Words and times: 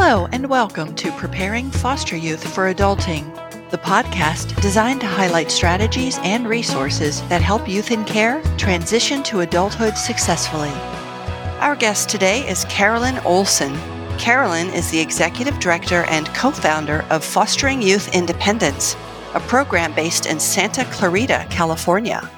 Hello, 0.00 0.28
and 0.30 0.48
welcome 0.48 0.94
to 0.94 1.10
Preparing 1.10 1.72
Foster 1.72 2.16
Youth 2.16 2.54
for 2.54 2.72
Adulting, 2.72 3.34
the 3.72 3.78
podcast 3.78 4.58
designed 4.62 5.00
to 5.00 5.08
highlight 5.08 5.50
strategies 5.50 6.18
and 6.22 6.48
resources 6.48 7.20
that 7.22 7.42
help 7.42 7.68
youth 7.68 7.90
in 7.90 8.04
care 8.04 8.40
transition 8.56 9.24
to 9.24 9.40
adulthood 9.40 9.98
successfully. 9.98 10.70
Our 11.58 11.74
guest 11.74 12.08
today 12.08 12.48
is 12.48 12.64
Carolyn 12.66 13.18
Olson. 13.24 13.74
Carolyn 14.18 14.68
is 14.68 14.88
the 14.88 15.00
executive 15.00 15.58
director 15.58 16.04
and 16.04 16.28
co 16.28 16.52
founder 16.52 17.04
of 17.10 17.24
Fostering 17.24 17.82
Youth 17.82 18.14
Independence, 18.14 18.94
a 19.34 19.40
program 19.40 19.92
based 19.94 20.26
in 20.26 20.38
Santa 20.38 20.84
Clarita, 20.92 21.44
California. 21.50 22.30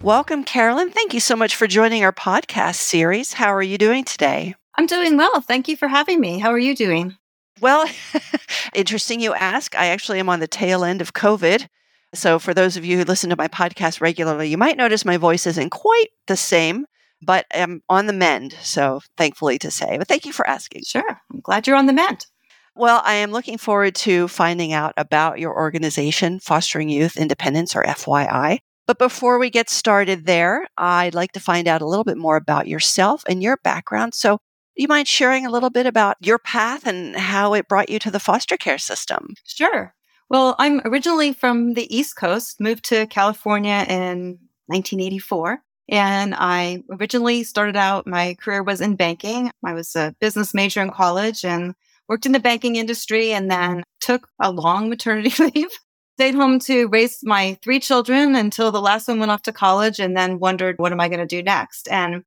Welcome, 0.00 0.44
Carolyn. 0.44 0.92
Thank 0.92 1.12
you 1.12 1.20
so 1.20 1.34
much 1.34 1.56
for 1.56 1.66
joining 1.66 2.04
our 2.04 2.12
podcast 2.12 2.76
series. 2.76 3.32
How 3.32 3.52
are 3.52 3.62
you 3.64 3.78
doing 3.78 4.04
today? 4.04 4.54
I'm 4.76 4.86
doing 4.86 5.16
well. 5.16 5.40
Thank 5.40 5.68
you 5.68 5.76
for 5.76 5.88
having 5.88 6.20
me. 6.20 6.38
How 6.38 6.50
are 6.50 6.58
you 6.58 6.74
doing? 6.74 7.16
Well, 7.60 7.88
interesting 8.74 9.20
you 9.20 9.32
ask. 9.34 9.74
I 9.74 9.86
actually 9.86 10.20
am 10.20 10.28
on 10.28 10.40
the 10.40 10.46
tail 10.46 10.84
end 10.84 11.00
of 11.00 11.14
COVID. 11.14 11.68
So, 12.14 12.38
for 12.38 12.54
those 12.54 12.76
of 12.76 12.84
you 12.84 12.98
who 12.98 13.04
listen 13.04 13.30
to 13.30 13.36
my 13.36 13.48
podcast 13.48 14.00
regularly, 14.00 14.48
you 14.48 14.58
might 14.58 14.76
notice 14.76 15.04
my 15.04 15.16
voice 15.16 15.46
isn't 15.46 15.70
quite 15.70 16.08
the 16.26 16.36
same, 16.36 16.86
but 17.22 17.46
I'm 17.52 17.82
on 17.88 18.06
the 18.06 18.12
mend. 18.12 18.54
So, 18.62 19.00
thankfully 19.16 19.58
to 19.58 19.70
say. 19.70 19.96
But 19.98 20.08
thank 20.08 20.24
you 20.24 20.32
for 20.32 20.46
asking. 20.46 20.82
Sure. 20.86 21.20
I'm 21.32 21.40
glad 21.40 21.66
you're 21.66 21.76
on 21.76 21.86
the 21.86 21.92
mend. 21.92 22.26
Well, 22.74 23.00
I 23.04 23.14
am 23.14 23.32
looking 23.32 23.56
forward 23.56 23.94
to 23.96 24.28
finding 24.28 24.74
out 24.74 24.92
about 24.98 25.38
your 25.38 25.54
organization, 25.54 26.38
Fostering 26.40 26.90
Youth 26.90 27.16
Independence, 27.16 27.74
or 27.74 27.82
FYI. 27.82 28.58
But 28.86 28.98
before 28.98 29.38
we 29.38 29.50
get 29.50 29.70
started 29.70 30.26
there, 30.26 30.66
I'd 30.76 31.14
like 31.14 31.32
to 31.32 31.40
find 31.40 31.66
out 31.66 31.82
a 31.82 31.86
little 31.86 32.04
bit 32.04 32.18
more 32.18 32.36
about 32.36 32.68
yourself 32.68 33.24
and 33.28 33.42
your 33.42 33.56
background. 33.64 34.14
So, 34.14 34.38
you 34.76 34.88
mind 34.88 35.08
sharing 35.08 35.46
a 35.46 35.50
little 35.50 35.70
bit 35.70 35.86
about 35.86 36.16
your 36.20 36.38
path 36.38 36.86
and 36.86 37.16
how 37.16 37.54
it 37.54 37.68
brought 37.68 37.90
you 37.90 37.98
to 38.00 38.10
the 38.10 38.20
foster 38.20 38.56
care 38.56 38.78
system? 38.78 39.34
Sure. 39.44 39.94
Well, 40.28 40.56
I'm 40.58 40.80
originally 40.84 41.32
from 41.32 41.74
the 41.74 41.94
East 41.94 42.16
Coast, 42.16 42.60
moved 42.60 42.84
to 42.86 43.06
California 43.06 43.84
in 43.88 44.38
1984. 44.66 45.60
And 45.88 46.34
I 46.36 46.82
originally 46.90 47.44
started 47.44 47.76
out, 47.76 48.06
my 48.06 48.36
career 48.40 48.62
was 48.62 48.80
in 48.80 48.96
banking. 48.96 49.50
I 49.64 49.72
was 49.72 49.94
a 49.94 50.14
business 50.20 50.52
major 50.52 50.82
in 50.82 50.90
college 50.90 51.44
and 51.44 51.74
worked 52.08 52.26
in 52.26 52.32
the 52.32 52.40
banking 52.40 52.76
industry 52.76 53.32
and 53.32 53.50
then 53.50 53.84
took 54.00 54.28
a 54.40 54.50
long 54.50 54.88
maternity 54.88 55.50
leave. 55.54 55.70
Stayed 56.18 56.34
home 56.34 56.58
to 56.60 56.88
raise 56.88 57.18
my 57.22 57.58
three 57.62 57.78
children 57.78 58.34
until 58.34 58.72
the 58.72 58.80
last 58.80 59.06
one 59.06 59.20
went 59.20 59.30
off 59.30 59.42
to 59.42 59.52
college 59.52 60.00
and 60.00 60.16
then 60.16 60.38
wondered, 60.38 60.76
what 60.78 60.90
am 60.90 61.00
I 61.00 61.08
going 61.08 61.20
to 61.20 61.26
do 61.26 61.42
next? 61.42 61.88
And 61.88 62.24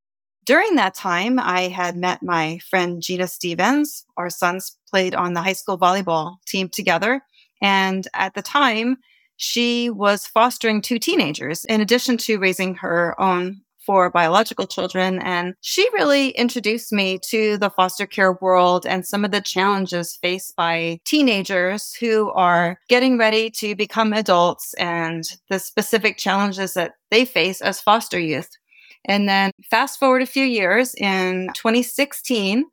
during 0.50 0.78
that 0.78 0.96
time, 0.96 1.38
I 1.38 1.68
had 1.68 1.96
met 1.96 2.24
my 2.24 2.58
friend 2.72 3.04
Gina 3.04 3.28
Stevens. 3.28 4.04
Our 4.18 4.32
sons 4.32 4.76
played 4.90 5.14
on 5.14 5.34
the 5.34 5.44
high 5.44 5.54
school 5.54 5.78
volleyball 5.78 6.38
team 6.48 6.70
together. 6.70 7.22
And 7.62 8.08
at 8.16 8.34
the 8.34 8.42
time, 8.42 8.98
she 9.38 9.92
was 9.92 10.26
fostering 10.26 10.82
two 10.82 10.98
teenagers 10.98 11.66
in 11.66 11.82
addition 11.82 12.18
to 12.26 12.40
raising 12.40 12.74
her 12.74 13.14
own 13.22 13.62
four 13.86 14.10
biological 14.10 14.66
children. 14.66 15.20
And 15.20 15.54
she 15.62 15.88
really 15.94 16.30
introduced 16.30 16.92
me 16.92 17.20
to 17.30 17.60
the 17.60 17.70
foster 17.70 18.08
care 18.08 18.34
world 18.34 18.88
and 18.88 19.06
some 19.06 19.24
of 19.24 19.30
the 19.30 19.42
challenges 19.42 20.18
faced 20.20 20.56
by 20.56 21.00
teenagers 21.06 21.94
who 21.94 22.32
are 22.32 22.80
getting 22.88 23.20
ready 23.20 23.52
to 23.52 23.76
become 23.76 24.14
adults 24.14 24.74
and 24.80 25.26
the 25.52 25.60
specific 25.60 26.18
challenges 26.18 26.74
that 26.74 26.94
they 27.12 27.24
face 27.24 27.62
as 27.62 27.80
foster 27.80 28.20
youth. 28.20 28.50
And 29.06 29.28
then 29.28 29.52
fast 29.70 30.00
forward 30.00 30.22
a 30.22 30.28
few 30.28 30.46
years 30.46 30.94
in 30.96 31.50
2016, 31.54 32.66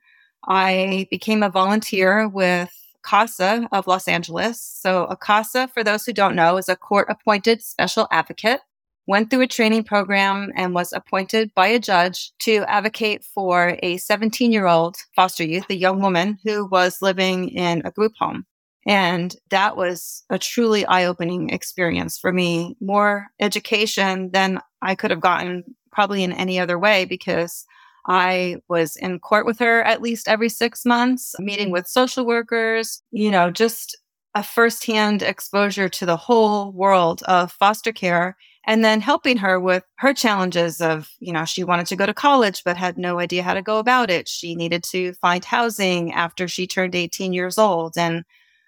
I 0.48 1.06
became 1.10 1.42
a 1.42 1.50
volunteer 1.50 2.28
with 2.28 2.70
CASA 3.04 3.68
of 3.72 3.86
Los 3.86 4.08
Angeles. 4.08 4.60
So, 4.60 5.04
a 5.04 5.16
CASA, 5.16 5.68
for 5.68 5.84
those 5.84 6.04
who 6.04 6.12
don't 6.12 6.36
know, 6.36 6.56
is 6.56 6.68
a 6.68 6.76
court 6.76 7.06
appointed 7.08 7.62
special 7.62 8.08
advocate. 8.10 8.60
Went 9.08 9.30
through 9.30 9.42
a 9.42 9.46
training 9.46 9.84
program 9.84 10.50
and 10.56 10.74
was 10.74 10.92
appointed 10.92 11.54
by 11.54 11.68
a 11.68 11.78
judge 11.78 12.32
to 12.40 12.64
advocate 12.66 13.22
for 13.22 13.78
a 13.80 13.98
17 13.98 14.50
year 14.50 14.66
old 14.66 14.96
foster 15.14 15.44
youth, 15.44 15.66
a 15.70 15.76
young 15.76 16.00
woman 16.00 16.38
who 16.42 16.66
was 16.66 17.00
living 17.00 17.50
in 17.50 17.82
a 17.84 17.92
group 17.92 18.14
home. 18.18 18.44
And 18.84 19.34
that 19.50 19.76
was 19.76 20.24
a 20.30 20.38
truly 20.38 20.84
eye 20.86 21.04
opening 21.04 21.50
experience 21.50 22.18
for 22.18 22.32
me, 22.32 22.76
more 22.80 23.28
education 23.40 24.30
than 24.32 24.60
I 24.82 24.96
could 24.96 25.10
have 25.10 25.20
gotten 25.20 25.64
probably 25.96 26.22
in 26.22 26.32
any 26.32 26.60
other 26.60 26.78
way 26.78 27.06
because 27.06 27.64
I 28.06 28.58
was 28.68 28.96
in 28.96 29.18
court 29.18 29.46
with 29.46 29.58
her 29.60 29.82
at 29.82 30.02
least 30.02 30.28
every 30.28 30.50
six 30.50 30.84
months, 30.84 31.34
meeting 31.38 31.70
with 31.70 31.88
social 31.88 32.26
workers, 32.26 33.02
you 33.12 33.30
know, 33.30 33.50
just 33.50 33.96
a 34.34 34.42
firsthand 34.42 35.22
exposure 35.22 35.88
to 35.88 36.04
the 36.04 36.18
whole 36.18 36.70
world 36.70 37.22
of 37.22 37.50
foster 37.50 37.92
care 37.92 38.36
and 38.66 38.84
then 38.84 39.00
helping 39.00 39.38
her 39.38 39.58
with 39.58 39.84
her 39.96 40.12
challenges 40.12 40.82
of, 40.82 41.08
you 41.18 41.32
know, 41.32 41.46
she 41.46 41.64
wanted 41.64 41.86
to 41.86 41.96
go 41.96 42.04
to 42.04 42.12
college 42.12 42.62
but 42.62 42.76
had 42.76 42.98
no 42.98 43.18
idea 43.18 43.42
how 43.42 43.54
to 43.54 43.62
go 43.62 43.78
about 43.78 44.10
it. 44.10 44.28
She 44.28 44.54
needed 44.54 44.82
to 44.90 45.14
find 45.14 45.42
housing 45.42 46.12
after 46.12 46.46
she 46.46 46.66
turned 46.66 46.94
18 46.94 47.32
years 47.32 47.56
old. 47.56 47.96
And 47.96 48.22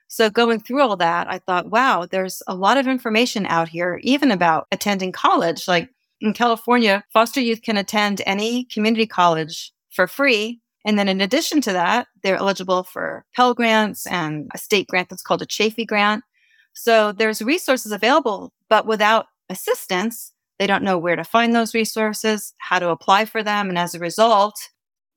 so 0.06 0.30
going 0.30 0.60
through 0.60 0.80
all 0.80 0.96
that, 0.96 1.28
I 1.28 1.40
thought, 1.40 1.70
wow, 1.70 2.06
there's 2.10 2.42
a 2.46 2.54
lot 2.54 2.78
of 2.78 2.86
information 2.86 3.44
out 3.44 3.68
here, 3.68 4.00
even 4.02 4.30
about 4.30 4.66
attending 4.72 5.12
college. 5.12 5.68
Like 5.68 5.90
in 6.20 6.32
California, 6.32 7.04
foster 7.12 7.40
youth 7.40 7.62
can 7.62 7.76
attend 7.76 8.22
any 8.26 8.64
community 8.66 9.06
college 9.06 9.72
for 9.90 10.06
free. 10.06 10.60
And 10.84 10.98
then 10.98 11.08
in 11.08 11.20
addition 11.20 11.60
to 11.62 11.72
that, 11.72 12.08
they're 12.22 12.36
eligible 12.36 12.84
for 12.84 13.24
Pell 13.34 13.54
Grants 13.54 14.06
and 14.06 14.48
a 14.54 14.58
state 14.58 14.88
grant 14.88 15.08
that's 15.08 15.22
called 15.22 15.42
a 15.42 15.46
Chafee 15.46 15.86
grant. 15.86 16.24
So 16.72 17.12
there's 17.12 17.42
resources 17.42 17.92
available, 17.92 18.52
but 18.68 18.86
without 18.86 19.26
assistance, 19.48 20.32
they 20.58 20.66
don't 20.66 20.84
know 20.84 20.98
where 20.98 21.16
to 21.16 21.24
find 21.24 21.54
those 21.54 21.74
resources, 21.74 22.54
how 22.58 22.78
to 22.78 22.90
apply 22.90 23.24
for 23.24 23.42
them. 23.42 23.68
And 23.68 23.78
as 23.78 23.94
a 23.94 23.98
result, 23.98 24.54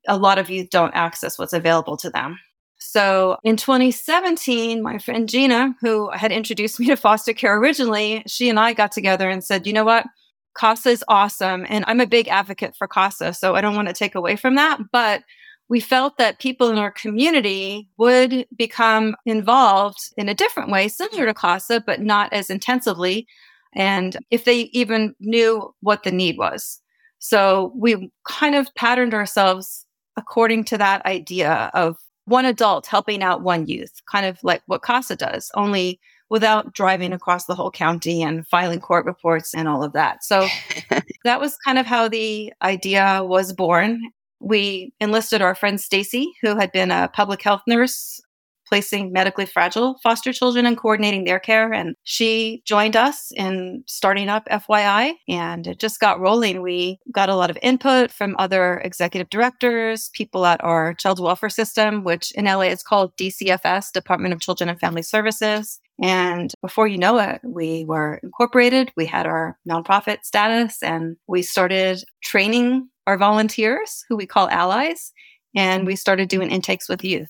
a 0.08 0.16
lot 0.16 0.38
of 0.38 0.50
youth 0.50 0.70
don't 0.70 0.94
access 0.94 1.38
what's 1.38 1.52
available 1.52 1.96
to 1.98 2.10
them. 2.10 2.38
So 2.78 3.36
in 3.44 3.56
2017, 3.56 4.82
my 4.82 4.98
friend 4.98 5.28
Gina, 5.28 5.76
who 5.80 6.10
had 6.10 6.32
introduced 6.32 6.80
me 6.80 6.86
to 6.86 6.96
foster 6.96 7.32
care 7.32 7.56
originally, 7.56 8.24
she 8.26 8.48
and 8.48 8.58
I 8.58 8.72
got 8.72 8.90
together 8.90 9.30
and 9.30 9.44
said, 9.44 9.66
you 9.66 9.72
know 9.72 9.84
what? 9.84 10.06
CASA 10.54 10.90
is 10.90 11.04
awesome. 11.08 11.66
And 11.68 11.84
I'm 11.88 12.00
a 12.00 12.06
big 12.06 12.28
advocate 12.28 12.76
for 12.76 12.86
CASA. 12.86 13.34
So 13.34 13.54
I 13.54 13.60
don't 13.60 13.76
want 13.76 13.88
to 13.88 13.94
take 13.94 14.14
away 14.14 14.36
from 14.36 14.54
that. 14.56 14.80
But 14.92 15.22
we 15.68 15.80
felt 15.80 16.18
that 16.18 16.38
people 16.38 16.68
in 16.70 16.78
our 16.78 16.90
community 16.90 17.88
would 17.96 18.46
become 18.56 19.16
involved 19.24 20.12
in 20.16 20.28
a 20.28 20.34
different 20.34 20.70
way, 20.70 20.88
similar 20.88 21.26
to 21.26 21.34
CASA, 21.34 21.84
but 21.86 22.00
not 22.00 22.32
as 22.32 22.50
intensively. 22.50 23.26
And 23.74 24.18
if 24.30 24.44
they 24.44 24.62
even 24.72 25.14
knew 25.20 25.74
what 25.80 26.02
the 26.02 26.10
need 26.10 26.36
was. 26.36 26.80
So 27.20 27.72
we 27.74 28.10
kind 28.28 28.54
of 28.54 28.74
patterned 28.74 29.14
ourselves 29.14 29.86
according 30.16 30.64
to 30.64 30.78
that 30.78 31.06
idea 31.06 31.70
of 31.72 31.96
one 32.26 32.44
adult 32.44 32.86
helping 32.86 33.22
out 33.22 33.42
one 33.42 33.66
youth, 33.66 33.92
kind 34.10 34.26
of 34.26 34.38
like 34.42 34.62
what 34.66 34.82
CASA 34.82 35.16
does, 35.16 35.50
only 35.54 36.00
without 36.32 36.72
driving 36.72 37.12
across 37.12 37.44
the 37.44 37.54
whole 37.54 37.70
county 37.70 38.22
and 38.22 38.46
filing 38.48 38.80
court 38.80 39.04
reports 39.04 39.54
and 39.54 39.68
all 39.68 39.84
of 39.84 39.92
that. 39.92 40.24
So 40.24 40.48
that 41.24 41.38
was 41.38 41.58
kind 41.58 41.78
of 41.78 41.84
how 41.84 42.08
the 42.08 42.50
idea 42.62 43.20
was 43.22 43.52
born. 43.52 44.00
We 44.40 44.94
enlisted 44.98 45.42
our 45.42 45.54
friend 45.54 45.78
Stacy, 45.78 46.32
who 46.40 46.56
had 46.56 46.72
been 46.72 46.90
a 46.90 47.10
public 47.12 47.42
health 47.42 47.60
nurse 47.68 48.18
placing 48.66 49.12
medically 49.12 49.44
fragile 49.44 49.98
foster 50.02 50.32
children 50.32 50.64
and 50.64 50.78
coordinating 50.78 51.24
their 51.24 51.38
care. 51.38 51.70
And 51.70 51.94
she 52.04 52.62
joined 52.64 52.96
us 52.96 53.30
in 53.36 53.84
starting 53.86 54.30
up 54.30 54.48
FYI, 54.50 55.12
and 55.28 55.66
it 55.66 55.78
just 55.78 56.00
got 56.00 56.18
rolling. 56.18 56.62
We 56.62 56.98
got 57.12 57.28
a 57.28 57.36
lot 57.36 57.50
of 57.50 57.58
input 57.60 58.10
from 58.10 58.36
other 58.38 58.78
executive 58.78 59.28
directors, 59.28 60.08
people 60.14 60.46
at 60.46 60.64
our 60.64 60.94
child 60.94 61.20
welfare 61.20 61.50
system, 61.50 62.04
which 62.04 62.32
in 62.32 62.46
LA 62.46 62.70
is 62.72 62.82
called 62.82 63.14
DCFS, 63.18 63.92
Department 63.92 64.32
of 64.32 64.40
Children 64.40 64.70
and 64.70 64.80
Family 64.80 65.02
Services. 65.02 65.78
And 66.02 66.52
before 66.60 66.88
you 66.88 66.98
know 66.98 67.18
it, 67.18 67.40
we 67.44 67.84
were 67.84 68.18
incorporated, 68.24 68.92
we 68.96 69.06
had 69.06 69.24
our 69.24 69.56
nonprofit 69.68 70.24
status, 70.24 70.82
and 70.82 71.16
we 71.28 71.42
started 71.42 72.02
training 72.24 72.88
our 73.06 73.16
volunteers, 73.16 74.04
who 74.08 74.16
we 74.16 74.26
call 74.26 74.48
allies, 74.48 75.12
and 75.54 75.86
we 75.86 75.94
started 75.94 76.28
doing 76.28 76.50
intakes 76.50 76.88
with 76.88 77.04
youth. 77.04 77.28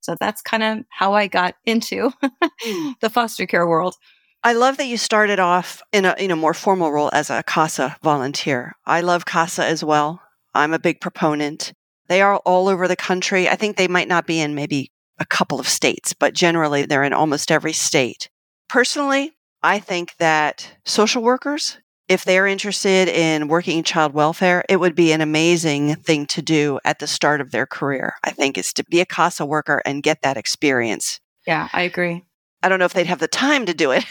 So 0.00 0.16
that's 0.18 0.42
kind 0.42 0.64
of 0.64 0.78
how 0.90 1.14
I 1.14 1.28
got 1.28 1.54
into 1.64 2.10
hmm. 2.20 2.90
the 3.00 3.10
foster 3.10 3.46
care 3.46 3.68
world. 3.68 3.94
I 4.42 4.52
love 4.52 4.76
that 4.78 4.86
you 4.86 4.96
started 4.96 5.38
off 5.38 5.82
in 5.92 6.04
a 6.04 6.14
you 6.18 6.28
know 6.28 6.36
more 6.36 6.54
formal 6.54 6.90
role 6.90 7.10
as 7.12 7.30
a 7.30 7.42
CASA 7.44 7.96
volunteer. 8.02 8.74
I 8.84 9.00
love 9.00 9.26
CASA 9.26 9.64
as 9.64 9.84
well. 9.84 10.20
I'm 10.54 10.72
a 10.72 10.78
big 10.78 11.00
proponent. 11.00 11.72
They 12.08 12.22
are 12.22 12.36
all 12.38 12.68
over 12.68 12.88
the 12.88 12.96
country. 12.96 13.48
I 13.48 13.56
think 13.56 13.76
they 13.76 13.88
might 13.88 14.08
not 14.08 14.26
be 14.26 14.40
in 14.40 14.54
maybe 14.54 14.90
a 15.18 15.26
couple 15.26 15.60
of 15.60 15.68
states, 15.68 16.12
but 16.12 16.34
generally 16.34 16.84
they're 16.84 17.02
in 17.02 17.12
almost 17.12 17.50
every 17.50 17.72
state. 17.72 18.28
Personally, 18.68 19.32
I 19.62 19.78
think 19.78 20.16
that 20.18 20.76
social 20.84 21.22
workers 21.22 21.78
if 22.08 22.24
they're 22.24 22.46
interested 22.46 23.06
in 23.06 23.48
working 23.48 23.78
in 23.78 23.84
child 23.84 24.14
welfare, 24.14 24.64
it 24.68 24.76
would 24.76 24.94
be 24.94 25.12
an 25.12 25.20
amazing 25.20 25.94
thing 25.96 26.26
to 26.26 26.40
do 26.40 26.80
at 26.84 26.98
the 26.98 27.06
start 27.06 27.40
of 27.40 27.50
their 27.50 27.66
career. 27.66 28.14
I 28.24 28.30
think 28.30 28.56
is 28.56 28.72
to 28.74 28.84
be 28.84 29.00
a 29.00 29.06
CASA 29.06 29.44
worker 29.44 29.82
and 29.84 30.02
get 30.02 30.22
that 30.22 30.38
experience. 30.38 31.20
Yeah, 31.46 31.68
I 31.72 31.82
agree. 31.82 32.24
I 32.62 32.68
don't 32.68 32.78
know 32.78 32.86
if 32.86 32.94
they'd 32.94 33.06
have 33.06 33.20
the 33.20 33.28
time 33.28 33.66
to 33.66 33.74
do 33.74 33.92
it. 33.92 34.04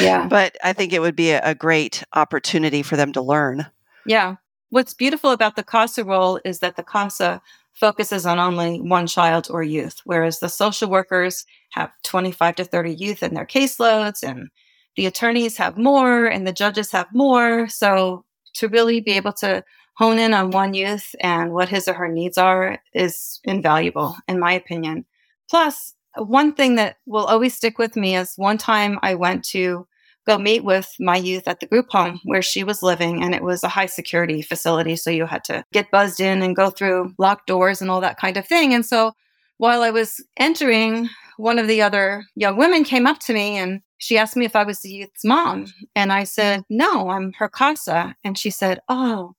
yeah. 0.00 0.26
But 0.30 0.56
I 0.62 0.72
think 0.72 0.92
it 0.92 1.00
would 1.00 1.16
be 1.16 1.30
a, 1.30 1.40
a 1.42 1.54
great 1.54 2.04
opportunity 2.12 2.82
for 2.82 2.96
them 2.96 3.12
to 3.14 3.22
learn. 3.22 3.66
Yeah. 4.06 4.36
What's 4.68 4.94
beautiful 4.94 5.30
about 5.30 5.56
the 5.56 5.64
CASA 5.64 6.04
role 6.04 6.38
is 6.44 6.60
that 6.60 6.76
the 6.76 6.82
CASA 6.82 7.40
focuses 7.74 8.26
on 8.26 8.38
only 8.38 8.80
one 8.80 9.06
child 9.06 9.48
or 9.50 9.62
youth, 9.62 10.00
whereas 10.04 10.40
the 10.40 10.48
social 10.48 10.88
workers 10.88 11.44
have 11.70 11.90
25 12.04 12.56
to 12.56 12.64
30 12.64 12.94
youth 12.94 13.22
in 13.22 13.34
their 13.34 13.46
caseloads 13.46 14.22
and 14.22 14.48
the 14.96 15.06
attorneys 15.06 15.56
have 15.56 15.78
more 15.78 16.26
and 16.26 16.46
the 16.46 16.52
judges 16.52 16.90
have 16.90 17.08
more. 17.12 17.68
So 17.68 18.24
to 18.54 18.68
really 18.68 19.00
be 19.00 19.12
able 19.12 19.32
to 19.34 19.64
hone 19.96 20.18
in 20.18 20.34
on 20.34 20.50
one 20.50 20.74
youth 20.74 21.14
and 21.20 21.52
what 21.52 21.68
his 21.68 21.88
or 21.88 21.94
her 21.94 22.08
needs 22.08 22.38
are 22.38 22.78
is 22.94 23.40
invaluable, 23.44 24.16
in 24.28 24.38
my 24.38 24.52
opinion. 24.52 25.04
Plus, 25.50 25.94
one 26.16 26.52
thing 26.52 26.76
that 26.76 26.96
will 27.06 27.24
always 27.24 27.54
stick 27.54 27.78
with 27.78 27.96
me 27.96 28.16
is 28.16 28.34
one 28.36 28.58
time 28.58 28.98
I 29.02 29.14
went 29.14 29.44
to 29.46 29.86
go 30.26 30.38
meet 30.38 30.64
with 30.64 30.94
my 31.00 31.16
youth 31.16 31.46
at 31.46 31.60
the 31.60 31.66
group 31.66 31.86
home 31.90 32.20
where 32.24 32.42
she 32.42 32.64
was 32.64 32.82
living, 32.82 33.22
and 33.22 33.34
it 33.34 33.42
was 33.42 33.62
a 33.62 33.68
high 33.68 33.86
security 33.86 34.42
facility. 34.42 34.96
So 34.96 35.10
you 35.10 35.26
had 35.26 35.44
to 35.44 35.64
get 35.72 35.90
buzzed 35.90 36.20
in 36.20 36.42
and 36.42 36.56
go 36.56 36.70
through 36.70 37.14
locked 37.18 37.46
doors 37.46 37.80
and 37.80 37.90
all 37.90 38.00
that 38.00 38.18
kind 38.18 38.36
of 38.36 38.46
thing. 38.46 38.72
And 38.74 38.86
so 38.86 39.12
while 39.58 39.82
I 39.82 39.90
was 39.90 40.20
entering, 40.36 41.08
one 41.36 41.58
of 41.58 41.68
the 41.68 41.82
other 41.82 42.24
young 42.34 42.56
women 42.56 42.84
came 42.84 43.06
up 43.06 43.18
to 43.20 43.32
me 43.32 43.56
and 43.56 43.80
she 43.98 44.18
asked 44.18 44.36
me 44.36 44.44
if 44.44 44.56
I 44.56 44.64
was 44.64 44.80
the 44.80 44.90
youth's 44.90 45.24
mom. 45.24 45.66
And 45.94 46.12
I 46.12 46.24
said, 46.24 46.64
No, 46.68 47.10
I'm 47.10 47.32
her 47.34 47.48
CASA. 47.48 48.16
And 48.24 48.36
she 48.36 48.50
said, 48.50 48.80
Oh, 48.88 49.34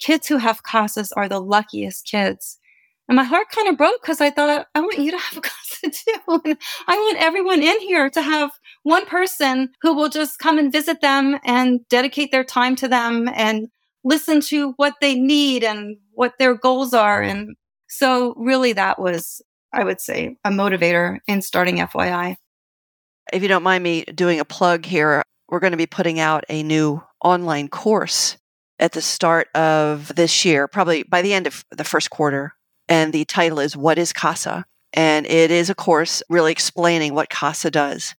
kids 0.00 0.26
who 0.26 0.38
have 0.38 0.64
CASAs 0.64 1.12
are 1.16 1.28
the 1.28 1.40
luckiest 1.40 2.06
kids. 2.06 2.58
And 3.10 3.16
my 3.16 3.24
heart 3.24 3.48
kind 3.50 3.66
of 3.66 3.76
broke 3.76 4.00
because 4.00 4.20
I 4.20 4.30
thought, 4.30 4.68
I 4.72 4.80
want 4.80 5.00
you 5.00 5.10
to 5.10 5.18
have 5.18 5.36
a 5.36 5.40
CASA 5.40 5.90
too. 5.90 6.40
And 6.44 6.56
I 6.86 6.96
want 6.96 7.18
everyone 7.18 7.60
in 7.60 7.80
here 7.80 8.08
to 8.08 8.22
have 8.22 8.52
one 8.84 9.04
person 9.04 9.70
who 9.82 9.94
will 9.94 10.08
just 10.08 10.38
come 10.38 10.58
and 10.58 10.70
visit 10.70 11.00
them 11.00 11.36
and 11.44 11.80
dedicate 11.88 12.30
their 12.30 12.44
time 12.44 12.76
to 12.76 12.86
them 12.86 13.28
and 13.34 13.66
listen 14.04 14.40
to 14.42 14.74
what 14.76 14.94
they 15.00 15.16
need 15.16 15.64
and 15.64 15.96
what 16.12 16.34
their 16.38 16.54
goals 16.54 16.94
are. 16.94 17.20
And 17.20 17.56
so, 17.88 18.32
really, 18.36 18.72
that 18.74 19.00
was, 19.00 19.42
I 19.72 19.82
would 19.82 20.00
say, 20.00 20.36
a 20.44 20.50
motivator 20.50 21.18
in 21.26 21.42
starting 21.42 21.78
FYI. 21.78 22.36
If 23.32 23.42
you 23.42 23.48
don't 23.48 23.64
mind 23.64 23.82
me 23.82 24.04
doing 24.04 24.38
a 24.38 24.44
plug 24.44 24.84
here, 24.86 25.24
we're 25.48 25.58
going 25.58 25.72
to 25.72 25.76
be 25.76 25.86
putting 25.86 26.20
out 26.20 26.44
a 26.48 26.62
new 26.62 27.02
online 27.24 27.66
course 27.66 28.36
at 28.78 28.92
the 28.92 29.02
start 29.02 29.48
of 29.56 30.12
this 30.14 30.44
year, 30.44 30.68
probably 30.68 31.02
by 31.02 31.22
the 31.22 31.34
end 31.34 31.48
of 31.48 31.64
the 31.72 31.84
first 31.84 32.10
quarter. 32.10 32.54
And 32.90 33.12
the 33.12 33.24
title 33.24 33.60
is 33.60 33.76
What 33.76 33.98
is 33.98 34.12
CASA? 34.12 34.66
And 34.92 35.24
it 35.26 35.50
is 35.52 35.70
a 35.70 35.74
course 35.74 36.22
really 36.28 36.50
explaining 36.50 37.14
what 37.14 37.30
CASA 37.30 37.70
does 37.70 38.14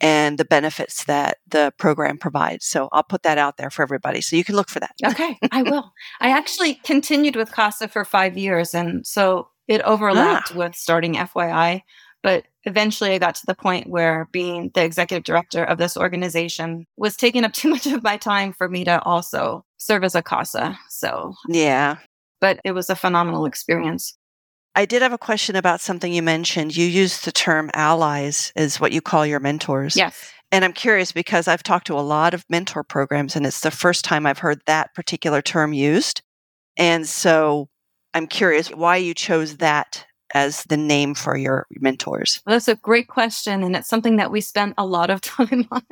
and 0.00 0.38
the 0.38 0.44
benefits 0.44 1.04
that 1.04 1.38
the 1.48 1.72
program 1.78 2.18
provides. 2.18 2.64
So 2.64 2.88
I'll 2.92 3.02
put 3.02 3.24
that 3.24 3.38
out 3.38 3.56
there 3.56 3.70
for 3.70 3.82
everybody. 3.82 4.20
So 4.20 4.36
you 4.36 4.44
can 4.44 4.56
look 4.56 4.68
for 4.68 4.80
that. 4.80 4.94
Okay, 5.04 5.36
I 5.50 5.62
will. 5.62 5.92
I 6.20 6.30
actually 6.30 6.74
continued 6.74 7.36
with 7.36 7.52
CASA 7.52 7.88
for 7.88 8.04
five 8.04 8.38
years. 8.38 8.74
And 8.74 9.06
so 9.06 9.48
it 9.68 9.82
overlapped 9.82 10.52
ah. 10.54 10.58
with 10.58 10.74
starting 10.74 11.14
FYI. 11.14 11.82
But 12.22 12.44
eventually 12.64 13.12
I 13.12 13.18
got 13.18 13.34
to 13.36 13.46
the 13.46 13.54
point 13.54 13.88
where 13.88 14.28
being 14.30 14.70
the 14.74 14.84
executive 14.84 15.24
director 15.24 15.64
of 15.64 15.78
this 15.78 15.96
organization 15.96 16.86
was 16.96 17.16
taking 17.16 17.44
up 17.44 17.52
too 17.52 17.68
much 17.70 17.86
of 17.86 18.02
my 18.02 18.16
time 18.16 18.52
for 18.52 18.68
me 18.68 18.84
to 18.84 19.02
also 19.02 19.64
serve 19.78 20.04
as 20.04 20.14
a 20.14 20.22
CASA. 20.22 20.78
So, 20.88 21.34
yeah. 21.48 21.98
But 22.42 22.60
it 22.64 22.72
was 22.72 22.90
a 22.90 22.96
phenomenal 22.96 23.46
experience. 23.46 24.18
I 24.74 24.84
did 24.84 25.00
have 25.00 25.12
a 25.12 25.18
question 25.18 25.56
about 25.56 25.80
something 25.80 26.12
you 26.12 26.22
mentioned. 26.22 26.76
You 26.76 26.84
used 26.84 27.24
the 27.24 27.32
term 27.32 27.70
allies 27.72 28.52
as 28.56 28.80
what 28.80 28.92
you 28.92 29.00
call 29.00 29.24
your 29.24 29.40
mentors. 29.40 29.96
Yes. 29.96 30.30
And 30.50 30.64
I'm 30.64 30.72
curious 30.72 31.12
because 31.12 31.48
I've 31.48 31.62
talked 31.62 31.86
to 31.86 31.98
a 31.98 32.00
lot 32.00 32.34
of 32.34 32.44
mentor 32.50 32.84
programs 32.84 33.36
and 33.36 33.46
it's 33.46 33.60
the 33.60 33.70
first 33.70 34.04
time 34.04 34.26
I've 34.26 34.40
heard 34.40 34.60
that 34.66 34.94
particular 34.94 35.40
term 35.40 35.72
used. 35.72 36.20
And 36.76 37.06
so 37.06 37.68
I'm 38.12 38.26
curious 38.26 38.68
why 38.68 38.96
you 38.96 39.14
chose 39.14 39.58
that 39.58 40.04
as 40.34 40.64
the 40.64 40.76
name 40.76 41.14
for 41.14 41.36
your 41.36 41.66
mentors? 41.80 42.40
Well, 42.46 42.54
that's 42.54 42.68
a 42.68 42.76
great 42.76 43.08
question. 43.08 43.62
And 43.62 43.76
it's 43.76 43.88
something 43.88 44.16
that 44.16 44.30
we 44.30 44.40
spent 44.40 44.74
a 44.78 44.86
lot 44.86 45.10
of 45.10 45.20
time 45.20 45.66
on. 45.70 45.82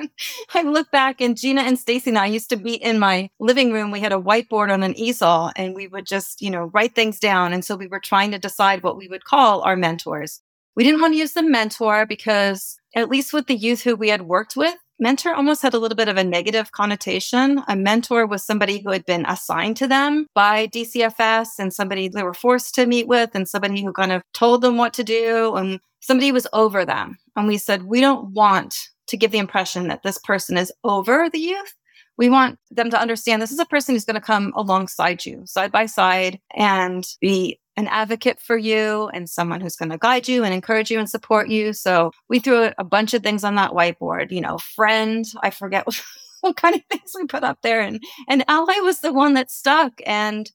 I 0.53 0.63
look 0.63 0.91
back 0.91 1.21
and 1.21 1.37
Gina 1.37 1.61
and 1.61 1.77
Stacy 1.77 2.09
and 2.09 2.17
I 2.17 2.27
used 2.27 2.49
to 2.49 2.57
be 2.57 2.75
in 2.75 2.99
my 2.99 3.29
living 3.39 3.71
room. 3.71 3.91
We 3.91 3.99
had 3.99 4.13
a 4.13 4.19
whiteboard 4.19 4.71
on 4.71 4.83
an 4.83 4.97
easel 4.97 5.51
and 5.55 5.75
we 5.75 5.87
would 5.87 6.05
just, 6.05 6.41
you 6.41 6.49
know, 6.49 6.71
write 6.73 6.95
things 6.95 7.19
down. 7.19 7.53
And 7.53 7.63
so 7.63 7.75
we 7.75 7.87
were 7.87 7.99
trying 7.99 8.31
to 8.31 8.39
decide 8.39 8.83
what 8.83 8.97
we 8.97 9.07
would 9.07 9.25
call 9.25 9.61
our 9.61 9.75
mentors. 9.75 10.41
We 10.75 10.83
didn't 10.83 11.01
want 11.01 11.13
to 11.13 11.19
use 11.19 11.33
the 11.33 11.43
mentor 11.43 12.05
because 12.05 12.77
at 12.95 13.09
least 13.09 13.33
with 13.33 13.47
the 13.47 13.55
youth 13.55 13.83
who 13.83 13.95
we 13.95 14.09
had 14.09 14.23
worked 14.23 14.55
with, 14.55 14.75
mentor 15.01 15.33
almost 15.33 15.61
had 15.61 15.73
a 15.73 15.79
little 15.79 15.95
bit 15.95 16.07
of 16.07 16.15
a 16.15 16.23
negative 16.23 16.71
connotation. 16.71 17.61
A 17.67 17.75
mentor 17.75 18.25
was 18.25 18.43
somebody 18.43 18.79
who 18.79 18.91
had 18.91 19.05
been 19.05 19.25
assigned 19.25 19.75
to 19.77 19.87
them 19.87 20.27
by 20.33 20.67
DCFS 20.67 21.47
and 21.59 21.73
somebody 21.73 22.07
they 22.07 22.23
were 22.23 22.33
forced 22.33 22.75
to 22.75 22.85
meet 22.85 23.07
with 23.07 23.31
and 23.33 23.49
somebody 23.49 23.83
who 23.83 23.91
kind 23.91 24.11
of 24.11 24.21
told 24.33 24.61
them 24.61 24.77
what 24.77 24.93
to 24.93 25.03
do 25.03 25.55
and 25.55 25.79
somebody 25.99 26.31
was 26.31 26.47
over 26.53 26.85
them. 26.85 27.17
And 27.35 27.47
we 27.47 27.57
said, 27.57 27.83
we 27.83 27.99
don't 27.99 28.31
want 28.31 28.75
to 29.07 29.17
give 29.17 29.31
the 29.31 29.39
impression 29.39 29.87
that 29.87 30.03
this 30.03 30.17
person 30.19 30.55
is 30.55 30.71
over 30.83 31.29
the 31.29 31.39
youth. 31.39 31.75
We 32.17 32.29
want 32.29 32.59
them 32.69 32.91
to 32.91 32.99
understand 32.99 33.41
this 33.41 33.51
is 33.51 33.59
a 33.59 33.65
person 33.65 33.95
who's 33.95 34.05
going 34.05 34.15
to 34.15 34.21
come 34.21 34.53
alongside 34.55 35.25
you, 35.25 35.41
side 35.45 35.71
by 35.71 35.87
side, 35.87 36.39
and 36.55 37.03
be 37.19 37.59
an 37.77 37.87
advocate 37.87 38.39
for 38.39 38.57
you 38.57 39.09
and 39.13 39.29
someone 39.29 39.61
who's 39.61 39.75
going 39.75 39.91
to 39.91 39.97
guide 39.97 40.27
you 40.27 40.43
and 40.43 40.53
encourage 40.53 40.91
you 40.91 40.99
and 40.99 41.09
support 41.09 41.49
you. 41.49 41.73
So 41.73 42.11
we 42.29 42.39
threw 42.39 42.71
a 42.77 42.83
bunch 42.83 43.13
of 43.13 43.23
things 43.23 43.43
on 43.43 43.55
that 43.55 43.71
whiteboard, 43.71 44.31
you 44.31 44.41
know, 44.41 44.57
friend, 44.57 45.25
I 45.41 45.49
forget 45.51 45.85
what, 46.41 46.57
kind 46.57 46.75
of 46.75 46.81
things 46.89 47.11
we 47.15 47.25
put 47.25 47.43
up 47.43 47.59
there. 47.61 47.81
And, 47.81 48.01
and 48.27 48.43
ally 48.47 48.75
was 48.77 48.99
the 48.99 49.13
one 49.13 49.35
that 49.35 49.51
stuck. 49.51 49.93
And 50.05 50.51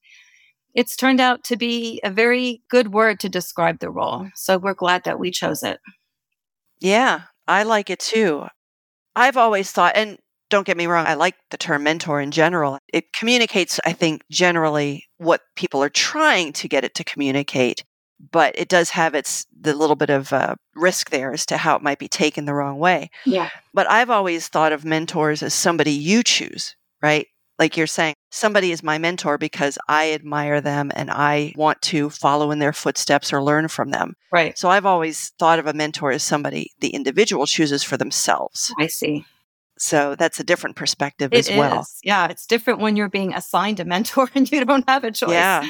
it's 0.75 0.95
turned 0.95 1.21
out 1.21 1.43
to 1.45 1.57
be 1.57 2.01
a 2.05 2.11
very 2.11 2.63
good 2.69 2.93
word 2.93 3.19
to 3.21 3.29
describe 3.31 3.79
the 3.79 3.91
role. 3.91 4.29
So 4.35 4.59
we're 4.59 4.75
glad 4.75 5.05
that 5.05 5.19
we 5.19 5.31
chose 5.31 5.63
it. 5.63 5.81
Yeah, 6.81 7.23
I 7.49 7.63
like 7.63 7.89
it 7.89 8.01
too. 8.01 8.47
I've 9.15 9.39
always 9.39 9.73
thought, 9.73 9.97
and 9.97 10.19
don't 10.51 10.67
get 10.67 10.77
me 10.77 10.87
wrong, 10.87 11.07
I 11.07 11.15
like 11.15 11.35
the 11.51 11.57
term 11.57 11.83
mentor 11.83 12.21
in 12.21 12.31
general. 12.31 12.79
It 12.93 13.13
communicates, 13.13 13.81
I 13.85 13.93
think, 13.93 14.23
generally 14.31 15.07
what 15.19 15.43
people 15.57 15.83
are 15.83 15.89
trying 15.89 16.53
to 16.55 16.69
get 16.69 16.85
it 16.85 16.95
to 16.97 17.05
communicate, 17.05 17.85
but 18.31 18.57
it 18.59 18.69
does 18.69 18.91
have 18.91 19.15
its 19.15 19.47
the 19.59 19.75
little 19.75 19.97
bit 19.97 20.11
of 20.11 20.33
uh, 20.33 20.55
risk 20.75 21.11
there 21.11 21.33
as 21.33 21.47
to 21.47 21.57
how 21.57 21.77
it 21.77 21.83
might 21.83 21.99
be 21.99 22.09
taken 22.09 22.45
the 22.45 22.55
wrong 22.55 22.79
way. 22.79 23.11
Yeah. 23.25 23.51
But 23.75 23.91
I've 23.91 24.11
always 24.11 24.49
thought 24.49 24.73
of 24.73 24.85
mentors 24.85 25.43
as 25.43 25.55
somebody 25.55 25.93
you 25.93 26.23
choose, 26.23 26.77
right? 27.03 27.27
Like 27.59 27.77
you're 27.77 27.87
saying, 27.87 28.15
somebody 28.31 28.71
is 28.71 28.83
my 28.83 28.99
mentor 28.99 29.39
because 29.39 29.79
I 29.89 30.13
admire 30.13 30.61
them 30.61 30.91
and 30.95 31.11
I 31.11 31.55
want 31.57 31.81
to 31.83 32.11
follow 32.11 32.51
in 32.51 32.59
their 32.59 32.75
footsteps 32.75 33.33
or 33.33 33.43
learn 33.43 33.69
from 33.69 33.91
them. 33.91 34.15
Right. 34.31 34.59
So 34.59 34.69
I've 34.69 34.85
always 34.85 35.31
thought 35.39 35.59
of 35.59 35.67
a 35.67 35.73
mentor 35.73 36.11
as 36.11 36.23
somebody 36.23 36.73
the 36.81 36.91
individual 36.91 37.47
chooses 37.47 37.83
for 37.83 37.97
themselves. 37.97 38.75
I 38.79 38.89
see. 38.89 39.25
So 39.79 40.17
that's 40.17 40.41
a 40.41 40.45
different 40.45 40.77
perspective 40.77 41.33
it 41.33 41.39
as 41.39 41.51
well. 41.51 41.87
Yeah, 42.03 42.29
it's 42.29 42.47
different 42.47 42.81
when 42.81 42.97
you're 42.97 43.09
being 43.09 43.35
assigned 43.35 43.81
a 43.81 43.85
mentor 43.85 44.29
and 44.35 44.51
you 44.51 44.65
don't 44.65 44.89
have 44.89 45.05
a 45.05 45.11
choice. 45.11 45.31
Yeah. 45.31 45.67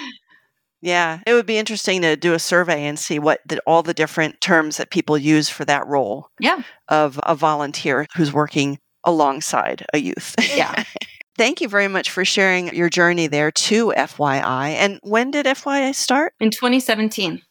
Yeah, 0.82 1.20
it 1.26 1.32
would 1.32 1.46
be 1.46 1.56
interesting 1.56 2.02
to 2.02 2.16
do 2.16 2.34
a 2.34 2.38
survey 2.38 2.84
and 2.84 2.98
see 2.98 3.18
what 3.18 3.40
the, 3.46 3.60
all 3.66 3.82
the 3.82 3.94
different 3.94 4.40
terms 4.40 4.76
that 4.76 4.90
people 4.90 5.16
use 5.16 5.48
for 5.48 5.64
that 5.64 5.86
role. 5.86 6.28
Yeah. 6.38 6.62
Of 6.88 7.18
a 7.24 7.34
volunteer 7.34 8.06
who's 8.14 8.32
working 8.32 8.78
alongside 9.02 9.86
a 9.94 9.98
youth. 9.98 10.34
Yeah. 10.54 10.84
Thank 11.36 11.60
you 11.60 11.68
very 11.68 11.88
much 11.88 12.10
for 12.10 12.24
sharing 12.24 12.74
your 12.74 12.88
journey 12.88 13.26
there 13.26 13.50
to 13.50 13.92
FYI. 13.96 14.70
And 14.70 15.00
when 15.02 15.30
did 15.30 15.46
FYI 15.46 15.94
start? 15.94 16.34
In 16.40 16.50
2017. 16.50 17.42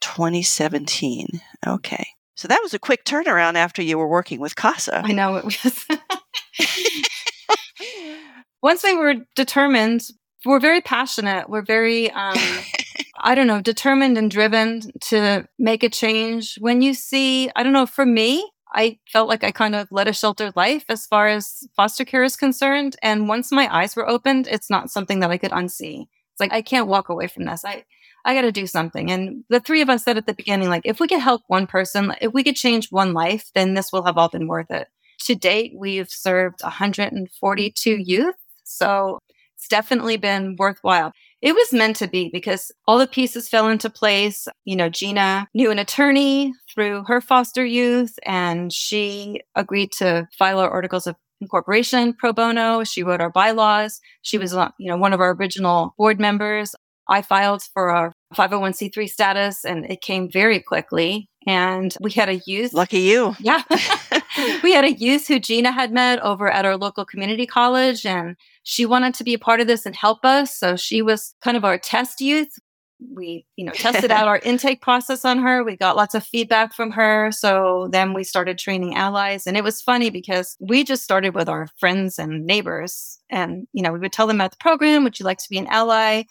2017. 0.00 1.40
Okay. 1.66 2.06
So 2.34 2.48
that 2.48 2.60
was 2.62 2.74
a 2.74 2.78
quick 2.78 3.04
turnaround 3.04 3.54
after 3.54 3.82
you 3.82 3.98
were 3.98 4.08
working 4.08 4.40
with 4.40 4.56
CASA. 4.56 5.02
I 5.04 5.12
know 5.12 5.36
it 5.36 5.44
was. 5.44 5.86
Once 8.62 8.84
we 8.84 8.94
were 8.94 9.16
determined, 9.34 10.06
we're 10.44 10.60
very 10.60 10.80
passionate. 10.80 11.48
We're 11.48 11.62
very, 11.62 12.10
um, 12.10 12.36
I 13.20 13.34
don't 13.34 13.46
know, 13.46 13.60
determined 13.60 14.16
and 14.16 14.30
driven 14.30 14.82
to 15.02 15.46
make 15.58 15.82
a 15.82 15.88
change. 15.88 16.56
When 16.60 16.80
you 16.82 16.94
see, 16.94 17.50
I 17.54 17.62
don't 17.62 17.72
know, 17.72 17.86
for 17.86 18.06
me, 18.06 18.48
I 18.74 18.98
felt 19.08 19.28
like 19.28 19.44
I 19.44 19.50
kind 19.50 19.74
of 19.74 19.88
led 19.92 20.08
a 20.08 20.12
sheltered 20.12 20.56
life 20.56 20.84
as 20.88 21.06
far 21.06 21.28
as 21.28 21.66
foster 21.76 22.04
care 22.04 22.24
is 22.24 22.36
concerned. 22.36 22.96
And 23.02 23.28
once 23.28 23.52
my 23.52 23.72
eyes 23.74 23.94
were 23.94 24.08
opened, 24.08 24.48
it's 24.50 24.70
not 24.70 24.90
something 24.90 25.20
that 25.20 25.30
I 25.30 25.38
could 25.38 25.50
unsee. 25.50 26.06
It's 26.32 26.40
like 26.40 26.52
I 26.52 26.62
can't 26.62 26.88
walk 26.88 27.08
away 27.08 27.26
from 27.26 27.44
this. 27.44 27.64
I 27.64 27.84
I 28.24 28.34
got 28.34 28.42
to 28.42 28.52
do 28.52 28.66
something. 28.66 29.10
And 29.10 29.44
the 29.48 29.60
three 29.60 29.80
of 29.80 29.90
us 29.90 30.04
said 30.04 30.16
at 30.16 30.26
the 30.26 30.34
beginning, 30.34 30.68
like, 30.68 30.82
if 30.84 31.00
we 31.00 31.08
could 31.08 31.20
help 31.20 31.42
one 31.48 31.66
person, 31.66 32.14
if 32.20 32.32
we 32.32 32.44
could 32.44 32.56
change 32.56 32.88
one 32.90 33.12
life, 33.12 33.50
then 33.54 33.74
this 33.74 33.92
will 33.92 34.04
have 34.04 34.16
all 34.16 34.28
been 34.28 34.46
worth 34.46 34.70
it. 34.70 34.88
To 35.26 35.34
date, 35.34 35.72
we've 35.76 36.10
served 36.10 36.62
142 36.62 37.90
youth 37.90 38.34
So 38.64 39.18
it's 39.56 39.68
definitely 39.68 40.16
been 40.16 40.56
worthwhile. 40.58 41.12
It 41.40 41.54
was 41.54 41.72
meant 41.72 41.96
to 41.96 42.08
be 42.08 42.30
because 42.32 42.70
all 42.86 42.98
the 42.98 43.06
pieces 43.06 43.48
fell 43.48 43.68
into 43.68 43.90
place. 43.90 44.46
You 44.64 44.76
know, 44.76 44.88
Gina 44.88 45.48
knew 45.54 45.70
an 45.70 45.78
attorney 45.78 46.52
through 46.72 47.04
her 47.06 47.20
foster 47.20 47.64
youth 47.64 48.18
and 48.24 48.72
she 48.72 49.40
agreed 49.54 49.92
to 49.98 50.28
file 50.38 50.58
our 50.60 50.70
articles 50.70 51.06
of 51.06 51.16
incorporation 51.40 52.14
pro 52.14 52.32
bono. 52.32 52.84
She 52.84 53.02
wrote 53.02 53.20
our 53.20 53.30
bylaws. 53.30 54.00
She 54.22 54.38
was, 54.38 54.54
uh, 54.54 54.70
you 54.78 54.88
know, 54.88 54.96
one 54.96 55.12
of 55.12 55.20
our 55.20 55.32
original 55.32 55.94
board 55.98 56.18
members. 56.18 56.74
I 57.08 57.22
filed 57.22 57.62
for 57.74 57.90
our 57.90 58.12
501c3 58.34 59.08
status 59.08 59.64
and 59.64 59.90
it 59.90 60.00
came 60.00 60.30
very 60.30 60.60
quickly. 60.60 61.28
And 61.46 61.94
we 62.00 62.12
had 62.12 62.28
a 62.28 62.40
youth. 62.46 62.72
Lucky 62.72 63.00
you. 63.00 63.34
Yeah. 63.40 63.62
we 64.62 64.72
had 64.72 64.84
a 64.84 64.92
youth 64.92 65.26
who 65.26 65.40
Gina 65.40 65.72
had 65.72 65.92
met 65.92 66.20
over 66.20 66.48
at 66.48 66.64
our 66.64 66.76
local 66.76 67.04
community 67.04 67.46
college 67.46 68.06
and 68.06 68.36
she 68.62 68.86
wanted 68.86 69.14
to 69.14 69.24
be 69.24 69.34
a 69.34 69.38
part 69.38 69.60
of 69.60 69.66
this 69.66 69.84
and 69.84 69.96
help 69.96 70.24
us. 70.24 70.56
So 70.56 70.76
she 70.76 71.02
was 71.02 71.34
kind 71.42 71.56
of 71.56 71.64
our 71.64 71.78
test 71.78 72.20
youth. 72.20 72.56
We, 73.12 73.44
you 73.56 73.64
know, 73.64 73.72
tested 73.72 74.10
out 74.12 74.28
our 74.28 74.38
intake 74.38 74.80
process 74.80 75.24
on 75.24 75.40
her. 75.40 75.64
We 75.64 75.76
got 75.76 75.96
lots 75.96 76.14
of 76.14 76.24
feedback 76.24 76.72
from 76.74 76.92
her. 76.92 77.32
So 77.32 77.88
then 77.90 78.14
we 78.14 78.22
started 78.22 78.56
training 78.56 78.94
allies. 78.94 79.44
And 79.44 79.56
it 79.56 79.64
was 79.64 79.82
funny 79.82 80.10
because 80.10 80.56
we 80.60 80.84
just 80.84 81.02
started 81.02 81.34
with 81.34 81.48
our 81.48 81.66
friends 81.78 82.20
and 82.20 82.46
neighbors. 82.46 83.18
And, 83.28 83.66
you 83.72 83.82
know, 83.82 83.92
we 83.92 83.98
would 83.98 84.12
tell 84.12 84.28
them 84.28 84.36
about 84.36 84.52
the 84.52 84.58
program, 84.58 85.02
would 85.02 85.18
you 85.18 85.24
like 85.24 85.38
to 85.38 85.50
be 85.50 85.58
an 85.58 85.66
ally? 85.66 86.22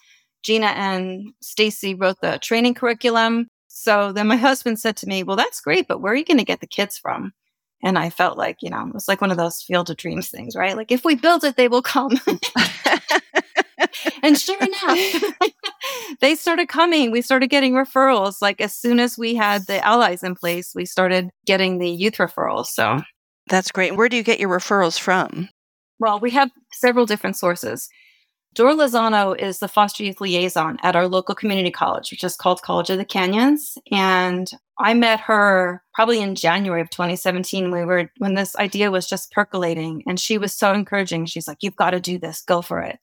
Gina 0.42 0.66
and 0.66 1.32
Stacy 1.40 1.94
wrote 1.94 2.20
the 2.20 2.38
training 2.38 2.74
curriculum. 2.74 3.48
So 3.68 4.12
then 4.12 4.26
my 4.26 4.36
husband 4.36 4.78
said 4.78 4.96
to 4.98 5.06
me, 5.06 5.22
Well, 5.22 5.36
that's 5.36 5.60
great, 5.60 5.88
but 5.88 6.00
where 6.00 6.12
are 6.12 6.16
you 6.16 6.24
going 6.24 6.38
to 6.38 6.44
get 6.44 6.60
the 6.60 6.66
kids 6.66 6.98
from? 6.98 7.32
And 7.84 7.98
I 7.98 8.10
felt 8.10 8.38
like, 8.38 8.58
you 8.62 8.70
know, 8.70 8.86
it 8.86 8.94
was 8.94 9.08
like 9.08 9.20
one 9.20 9.32
of 9.32 9.36
those 9.36 9.62
field 9.62 9.90
of 9.90 9.96
dreams 9.96 10.28
things, 10.28 10.54
right? 10.54 10.76
Like 10.76 10.92
if 10.92 11.04
we 11.04 11.16
build 11.16 11.42
it, 11.42 11.56
they 11.56 11.66
will 11.66 11.82
come. 11.82 12.12
and 14.22 14.38
sure 14.38 14.62
enough, 14.62 15.24
they 16.20 16.36
started 16.36 16.68
coming. 16.68 17.10
We 17.10 17.22
started 17.22 17.48
getting 17.48 17.72
referrals. 17.72 18.36
Like 18.40 18.60
as 18.60 18.74
soon 18.74 19.00
as 19.00 19.18
we 19.18 19.34
had 19.34 19.66
the 19.66 19.84
allies 19.84 20.22
in 20.22 20.36
place, 20.36 20.72
we 20.76 20.84
started 20.84 21.30
getting 21.44 21.78
the 21.78 21.90
youth 21.90 22.14
referrals. 22.14 22.66
So 22.66 23.00
that's 23.48 23.72
great. 23.72 23.96
Where 23.96 24.08
do 24.08 24.16
you 24.16 24.22
get 24.22 24.38
your 24.38 24.48
referrals 24.48 24.98
from? 24.98 25.48
Well, 25.98 26.20
we 26.20 26.30
have 26.30 26.50
several 26.72 27.06
different 27.06 27.36
sources. 27.36 27.88
Dora 28.54 28.74
Lozano 28.74 29.38
is 29.38 29.60
the 29.60 29.68
foster 29.68 30.04
youth 30.04 30.20
liaison 30.20 30.76
at 30.82 30.94
our 30.94 31.08
local 31.08 31.34
community 31.34 31.70
college, 31.70 32.10
which 32.10 32.22
is 32.22 32.36
called 32.36 32.60
College 32.60 32.90
of 32.90 32.98
the 32.98 33.04
Canyons. 33.04 33.78
And 33.90 34.50
I 34.78 34.92
met 34.92 35.20
her 35.20 35.82
probably 35.94 36.20
in 36.20 36.34
January 36.34 36.82
of 36.82 36.90
2017. 36.90 37.70
We 37.70 37.84
were 37.84 38.10
when 38.18 38.34
this 38.34 38.54
idea 38.56 38.90
was 38.90 39.08
just 39.08 39.32
percolating, 39.32 40.02
and 40.06 40.20
she 40.20 40.36
was 40.36 40.52
so 40.52 40.74
encouraging. 40.74 41.24
She's 41.26 41.48
like, 41.48 41.58
You've 41.62 41.76
got 41.76 41.90
to 41.90 42.00
do 42.00 42.18
this, 42.18 42.42
go 42.42 42.60
for 42.60 42.80
it. 42.80 42.98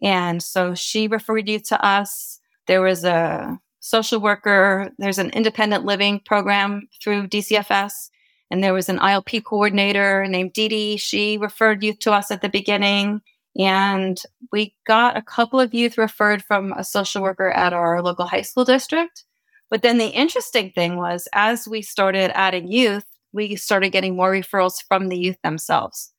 And 0.00 0.42
so 0.42 0.74
she 0.74 1.08
referred 1.08 1.48
you 1.48 1.58
to 1.60 1.84
us. 1.84 2.38
There 2.68 2.82
was 2.82 3.04
a 3.04 3.58
social 3.80 4.20
worker, 4.20 4.92
there's 4.98 5.18
an 5.18 5.30
independent 5.30 5.84
living 5.84 6.20
program 6.20 6.88
through 7.02 7.26
DCFS. 7.26 8.10
And 8.52 8.62
there 8.62 8.74
was 8.74 8.90
an 8.90 8.98
ILP 8.98 9.44
coordinator 9.44 10.26
named 10.28 10.52
Dee 10.52 10.68
Dee. 10.68 10.96
She 10.98 11.38
referred 11.38 11.82
you 11.82 11.94
to 11.94 12.12
us 12.12 12.30
at 12.30 12.42
the 12.42 12.50
beginning. 12.50 13.22
And 13.58 14.18
we 14.50 14.74
got 14.86 15.16
a 15.16 15.22
couple 15.22 15.60
of 15.60 15.74
youth 15.74 15.98
referred 15.98 16.42
from 16.42 16.72
a 16.72 16.84
social 16.84 17.22
worker 17.22 17.50
at 17.50 17.72
our 17.72 18.02
local 18.02 18.26
high 18.26 18.42
school 18.42 18.64
district. 18.64 19.24
But 19.70 19.82
then 19.82 19.98
the 19.98 20.08
interesting 20.08 20.70
thing 20.70 20.96
was, 20.96 21.28
as 21.32 21.68
we 21.68 21.82
started 21.82 22.30
adding 22.34 22.70
youth, 22.70 23.04
we 23.32 23.56
started 23.56 23.90
getting 23.90 24.16
more 24.16 24.30
referrals 24.32 24.82
from 24.86 25.08
the 25.08 25.18
youth 25.18 25.38
themselves. 25.42 26.12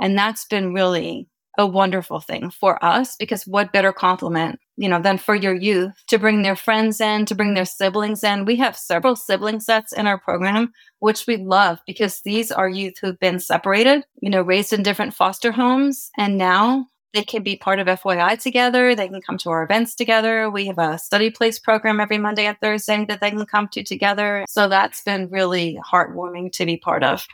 And 0.00 0.16
that's 0.16 0.44
been 0.44 0.72
really 0.72 1.28
a 1.60 1.66
wonderful 1.66 2.20
thing 2.20 2.50
for 2.50 2.82
us 2.82 3.16
because 3.16 3.46
what 3.46 3.72
better 3.72 3.92
compliment, 3.92 4.58
you 4.76 4.88
know, 4.88 5.00
than 5.00 5.18
for 5.18 5.34
your 5.34 5.54
youth 5.54 5.92
to 6.08 6.18
bring 6.18 6.40
their 6.42 6.56
friends 6.56 7.00
in, 7.00 7.26
to 7.26 7.34
bring 7.34 7.52
their 7.52 7.66
siblings 7.66 8.24
in. 8.24 8.46
We 8.46 8.56
have 8.56 8.76
several 8.76 9.14
sibling 9.14 9.60
sets 9.60 9.92
in 9.92 10.06
our 10.06 10.18
program, 10.18 10.72
which 11.00 11.26
we 11.26 11.36
love 11.36 11.78
because 11.86 12.22
these 12.22 12.50
are 12.50 12.68
youth 12.68 12.94
who've 13.00 13.20
been 13.20 13.38
separated, 13.38 14.04
you 14.22 14.30
know, 14.30 14.40
raised 14.40 14.72
in 14.72 14.82
different 14.82 15.12
foster 15.12 15.52
homes. 15.52 16.10
And 16.16 16.38
now 16.38 16.86
they 17.12 17.24
can 17.24 17.42
be 17.42 17.56
part 17.56 17.78
of 17.78 17.88
FYI 17.88 18.40
together. 18.40 18.94
They 18.94 19.08
can 19.08 19.20
come 19.20 19.36
to 19.38 19.50
our 19.50 19.62
events 19.62 19.94
together. 19.94 20.48
We 20.48 20.66
have 20.66 20.78
a 20.78 20.98
study 20.98 21.30
place 21.30 21.58
program 21.58 22.00
every 22.00 22.18
Monday 22.18 22.46
and 22.46 22.56
Thursday 22.58 23.04
that 23.06 23.20
they 23.20 23.30
can 23.30 23.44
come 23.44 23.68
to 23.72 23.82
together. 23.82 24.46
So 24.48 24.68
that's 24.68 25.02
been 25.02 25.28
really 25.28 25.78
heartwarming 25.92 26.52
to 26.52 26.64
be 26.64 26.78
part 26.78 27.04
of. 27.04 27.26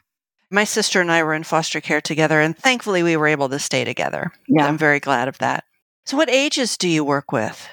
My 0.50 0.64
sister 0.64 1.00
and 1.00 1.10
I 1.10 1.22
were 1.22 1.34
in 1.34 1.42
foster 1.42 1.80
care 1.80 2.00
together, 2.00 2.40
and 2.40 2.56
thankfully 2.56 3.02
we 3.02 3.16
were 3.16 3.26
able 3.26 3.48
to 3.48 3.58
stay 3.58 3.84
together. 3.84 4.30
Yeah. 4.48 4.66
I'm 4.66 4.78
very 4.78 5.00
glad 5.00 5.28
of 5.28 5.38
that. 5.38 5.64
So, 6.04 6.16
what 6.16 6.30
ages 6.30 6.76
do 6.76 6.88
you 6.88 7.04
work 7.04 7.32
with? 7.32 7.68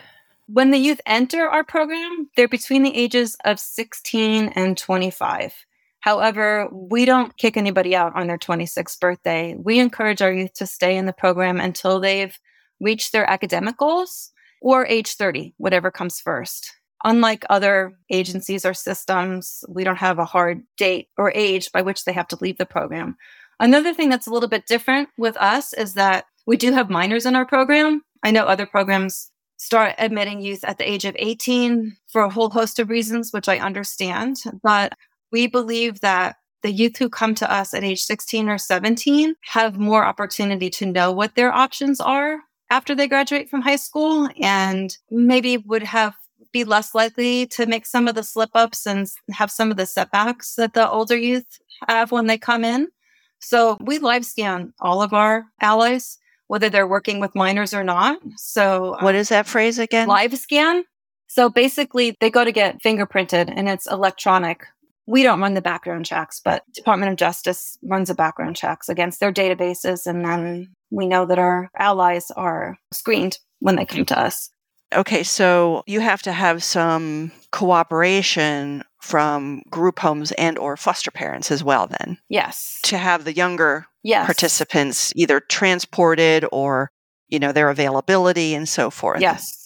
When 0.48 0.72
the 0.72 0.80
youth 0.80 1.00
enter 1.06 1.48
our 1.48 1.64
program, 1.64 2.30
they're 2.36 2.48
between 2.48 2.84
the 2.84 2.96
ages 2.96 3.38
of 3.46 3.60
16 3.60 4.50
and 4.56 4.78
25. 4.78 5.54
However, 6.00 6.68
we 6.72 7.06
don't 7.06 7.38
kick 7.38 7.56
anybody 7.56 7.96
out 7.96 8.14
on 8.16 8.28
their 8.28 8.38
26th 8.38 9.00
birthday. 9.00 9.56
We 9.58 9.80
encourage 9.80 10.22
our 10.22 10.34
youth 10.34 10.54
to 10.56 10.68
stay 10.68 10.98
in 10.98 11.06
the 11.06 11.14
program 11.14 11.62
until 11.62 12.00
they've 12.00 12.38
reached 12.82 13.14
their 13.14 13.30
academic 13.30 13.78
goals 13.78 14.32
or 14.62 14.86
age 14.86 15.16
30, 15.16 15.54
whatever 15.58 15.92
comes 15.92 16.20
first. 16.20 16.74
Unlike 17.04 17.46
other 17.50 17.94
agencies 18.10 18.66
or 18.66 18.74
systems, 18.74 19.64
we 19.68 19.84
don't 19.84 19.98
have 19.98 20.20
a 20.20 20.26
hard 20.26 20.64
date 20.78 21.10
or 21.18 21.32
age 21.36 21.72
by 21.72 21.82
which 21.82 22.06
they 22.06 22.14
have 22.14 22.28
to 22.30 22.38
leave 22.40 22.58
the 22.58 22.66
program. 22.66 23.18
Another 23.60 23.94
thing 23.94 24.10
that's 24.10 24.28
a 24.28 24.32
little 24.32 24.50
bit 24.50 24.66
different 24.66 25.10
with 25.18 25.38
us 25.38 25.74
is 25.74 25.94
that 25.94 26.26
we 26.46 26.58
do 26.58 26.72
have 26.72 26.90
minors 26.90 27.26
in 27.26 27.36
our 27.36 27.46
program. 27.46 28.04
I 28.24 28.32
know 28.32 28.46
other 28.46 28.66
programs 28.66 29.32
start 29.58 29.96
admitting 29.98 30.42
youth 30.42 30.64
at 30.64 30.78
the 30.78 30.90
age 30.90 31.06
of 31.06 31.16
18 31.18 31.96
for 32.08 32.24
a 32.24 32.30
whole 32.30 32.50
host 32.50 32.80
of 32.80 32.90
reasons, 32.90 33.32
which 33.32 33.48
I 33.48 33.60
understand. 33.60 34.38
But 34.62 34.94
we 35.32 35.48
believe 35.48 36.02
that 36.02 36.38
the 36.64 36.72
youth 36.72 36.98
who 36.98 37.10
come 37.10 37.36
to 37.36 37.52
us 37.52 37.74
at 37.74 37.84
age 37.84 38.02
16 38.04 38.50
or 38.50 38.58
17 38.58 39.36
have 39.42 39.78
more 39.78 40.06
opportunity 40.06 40.70
to 40.72 40.86
know 40.86 41.12
what 41.12 41.36
their 41.36 41.54
options 41.54 42.00
are 42.00 42.40
after 42.70 42.96
they 42.96 43.08
graduate 43.08 43.50
from 43.50 43.62
high 43.62 43.76
school 43.76 44.30
and 44.42 44.98
maybe 45.12 45.58
would 45.58 45.84
have 45.84 46.16
be 46.52 46.64
less 46.64 46.94
likely 46.94 47.46
to 47.48 47.66
make 47.66 47.86
some 47.86 48.08
of 48.08 48.16
the 48.16 48.24
slip 48.24 48.52
ups 48.54 48.86
and 48.86 49.08
have 49.32 49.52
some 49.52 49.72
of 49.72 49.78
the 49.78 49.86
setbacks 49.86 50.56
that 50.56 50.74
the 50.74 50.90
older 50.90 51.18
youth 51.18 51.46
have 51.88 52.12
when 52.12 52.28
they 52.28 52.38
come 52.38 52.64
in. 52.64 52.88
So 53.40 53.78
we 53.82 54.00
live 54.00 54.26
scan 54.26 54.74
all 54.80 55.02
of 55.02 55.14
our 55.14 55.46
allies, 55.62 56.18
whether 56.48 56.70
they're 56.70 56.88
working 56.88 57.20
with 57.20 57.36
minors 57.36 57.74
or 57.74 57.84
not. 57.84 58.20
So 58.38 58.94
uh, 58.94 59.02
what 59.02 59.16
is 59.16 59.30
that 59.30 59.48
phrase 59.48 59.80
again? 59.80 60.08
Live 60.08 60.38
scan. 60.38 60.86
So 61.28 61.50
basically 61.50 62.16
they 62.22 62.30
go 62.30 62.46
to 62.46 62.52
get 62.52 62.82
fingerprinted 62.82 63.52
and 63.54 63.68
it's 63.68 63.90
electronic. 63.92 64.66
We 65.08 65.24
don't 65.24 65.42
run 65.42 65.56
the 65.56 65.62
background 65.62 66.06
checks, 66.06 66.40
but 66.44 66.64
Department 66.74 67.12
of 67.12 67.18
Justice 67.18 67.78
runs 67.84 68.08
the 68.08 68.16
background 68.16 68.56
checks 68.56 68.88
against 68.88 69.20
their 69.20 69.34
databases. 69.34 70.06
And 70.06 70.24
then 70.24 70.74
we 70.90 71.08
know 71.08 71.26
that 71.26 71.40
our 71.40 71.70
allies 71.78 72.32
are 72.32 72.78
screened 72.94 73.40
when 73.60 73.76
they 73.76 73.86
come 73.86 74.06
to 74.06 74.20
us. 74.20 74.50
Okay, 74.94 75.24
so 75.24 75.84
you 75.88 76.00
have 76.00 76.22
to 76.24 76.32
have 76.32 76.64
some 76.64 77.32
cooperation 77.52 78.84
from 79.02 79.64
group 79.70 80.00
homes 80.00 80.32
and 80.34 80.58
or 80.58 80.78
foster 80.78 81.12
parents 81.12 81.52
as 81.52 81.64
well 81.64 81.88
then. 81.88 82.18
Yes. 82.30 82.80
To 82.84 82.98
have 82.98 83.26
the 83.26 83.34
younger 83.34 83.86
yes. 84.04 84.26
participants 84.26 85.12
either 85.16 85.40
transported 85.40 86.46
or 86.52 86.92
you 87.28 87.40
know 87.40 87.52
their 87.52 87.70
availability 87.70 88.54
and 88.56 88.68
so 88.68 88.90
forth. 88.90 89.22
Yes. 89.22 89.60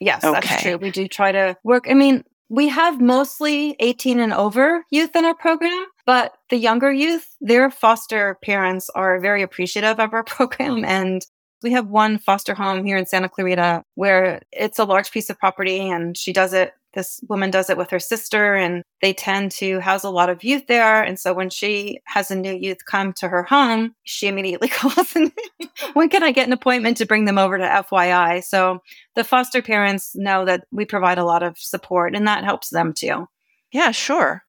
Yes, 0.00 0.24
okay. 0.24 0.40
that's 0.40 0.62
true. 0.62 0.76
We 0.78 0.90
do 0.90 1.06
try 1.06 1.30
to 1.30 1.56
work. 1.62 1.86
I 1.88 1.94
mean, 1.94 2.24
we 2.48 2.68
have 2.68 3.00
mostly 3.00 3.76
18 3.78 4.18
and 4.18 4.32
over 4.32 4.84
youth 4.90 5.14
in 5.14 5.24
our 5.24 5.34
program, 5.34 5.86
but 6.04 6.34
the 6.50 6.56
younger 6.56 6.92
youth, 6.92 7.26
their 7.40 7.70
foster 7.70 8.36
parents 8.42 8.90
are 8.96 9.20
very 9.20 9.42
appreciative 9.42 10.00
of 10.00 10.12
our 10.12 10.24
program 10.36 10.84
and 10.84 11.24
we 11.62 11.72
have 11.72 11.88
one 11.88 12.18
foster 12.18 12.54
home 12.54 12.84
here 12.84 12.96
in 12.96 13.06
Santa 13.06 13.28
Clarita 13.28 13.84
where 13.94 14.42
it's 14.52 14.78
a 14.78 14.84
large 14.84 15.10
piece 15.10 15.30
of 15.30 15.38
property 15.38 15.90
and 15.90 16.16
she 16.16 16.32
does 16.32 16.52
it 16.52 16.72
this 16.94 17.20
woman 17.28 17.50
does 17.50 17.70
it 17.70 17.76
with 17.76 17.90
her 17.90 17.98
sister 17.98 18.54
and 18.54 18.82
they 19.00 19.12
tend 19.12 19.50
to 19.50 19.80
house 19.80 20.04
a 20.04 20.10
lot 20.10 20.28
of 20.28 20.44
youth 20.44 20.66
there. 20.66 21.02
And 21.02 21.18
so 21.18 21.32
when 21.32 21.50
she 21.50 22.00
has 22.04 22.30
a 22.30 22.36
new 22.36 22.52
youth 22.52 22.84
come 22.84 23.12
to 23.14 23.28
her 23.28 23.42
home 23.42 23.94
she 24.04 24.26
immediately 24.26 24.68
calls 24.68 25.14
and 25.16 25.32
when 25.94 26.08
can 26.08 26.22
i 26.22 26.32
get 26.32 26.46
an 26.46 26.52
appointment 26.52 26.96
to 26.98 27.06
bring 27.06 27.24
them 27.24 27.38
over 27.38 27.58
to 27.58 27.84
fyi 27.90 28.42
so 28.42 28.80
the 29.14 29.24
foster 29.24 29.62
parents 29.62 30.14
know 30.14 30.44
that 30.44 30.64
we 30.70 30.84
provide 30.84 31.18
a 31.18 31.24
lot 31.24 31.42
of 31.42 31.58
support 31.58 32.14
and 32.14 32.26
that 32.26 32.44
helps 32.44 32.70
them 32.70 32.92
too. 32.92 33.26
Yeah 33.72 33.90
sure. 33.90 34.44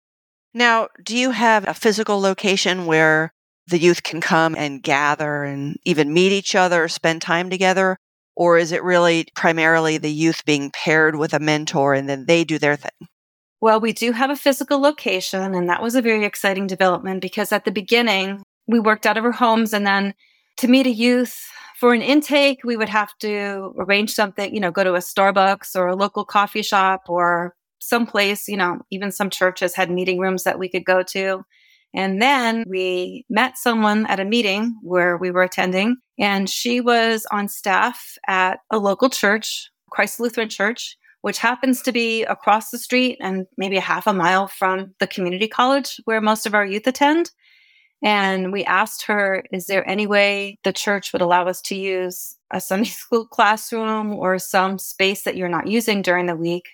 Now 0.53 0.89
do 1.01 1.17
you 1.17 1.31
have 1.31 1.67
a 1.67 1.73
physical 1.73 2.19
location 2.19 2.85
where 2.85 3.33
the 3.67 3.79
youth 3.79 4.03
can 4.03 4.21
come 4.21 4.55
and 4.55 4.83
gather 4.83 5.43
and 5.43 5.77
even 5.85 6.13
meet 6.13 6.31
each 6.31 6.55
other, 6.55 6.87
spend 6.87 7.21
time 7.21 7.49
together? 7.49 7.97
Or 8.35 8.57
is 8.57 8.71
it 8.71 8.83
really 8.83 9.27
primarily 9.35 9.97
the 9.97 10.11
youth 10.11 10.43
being 10.45 10.71
paired 10.71 11.15
with 11.15 11.33
a 11.33 11.39
mentor 11.39 11.93
and 11.93 12.09
then 12.09 12.25
they 12.25 12.43
do 12.43 12.57
their 12.57 12.75
thing? 12.75 13.07
Well, 13.61 13.79
we 13.79 13.93
do 13.93 14.11
have 14.11 14.29
a 14.29 14.35
physical 14.35 14.81
location, 14.81 15.55
and 15.55 15.69
that 15.69 15.81
was 15.81 15.95
a 15.95 16.01
very 16.01 16.25
exciting 16.25 16.67
development 16.67 17.21
because 17.21 17.53
at 17.53 17.63
the 17.63 17.71
beginning, 17.71 18.43
we 18.67 18.79
worked 18.79 19.05
out 19.05 19.17
of 19.17 19.23
our 19.23 19.31
homes. 19.31 19.71
And 19.71 19.87
then 19.87 20.13
to 20.57 20.67
meet 20.67 20.85
a 20.85 20.91
youth 20.91 21.47
for 21.79 21.93
an 21.93 22.01
intake, 22.01 22.59
we 22.65 22.75
would 22.75 22.89
have 22.89 23.17
to 23.19 23.73
arrange 23.77 24.13
something, 24.13 24.53
you 24.53 24.59
know, 24.59 24.71
go 24.71 24.83
to 24.83 24.95
a 24.95 24.99
Starbucks 24.99 25.77
or 25.77 25.87
a 25.87 25.95
local 25.95 26.25
coffee 26.25 26.61
shop 26.61 27.03
or 27.07 27.55
someplace, 27.79 28.47
you 28.47 28.57
know, 28.57 28.79
even 28.91 29.11
some 29.11 29.29
churches 29.29 29.75
had 29.75 29.89
meeting 29.89 30.19
rooms 30.19 30.43
that 30.43 30.59
we 30.59 30.67
could 30.67 30.83
go 30.83 31.03
to. 31.03 31.43
And 31.93 32.21
then 32.21 32.63
we 32.67 33.25
met 33.29 33.57
someone 33.57 34.05
at 34.07 34.19
a 34.19 34.25
meeting 34.25 34.75
where 34.81 35.17
we 35.17 35.29
were 35.29 35.43
attending, 35.43 35.97
and 36.17 36.49
she 36.49 36.81
was 36.81 37.25
on 37.31 37.47
staff 37.47 38.17
at 38.27 38.59
a 38.71 38.79
local 38.79 39.09
church, 39.09 39.69
Christ 39.91 40.19
Lutheran 40.19 40.49
Church, 40.49 40.97
which 41.21 41.37
happens 41.37 41.81
to 41.83 41.91
be 41.91 42.23
across 42.23 42.69
the 42.69 42.77
street 42.77 43.17
and 43.21 43.45
maybe 43.57 43.77
a 43.77 43.81
half 43.81 44.07
a 44.07 44.13
mile 44.13 44.47
from 44.47 44.93
the 44.99 45.07
community 45.07 45.47
college 45.47 45.99
where 46.05 46.19
most 46.19 46.45
of 46.45 46.53
our 46.53 46.65
youth 46.65 46.85
attend. 46.87 47.31
And 48.03 48.51
we 48.51 48.65
asked 48.65 49.05
her, 49.05 49.45
is 49.53 49.67
there 49.67 49.87
any 49.89 50.05
way 50.05 50.59
the 50.65 50.73
church 50.73 51.13
would 51.13 51.21
allow 51.21 51.47
us 51.47 51.61
to 51.63 51.75
use 51.75 52.35
a 52.51 52.59
Sunday 52.59 52.89
school 52.89 53.25
classroom 53.25 54.13
or 54.13 54.37
some 54.37 54.77
space 54.77 55.23
that 55.23 55.37
you're 55.37 55.47
not 55.47 55.67
using 55.67 56.01
during 56.01 56.25
the 56.25 56.35
week? 56.35 56.65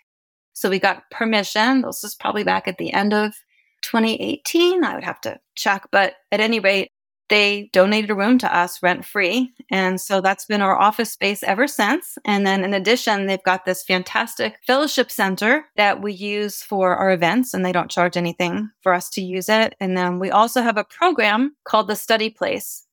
So 0.54 0.70
we 0.70 0.80
got 0.80 1.04
permission. 1.12 1.84
This 1.84 2.02
was 2.02 2.16
probably 2.16 2.44
back 2.44 2.68
at 2.68 2.80
the 2.80 2.92
end 2.92 3.14
of 3.14 3.36
2018. 3.82 4.84
I 4.84 4.96
would 4.96 5.04
have 5.04 5.22
to 5.22 5.40
check. 5.56 5.88
But 5.92 6.16
at 6.32 6.40
any 6.40 6.60
rate, 6.60 6.92
they 7.30 7.70
donated 7.74 8.10
a 8.10 8.16
room 8.16 8.38
to 8.40 8.56
us 8.56 8.82
rent 8.84 9.06
free. 9.06 9.54
And 9.72 10.02
so 10.02 10.20
that's 10.20 10.46
been 10.46 10.62
our 10.62 10.78
office 10.78 11.12
space 11.12 11.44
ever 11.44 11.68
since. 11.68 12.18
And 12.26 12.46
then 12.46 12.64
in 12.64 12.74
addition, 12.74 13.28
they've 13.28 13.44
got 13.44 13.66
this 13.66 13.84
fantastic 13.84 14.58
fellowship 14.66 15.12
center 15.12 15.66
that 15.78 16.02
we 16.02 16.12
use 16.12 16.62
for 16.62 16.96
our 16.96 17.12
events, 17.12 17.54
and 17.54 17.64
they 17.64 17.72
don't 17.72 17.92
charge 17.92 18.18
anything 18.18 18.70
for 18.82 18.94
us 18.94 19.10
to 19.12 19.22
use 19.22 19.48
it. 19.48 19.76
And 19.80 19.96
then 19.96 20.20
we 20.20 20.32
also 20.32 20.62
have 20.62 20.78
a 20.78 20.84
program 20.84 21.56
called 21.64 21.88
the 21.88 21.96
Study 21.96 22.30
Place. 22.30 22.86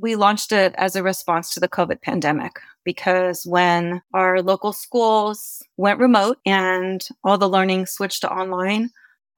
We 0.00 0.16
launched 0.16 0.50
it 0.50 0.74
as 0.76 0.96
a 0.96 1.02
response 1.02 1.54
to 1.54 1.60
the 1.60 1.68
COVID 1.68 2.02
pandemic 2.02 2.58
because 2.84 3.46
when 3.46 4.02
our 4.12 4.42
local 4.42 4.72
schools 4.72 5.62
went 5.76 6.00
remote 6.00 6.38
and 6.44 7.06
all 7.22 7.38
the 7.38 7.48
learning 7.48 7.86
switched 7.86 8.22
to 8.22 8.32
online, 8.32 8.90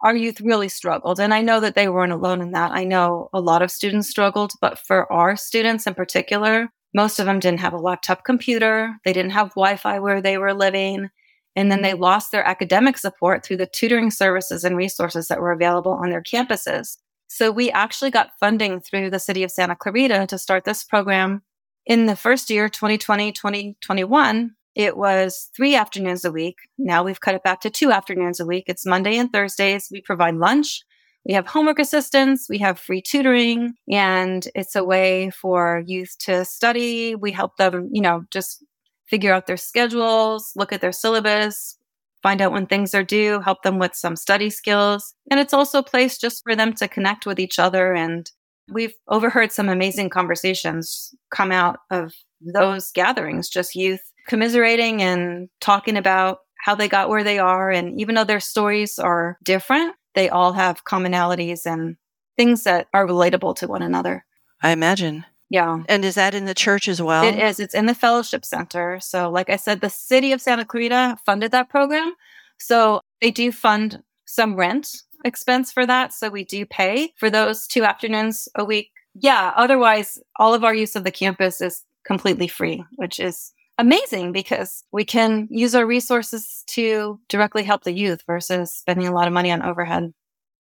our 0.03 0.15
youth 0.15 0.41
really 0.41 0.69
struggled. 0.69 1.19
And 1.19 1.35
I 1.35 1.43
know 1.43 1.61
that 1.61 1.75
they 1.75 1.89
weren't 1.89 2.13
alone 2.13 2.41
in 2.41 2.53
that. 2.53 2.71
I 2.73 2.85
know 2.85 3.29
a 3.33 3.41
lot 3.41 3.63
of 3.63 3.71
students 3.71 4.09
struggled, 4.09 4.53
but 4.61 4.79
for 4.79 5.11
our 5.13 5.37
students 5.37 5.87
in 5.87 5.95
particular, 5.95 6.69
most 6.95 7.19
of 7.19 7.27
them 7.27 7.41
didn't 7.41 7.61
have 7.61 7.73
a 7.73 7.79
laptop 7.79 8.25
computer. 8.25 8.95
They 9.05 9.13
didn't 9.13 9.33
have 9.33 9.51
Wi 9.51 9.77
Fi 9.77 9.99
where 9.99 10.23
they 10.23 10.39
were 10.39 10.55
living. 10.55 11.09
And 11.57 11.73
then 11.73 11.83
they 11.83 11.95
lost 11.95 12.31
their 12.31 12.47
academic 12.47 12.97
support 12.97 13.45
through 13.45 13.57
the 13.57 13.67
tutoring 13.67 14.11
services 14.11 14.63
and 14.63 14.77
resources 14.77 15.27
that 15.29 15.41
were 15.41 15.53
available 15.53 15.93
on 15.93 16.11
their 16.11 16.23
campuses. 16.23 16.97
So 17.27 17.51
we 17.51 17.71
actually 17.71 18.11
got 18.11 18.31
funding 18.41 18.81
through 18.81 19.11
the 19.11 19.19
city 19.19 19.43
of 19.43 19.51
Santa 19.51 19.77
Clarita 19.77 20.27
to 20.29 20.39
start 20.39 20.65
this 20.65 20.85
program 20.85 21.43
in 21.85 22.07
the 22.07 22.17
first 22.17 22.49
year, 22.49 22.69
2020, 22.69 23.33
2021. 23.33 24.55
It 24.79 24.97
was 24.97 25.51
three 25.57 25.75
afternoons 25.75 26.25
a 26.25 26.31
week. 26.31 26.55
Now 26.79 27.03
we've 27.03 27.21
cut 27.21 27.35
it 27.35 27.43
back 27.43 27.61
to 27.63 27.71
two 27.71 27.91
afternoons 27.91 28.39
a 28.39 28.47
week. 28.47 28.63
It's 28.69 28.87
Monday 28.87 29.19
and 29.19 29.31
Thursdays. 29.33 29.89
We 29.91 30.01
provide 30.01 30.37
lunch. 30.37 30.85
We 31.27 31.35
have 31.35 31.49
homework 31.49 31.81
assistance. 31.81 32.47
We 32.49 32.59
have 32.59 32.79
free 32.79 33.03
tutoring 33.03 33.75
and 33.91 34.47
it's 34.55 34.77
a 34.77 34.85
way 34.85 35.31
for 35.31 35.83
youth 35.85 36.15
to 36.21 36.45
study. 36.45 37.17
We 37.17 37.33
help 37.33 37.57
them, 37.57 37.91
you 37.93 38.01
know, 38.01 38.23
just 38.31 38.65
figure 39.09 39.33
out 39.33 39.49
their 39.49 39.57
schedules, 39.57 40.53
look 40.55 40.73
at 40.73 40.81
their 40.81 40.93
syllabus, 40.93 41.77
find 42.23 42.41
out 42.41 42.53
when 42.53 42.67
things 42.67 42.95
are 42.95 43.03
due, 43.03 43.41
help 43.41 43.63
them 43.63 43.81
with 43.81 43.97
some 43.97 44.15
study 44.15 44.49
skills. 44.49 45.13
And 45.29 45.41
it's 45.41 45.53
also 45.53 45.81
a 45.81 45.83
place 45.83 46.19
just 46.19 46.45
for 46.45 46.55
them 46.55 46.73
to 46.75 46.87
connect 46.87 47.27
with 47.27 47.41
each 47.41 47.59
other. 47.59 47.95
And 47.95 48.31
we've 48.71 48.95
overheard 49.09 49.51
some 49.51 49.69
amazing 49.69 50.11
conversations 50.11 51.13
come 51.35 51.51
out 51.51 51.81
of 51.91 52.13
those 52.55 52.93
gatherings, 52.93 53.49
just 53.49 53.75
youth 53.75 54.13
commiserating 54.29 55.03
and 55.03 55.49
talking 55.61 55.97
about 55.97 56.39
how 56.61 56.75
they 56.75 56.89
got 56.89 57.09
where 57.09 57.25
they 57.25 57.39
are. 57.39 57.71
And 57.71 58.01
even 58.01 58.15
though 58.15 58.25
their 58.25 58.41
stories 58.41 58.99
are 58.99 59.39
different, 59.43 59.95
they 60.15 60.29
all 60.29 60.53
have 60.53 60.85
commonalities 60.85 61.67
and 61.67 61.97
things 62.37 62.65
that 62.65 62.87
are 62.95 63.07
relatable 63.07 63.57
to 63.57 63.67
one 63.67 63.83
another. 63.83 64.25
I 64.63 64.71
imagine. 64.71 65.25
Yeah. 65.51 65.83
And 65.89 66.05
is 66.05 66.17
that 66.17 66.35
in 66.35 66.45
the 66.45 66.55
church 66.55 66.89
as 66.89 67.01
well? 67.01 67.25
It 67.25 67.39
is. 67.39 67.59
It's 67.59 67.75
in 67.75 67.87
the 67.87 67.95
fellowship 67.95 68.45
center. 68.45 69.01
So, 69.01 69.31
like 69.31 69.49
I 69.49 69.57
said, 69.57 69.81
the 69.81 69.89
city 69.89 70.33
of 70.33 70.43
Santa 70.43 70.65
Clarita 70.65 71.19
funded 71.25 71.53
that 71.53 71.71
program. 71.71 72.13
So, 72.59 73.01
they 73.23 73.31
do 73.31 73.51
fund 73.51 74.03
some 74.27 74.57
rent 74.57 74.91
expense 75.25 75.73
for 75.73 75.87
that. 75.87 76.13
So, 76.13 76.29
we 76.29 76.45
do 76.45 76.67
pay 76.67 77.15
for 77.17 77.31
those 77.31 77.67
two 77.67 77.85
afternoons 77.85 78.47
a 78.57 78.65
week. 78.65 78.91
Yeah. 79.15 79.53
Otherwise, 79.57 80.19
all 80.37 80.53
of 80.53 80.65
our 80.65 80.75
use 80.75 80.95
of 80.95 81.05
the 81.05 81.11
campus 81.11 81.63
is 81.63 81.83
completely 82.07 82.49
free, 82.49 82.85
which 82.97 83.19
is 83.19 83.53
amazing 83.79 84.33
because 84.33 84.85
we 84.93 85.05
can 85.05 85.49
use 85.51 85.75
our 85.75 85.87
resources 85.87 86.65
to 86.69 87.19
directly 87.29 87.63
help 87.63 87.85
the 87.85 87.93
youth 87.93 88.23
versus 88.27 88.75
spending 88.75 89.07
a 89.07 89.13
lot 89.13 89.27
of 89.27 89.33
money 89.33 89.51
on 89.51 89.63
overhead. 89.63 90.13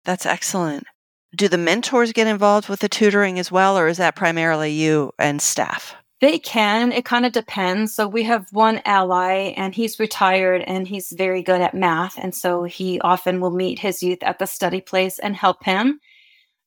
That's 0.05 0.27
excellent. 0.27 0.85
Do 1.37 1.49
the 1.49 1.59
mentors 1.59 2.13
get 2.13 2.27
involved 2.27 2.69
with 2.69 2.81
the 2.81 2.89
tutoring 2.89 3.39
as 3.39 3.53
well, 3.53 3.79
or 3.79 3.89
is 3.89 3.99
that 3.99 4.17
primarily 4.17 4.73
you 4.73 5.13
and 5.19 5.41
staff? 5.41 5.95
They 6.21 6.39
can. 6.39 6.91
It 6.91 7.05
kind 7.05 7.25
of 7.25 7.33
depends. 7.33 7.95
So 7.95 8.09
we 8.09 8.25
have 8.25 8.47
one 8.51 8.81
ally 8.85 9.53
and 9.57 9.73
he's 9.75 10.01
retired 10.01 10.63
and 10.63 10.89
he's 10.89 11.13
very 11.13 11.43
good 11.43 11.61
at 11.61 11.75
math. 11.75 12.19
And 12.19 12.35
so 12.35 12.65
he 12.65 13.01
often 13.01 13.41
will 13.41 13.53
meet 13.53 13.79
his 13.79 14.03
youth 14.03 14.19
at 14.23 14.41
the 14.41 14.47
study 14.47 14.81
place 14.81 15.21
and 15.21 15.37
help 15.37 15.63
him. 15.63 16.01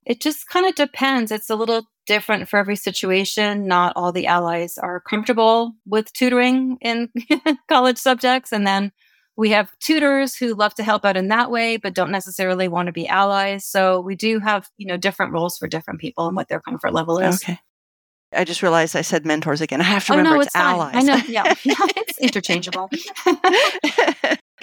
It 0.05 0.21
just 0.21 0.47
kind 0.47 0.65
of 0.65 0.75
depends. 0.75 1.31
It's 1.31 1.49
a 1.49 1.55
little 1.55 1.87
different 2.05 2.49
for 2.49 2.57
every 2.57 2.75
situation. 2.75 3.67
Not 3.67 3.93
all 3.95 4.11
the 4.11 4.27
allies 4.27 4.77
are 4.77 4.99
comfortable 5.01 5.73
with 5.85 6.11
tutoring 6.13 6.77
in 6.81 7.09
college 7.69 7.97
subjects. 7.97 8.51
And 8.51 8.65
then 8.65 8.91
we 9.37 9.51
have 9.51 9.71
tutors 9.79 10.35
who 10.35 10.53
love 10.53 10.75
to 10.75 10.83
help 10.83 11.05
out 11.05 11.17
in 11.17 11.29
that 11.29 11.49
way, 11.49 11.77
but 11.77 11.93
don't 11.93 12.11
necessarily 12.11 12.67
want 12.67 12.87
to 12.87 12.91
be 12.91 13.07
allies. 13.07 13.65
So 13.65 14.01
we 14.01 14.15
do 14.15 14.39
have, 14.39 14.69
you 14.77 14.85
know, 14.85 14.97
different 14.97 15.33
roles 15.33 15.57
for 15.57 15.67
different 15.67 15.99
people 15.99 16.27
and 16.27 16.35
what 16.35 16.49
their 16.49 16.59
comfort 16.59 16.93
level 16.93 17.19
is. 17.19 17.43
Okay. 17.43 17.59
I 18.33 18.45
just 18.45 18.61
realized 18.61 18.95
I 18.95 19.01
said 19.01 19.25
mentors 19.25 19.59
again. 19.59 19.81
I 19.81 19.85
have 19.85 20.05
to 20.05 20.13
remember 20.13 20.29
oh, 20.29 20.35
no, 20.35 20.41
it's, 20.41 20.47
it's 20.47 20.55
allies. 20.55 20.95
I 20.95 21.01
know. 21.01 21.21
Yeah. 21.27 21.53
it's 21.65 22.19
interchangeable. 22.21 22.89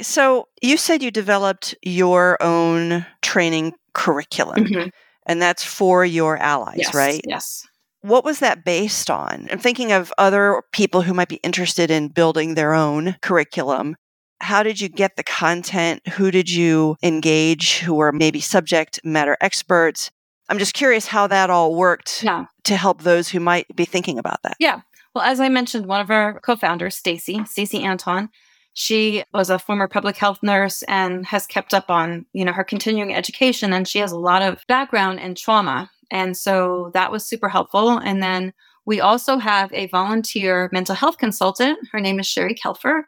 so 0.00 0.48
you 0.62 0.76
said 0.76 1.02
you 1.02 1.10
developed 1.10 1.74
your 1.82 2.42
own 2.42 3.04
training 3.20 3.74
curriculum. 3.92 4.64
Mm-hmm 4.64 4.88
and 5.28 5.40
that's 5.40 5.62
for 5.62 6.04
your 6.04 6.38
allies, 6.38 6.78
yes, 6.78 6.94
right? 6.94 7.20
Yes. 7.24 7.64
What 8.00 8.24
was 8.24 8.38
that 8.40 8.64
based 8.64 9.10
on? 9.10 9.48
I'm 9.50 9.58
thinking 9.58 9.92
of 9.92 10.12
other 10.18 10.62
people 10.72 11.02
who 11.02 11.14
might 11.14 11.28
be 11.28 11.36
interested 11.36 11.90
in 11.90 12.08
building 12.08 12.54
their 12.54 12.72
own 12.72 13.16
curriculum. 13.22 13.96
How 14.40 14.62
did 14.62 14.80
you 14.80 14.88
get 14.88 15.16
the 15.16 15.24
content? 15.24 16.06
Who 16.10 16.30
did 16.30 16.50
you 16.50 16.96
engage 17.02 17.78
who 17.78 17.94
were 17.94 18.12
maybe 18.12 18.40
subject 18.40 19.00
matter 19.04 19.36
experts? 19.40 20.10
I'm 20.48 20.58
just 20.58 20.74
curious 20.74 21.06
how 21.06 21.26
that 21.26 21.50
all 21.50 21.74
worked 21.74 22.22
yeah. 22.22 22.46
to 22.64 22.76
help 22.76 23.02
those 23.02 23.28
who 23.28 23.40
might 23.40 23.66
be 23.76 23.84
thinking 23.84 24.18
about 24.18 24.42
that. 24.44 24.56
Yeah. 24.58 24.80
Well, 25.14 25.24
as 25.24 25.40
I 25.40 25.48
mentioned, 25.48 25.86
one 25.86 26.00
of 26.00 26.10
our 26.10 26.40
co-founders, 26.40 26.96
Stacy, 26.96 27.44
Stacy 27.44 27.82
Anton, 27.82 28.30
she 28.78 29.24
was 29.34 29.50
a 29.50 29.58
former 29.58 29.88
public 29.88 30.16
health 30.16 30.38
nurse 30.40 30.84
and 30.84 31.26
has 31.26 31.48
kept 31.48 31.74
up 31.74 31.90
on, 31.90 32.24
you 32.32 32.44
know, 32.44 32.52
her 32.52 32.62
continuing 32.62 33.12
education 33.12 33.72
and 33.72 33.88
she 33.88 33.98
has 33.98 34.12
a 34.12 34.18
lot 34.18 34.40
of 34.40 34.64
background 34.68 35.18
in 35.18 35.34
trauma. 35.34 35.90
And 36.12 36.36
so 36.36 36.92
that 36.94 37.10
was 37.10 37.26
super 37.26 37.48
helpful. 37.48 37.98
And 37.98 38.22
then 38.22 38.52
we 38.86 39.00
also 39.00 39.38
have 39.38 39.72
a 39.72 39.88
volunteer 39.88 40.70
mental 40.72 40.94
health 40.94 41.18
consultant. 41.18 41.88
Her 41.90 41.98
name 41.98 42.20
is 42.20 42.28
Sherry 42.28 42.54
Kelfer, 42.54 43.02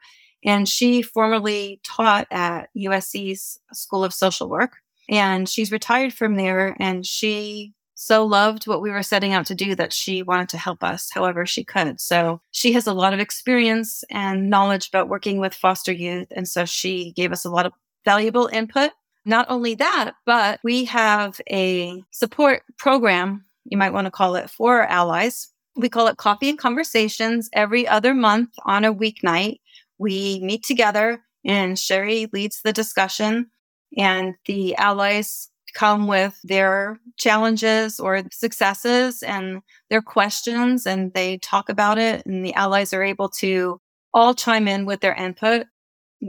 and 0.44 0.68
she 0.68 1.02
formerly 1.02 1.80
taught 1.84 2.26
at 2.32 2.70
USC's 2.76 3.60
School 3.72 4.02
of 4.02 4.12
Social 4.12 4.50
Work. 4.50 4.72
And 5.08 5.48
she's 5.48 5.70
retired 5.70 6.12
from 6.12 6.34
there 6.34 6.76
and 6.80 7.06
she 7.06 7.74
so 8.00 8.24
loved 8.24 8.66
what 8.66 8.80
we 8.80 8.90
were 8.90 9.02
setting 9.02 9.34
out 9.34 9.44
to 9.44 9.54
do 9.54 9.74
that 9.74 9.92
she 9.92 10.22
wanted 10.22 10.48
to 10.48 10.56
help 10.56 10.82
us 10.82 11.10
however 11.12 11.44
she 11.44 11.62
could. 11.62 12.00
So 12.00 12.40
she 12.50 12.72
has 12.72 12.86
a 12.86 12.94
lot 12.94 13.12
of 13.12 13.20
experience 13.20 14.02
and 14.10 14.48
knowledge 14.48 14.88
about 14.88 15.10
working 15.10 15.38
with 15.38 15.52
foster 15.52 15.92
youth. 15.92 16.28
And 16.30 16.48
so 16.48 16.64
she 16.64 17.12
gave 17.12 17.30
us 17.30 17.44
a 17.44 17.50
lot 17.50 17.66
of 17.66 17.74
valuable 18.06 18.46
input. 18.46 18.92
Not 19.26 19.44
only 19.50 19.74
that, 19.74 20.12
but 20.24 20.60
we 20.64 20.86
have 20.86 21.42
a 21.50 22.02
support 22.10 22.62
program, 22.78 23.44
you 23.66 23.76
might 23.76 23.92
want 23.92 24.06
to 24.06 24.10
call 24.10 24.34
it 24.34 24.48
for 24.48 24.80
our 24.80 24.86
allies. 24.86 25.48
We 25.76 25.90
call 25.90 26.06
it 26.06 26.16
Coffee 26.16 26.48
and 26.48 26.58
Conversations 26.58 27.50
every 27.52 27.86
other 27.86 28.14
month 28.14 28.48
on 28.64 28.86
a 28.86 28.94
weeknight. 28.94 29.60
We 29.98 30.40
meet 30.42 30.62
together 30.62 31.20
and 31.44 31.78
Sherry 31.78 32.30
leads 32.32 32.62
the 32.62 32.72
discussion 32.72 33.50
and 33.98 34.36
the 34.46 34.74
allies 34.76 35.50
come 35.74 36.06
with 36.06 36.38
their 36.44 37.00
challenges 37.16 38.00
or 38.00 38.22
successes 38.32 39.22
and 39.22 39.60
their 39.88 40.02
questions 40.02 40.86
and 40.86 41.12
they 41.14 41.38
talk 41.38 41.68
about 41.68 41.98
it 41.98 42.24
and 42.26 42.44
the 42.44 42.54
allies 42.54 42.92
are 42.92 43.02
able 43.02 43.28
to 43.28 43.80
all 44.12 44.34
chime 44.34 44.68
in 44.68 44.86
with 44.86 45.00
their 45.00 45.14
input. 45.14 45.66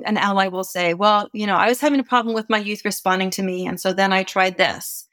An 0.05 0.17
ally 0.17 0.47
will 0.47 0.63
say 0.63 0.93
well 0.93 1.29
you 1.33 1.45
know 1.45 1.55
i 1.55 1.67
was 1.67 1.81
having 1.81 1.99
a 1.99 2.03
problem 2.03 2.33
with 2.33 2.49
my 2.49 2.57
youth 2.57 2.85
responding 2.85 3.29
to 3.31 3.43
me 3.43 3.65
and 3.67 3.79
so 3.79 3.91
then 3.91 4.13
i 4.13 4.23
tried 4.23 4.57
this. 4.57 5.07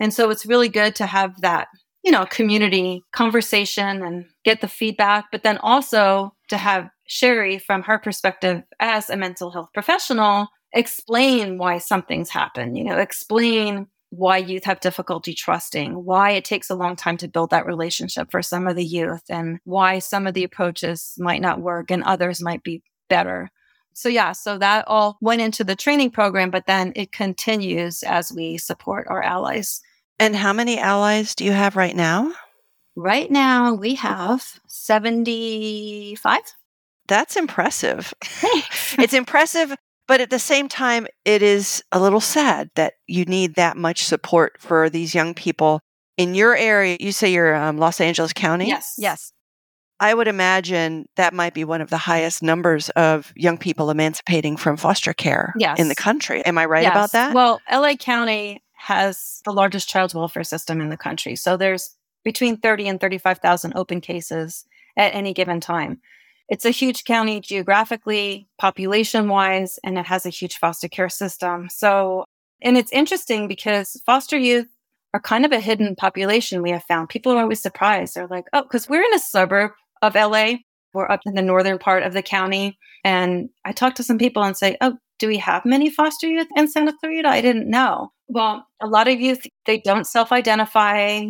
And 0.00 0.12
so 0.12 0.30
it's 0.30 0.44
really 0.44 0.68
good 0.68 0.94
to 0.96 1.06
have 1.06 1.40
that 1.40 1.68
you 2.06 2.12
know, 2.12 2.24
community 2.24 3.02
conversation 3.12 4.00
and 4.00 4.26
get 4.44 4.60
the 4.60 4.68
feedback, 4.68 5.24
but 5.32 5.42
then 5.42 5.58
also 5.58 6.32
to 6.48 6.56
have 6.56 6.88
Sherry, 7.08 7.58
from 7.58 7.82
her 7.82 7.98
perspective 7.98 8.62
as 8.78 9.10
a 9.10 9.16
mental 9.16 9.50
health 9.50 9.70
professional, 9.74 10.46
explain 10.76 11.58
why 11.58 11.78
something's 11.78 12.30
happened, 12.30 12.76
you 12.76 12.84
know, 12.84 12.98
explain 12.98 13.88
why 14.10 14.38
youth 14.38 14.64
have 14.64 14.80
difficulty 14.80 15.34
trusting, 15.34 15.92
why 16.04 16.30
it 16.30 16.44
takes 16.44 16.70
a 16.70 16.74
long 16.74 16.96
time 16.96 17.16
to 17.18 17.28
build 17.28 17.50
that 17.50 17.66
relationship 17.66 18.30
for 18.30 18.42
some 18.42 18.66
of 18.66 18.76
the 18.76 18.84
youth, 18.84 19.22
and 19.28 19.58
why 19.64 19.98
some 19.98 20.26
of 20.26 20.34
the 20.34 20.44
approaches 20.44 21.14
might 21.18 21.40
not 21.40 21.60
work 21.60 21.90
and 21.90 22.02
others 22.04 22.42
might 22.42 22.62
be 22.62 22.82
better. 23.08 23.50
So, 23.94 24.08
yeah, 24.08 24.32
so 24.32 24.58
that 24.58 24.86
all 24.86 25.16
went 25.20 25.40
into 25.40 25.64
the 25.64 25.74
training 25.74 26.10
program, 26.10 26.50
but 26.50 26.66
then 26.66 26.92
it 26.94 27.12
continues 27.12 28.02
as 28.02 28.32
we 28.32 28.58
support 28.58 29.06
our 29.08 29.22
allies. 29.22 29.80
And 30.18 30.36
how 30.36 30.52
many 30.52 30.78
allies 30.78 31.34
do 31.34 31.44
you 31.44 31.52
have 31.52 31.76
right 31.76 31.96
now? 31.96 32.32
Right 32.94 33.30
now, 33.30 33.74
we 33.74 33.94
have 33.96 34.60
75. 34.68 36.40
That's 37.08 37.36
impressive. 37.36 38.12
it's 38.98 39.14
impressive 39.14 39.74
but 40.08 40.20
at 40.20 40.30
the 40.30 40.38
same 40.38 40.68
time, 40.68 41.06
it 41.24 41.42
is 41.42 41.82
a 41.92 42.00
little 42.00 42.20
sad 42.20 42.70
that 42.74 42.94
you 43.06 43.24
need 43.24 43.54
that 43.54 43.76
much 43.76 44.04
support 44.04 44.56
for 44.60 44.88
these 44.88 45.14
young 45.14 45.34
people. 45.34 45.80
In 46.16 46.34
your 46.34 46.56
area, 46.56 46.96
you 47.00 47.12
say 47.12 47.32
you're 47.32 47.54
um, 47.54 47.78
Los 47.78 48.00
Angeles 48.00 48.32
County? 48.32 48.68
Yes. 48.68 48.94
Yes. 48.96 49.32
I 49.98 50.12
would 50.12 50.28
imagine 50.28 51.06
that 51.16 51.32
might 51.32 51.54
be 51.54 51.64
one 51.64 51.80
of 51.80 51.88
the 51.88 51.96
highest 51.96 52.42
numbers 52.42 52.90
of 52.90 53.32
young 53.34 53.56
people 53.56 53.90
emancipating 53.90 54.56
from 54.56 54.76
foster 54.76 55.14
care 55.14 55.54
yes. 55.58 55.78
in 55.78 55.88
the 55.88 55.94
country. 55.94 56.44
Am 56.44 56.58
I 56.58 56.66
right 56.66 56.82
yes. 56.82 56.92
about 56.92 57.12
that? 57.12 57.34
Well, 57.34 57.60
LA 57.70 57.94
County 57.94 58.62
has 58.74 59.40
the 59.44 59.52
largest 59.52 59.88
child 59.88 60.12
welfare 60.12 60.44
system 60.44 60.80
in 60.80 60.90
the 60.90 60.96
country. 60.98 61.34
So 61.34 61.56
there's 61.56 61.96
between 62.24 62.58
30 62.58 62.88
and 62.88 63.00
35,000 63.00 63.72
open 63.74 64.00
cases 64.00 64.66
at 64.96 65.14
any 65.14 65.32
given 65.32 65.60
time. 65.60 66.00
It's 66.48 66.64
a 66.64 66.70
huge 66.70 67.04
county 67.04 67.40
geographically, 67.40 68.48
population 68.58 69.28
wise, 69.28 69.78
and 69.84 69.98
it 69.98 70.06
has 70.06 70.26
a 70.26 70.30
huge 70.30 70.58
foster 70.58 70.88
care 70.88 71.08
system. 71.08 71.68
So, 71.70 72.24
and 72.62 72.76
it's 72.76 72.92
interesting 72.92 73.48
because 73.48 74.00
foster 74.06 74.38
youth 74.38 74.68
are 75.12 75.20
kind 75.20 75.44
of 75.44 75.52
a 75.52 75.60
hidden 75.60 75.96
population 75.96 76.62
we 76.62 76.70
have 76.70 76.84
found. 76.84 77.08
People 77.08 77.32
are 77.32 77.40
always 77.40 77.60
surprised. 77.60 78.14
They're 78.14 78.26
like, 78.28 78.44
oh, 78.52 78.62
because 78.62 78.88
we're 78.88 79.02
in 79.02 79.14
a 79.14 79.18
suburb 79.18 79.72
of 80.02 80.14
LA. 80.14 80.54
We're 80.92 81.10
up 81.10 81.20
in 81.26 81.34
the 81.34 81.42
northern 81.42 81.78
part 81.78 82.02
of 82.02 82.12
the 82.12 82.22
county. 82.22 82.78
And 83.04 83.48
I 83.64 83.72
talk 83.72 83.94
to 83.96 84.02
some 84.02 84.18
people 84.18 84.42
and 84.42 84.56
say, 84.56 84.76
oh, 84.80 84.96
do 85.18 85.28
we 85.28 85.38
have 85.38 85.64
many 85.64 85.90
foster 85.90 86.26
youth 86.26 86.48
in 86.56 86.68
Santa 86.68 86.92
Clarita? 87.00 87.28
I 87.28 87.40
didn't 87.40 87.70
know. 87.70 88.12
Well, 88.28 88.66
a 88.80 88.86
lot 88.86 89.08
of 89.08 89.20
youth, 89.20 89.46
they 89.64 89.78
don't 89.78 90.06
self 90.06 90.32
identify. 90.32 91.24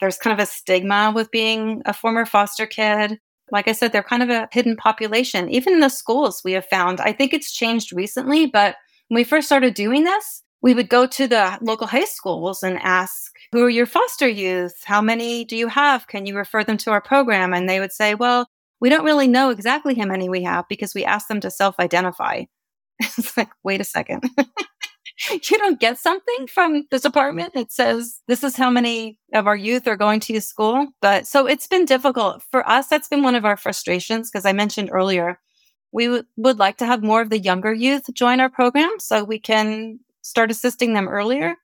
There's 0.00 0.18
kind 0.18 0.38
of 0.38 0.42
a 0.42 0.50
stigma 0.50 1.12
with 1.14 1.30
being 1.30 1.82
a 1.86 1.92
former 1.92 2.26
foster 2.26 2.66
kid. 2.66 3.18
Like 3.50 3.68
I 3.68 3.72
said, 3.72 3.92
they're 3.92 4.02
kind 4.02 4.22
of 4.22 4.30
a 4.30 4.48
hidden 4.52 4.76
population. 4.76 5.50
Even 5.50 5.74
in 5.74 5.80
the 5.80 5.88
schools, 5.88 6.42
we 6.44 6.52
have 6.52 6.66
found, 6.66 7.00
I 7.00 7.12
think 7.12 7.32
it's 7.32 7.52
changed 7.52 7.92
recently, 7.92 8.46
but 8.46 8.76
when 9.08 9.16
we 9.16 9.24
first 9.24 9.46
started 9.46 9.74
doing 9.74 10.04
this, 10.04 10.42
we 10.62 10.72
would 10.72 10.88
go 10.88 11.06
to 11.06 11.28
the 11.28 11.58
local 11.60 11.86
high 11.86 12.06
schools 12.06 12.62
and 12.62 12.78
ask, 12.82 13.30
Who 13.52 13.62
are 13.62 13.70
your 13.70 13.86
foster 13.86 14.26
youth? 14.26 14.74
How 14.84 15.02
many 15.02 15.44
do 15.44 15.56
you 15.56 15.68
have? 15.68 16.06
Can 16.06 16.24
you 16.24 16.36
refer 16.36 16.64
them 16.64 16.78
to 16.78 16.90
our 16.90 17.02
program? 17.02 17.52
And 17.52 17.68
they 17.68 17.80
would 17.80 17.92
say, 17.92 18.14
Well, 18.14 18.46
we 18.80 18.88
don't 18.88 19.04
really 19.04 19.28
know 19.28 19.50
exactly 19.50 19.94
how 19.94 20.06
many 20.06 20.28
we 20.28 20.42
have 20.42 20.64
because 20.68 20.94
we 20.94 21.04
asked 21.04 21.28
them 21.28 21.40
to 21.40 21.50
self 21.50 21.74
identify. 21.78 22.44
it's 23.00 23.36
like, 23.36 23.50
wait 23.62 23.80
a 23.80 23.84
second. 23.84 24.24
you 25.30 25.58
don't 25.58 25.80
get 25.80 25.98
something 25.98 26.46
from 26.46 26.86
this 26.90 27.02
department 27.02 27.54
that 27.54 27.70
says 27.70 28.20
this 28.26 28.42
is 28.42 28.56
how 28.56 28.70
many 28.70 29.18
of 29.32 29.46
our 29.46 29.56
youth 29.56 29.86
are 29.86 29.96
going 29.96 30.20
to 30.20 30.40
school. 30.40 30.88
But 31.00 31.26
so 31.26 31.46
it's 31.46 31.66
been 31.66 31.84
difficult 31.84 32.42
for 32.50 32.68
us. 32.68 32.88
That's 32.88 33.08
been 33.08 33.22
one 33.22 33.34
of 33.34 33.44
our 33.44 33.56
frustrations 33.56 34.30
because 34.30 34.44
I 34.44 34.52
mentioned 34.52 34.90
earlier, 34.92 35.38
we 35.92 36.06
w- 36.06 36.24
would 36.36 36.58
like 36.58 36.78
to 36.78 36.86
have 36.86 37.02
more 37.02 37.20
of 37.20 37.30
the 37.30 37.38
younger 37.38 37.72
youth 37.72 38.12
join 38.14 38.40
our 38.40 38.50
program 38.50 38.90
so 38.98 39.22
we 39.22 39.38
can 39.38 40.00
start 40.22 40.50
assisting 40.50 40.94
them 40.94 41.08
earlier. 41.08 41.54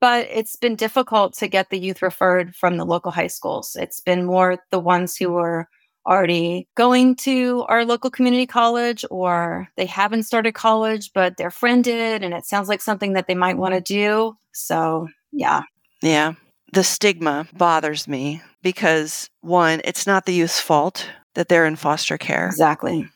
But 0.00 0.26
it's 0.30 0.56
been 0.56 0.76
difficult 0.76 1.34
to 1.34 1.48
get 1.48 1.70
the 1.70 1.78
youth 1.78 2.02
referred 2.02 2.54
from 2.54 2.76
the 2.76 2.84
local 2.84 3.10
high 3.10 3.26
schools. 3.28 3.76
It's 3.78 4.00
been 4.00 4.24
more 4.24 4.58
the 4.70 4.78
ones 4.80 5.16
who 5.16 5.30
were 5.30 5.68
already 6.06 6.68
going 6.76 7.16
to 7.16 7.64
our 7.68 7.84
local 7.84 8.10
community 8.10 8.46
college 8.46 9.04
or 9.10 9.68
they 9.76 9.86
haven't 9.86 10.24
started 10.24 10.52
college, 10.52 11.12
but 11.14 11.36
their 11.36 11.50
friend 11.50 11.82
did. 11.82 12.22
And 12.22 12.34
it 12.34 12.44
sounds 12.44 12.68
like 12.68 12.82
something 12.82 13.14
that 13.14 13.26
they 13.26 13.34
might 13.34 13.56
want 13.56 13.74
to 13.74 13.80
do. 13.80 14.36
So, 14.52 15.08
yeah. 15.32 15.62
Yeah. 16.02 16.34
The 16.72 16.84
stigma 16.84 17.46
bothers 17.54 18.08
me 18.08 18.42
because, 18.62 19.28
one, 19.40 19.80
it's 19.84 20.06
not 20.06 20.26
the 20.26 20.34
youth's 20.34 20.60
fault 20.60 21.08
that 21.34 21.48
they're 21.48 21.66
in 21.66 21.76
foster 21.76 22.18
care. 22.18 22.46
Exactly. 22.46 23.08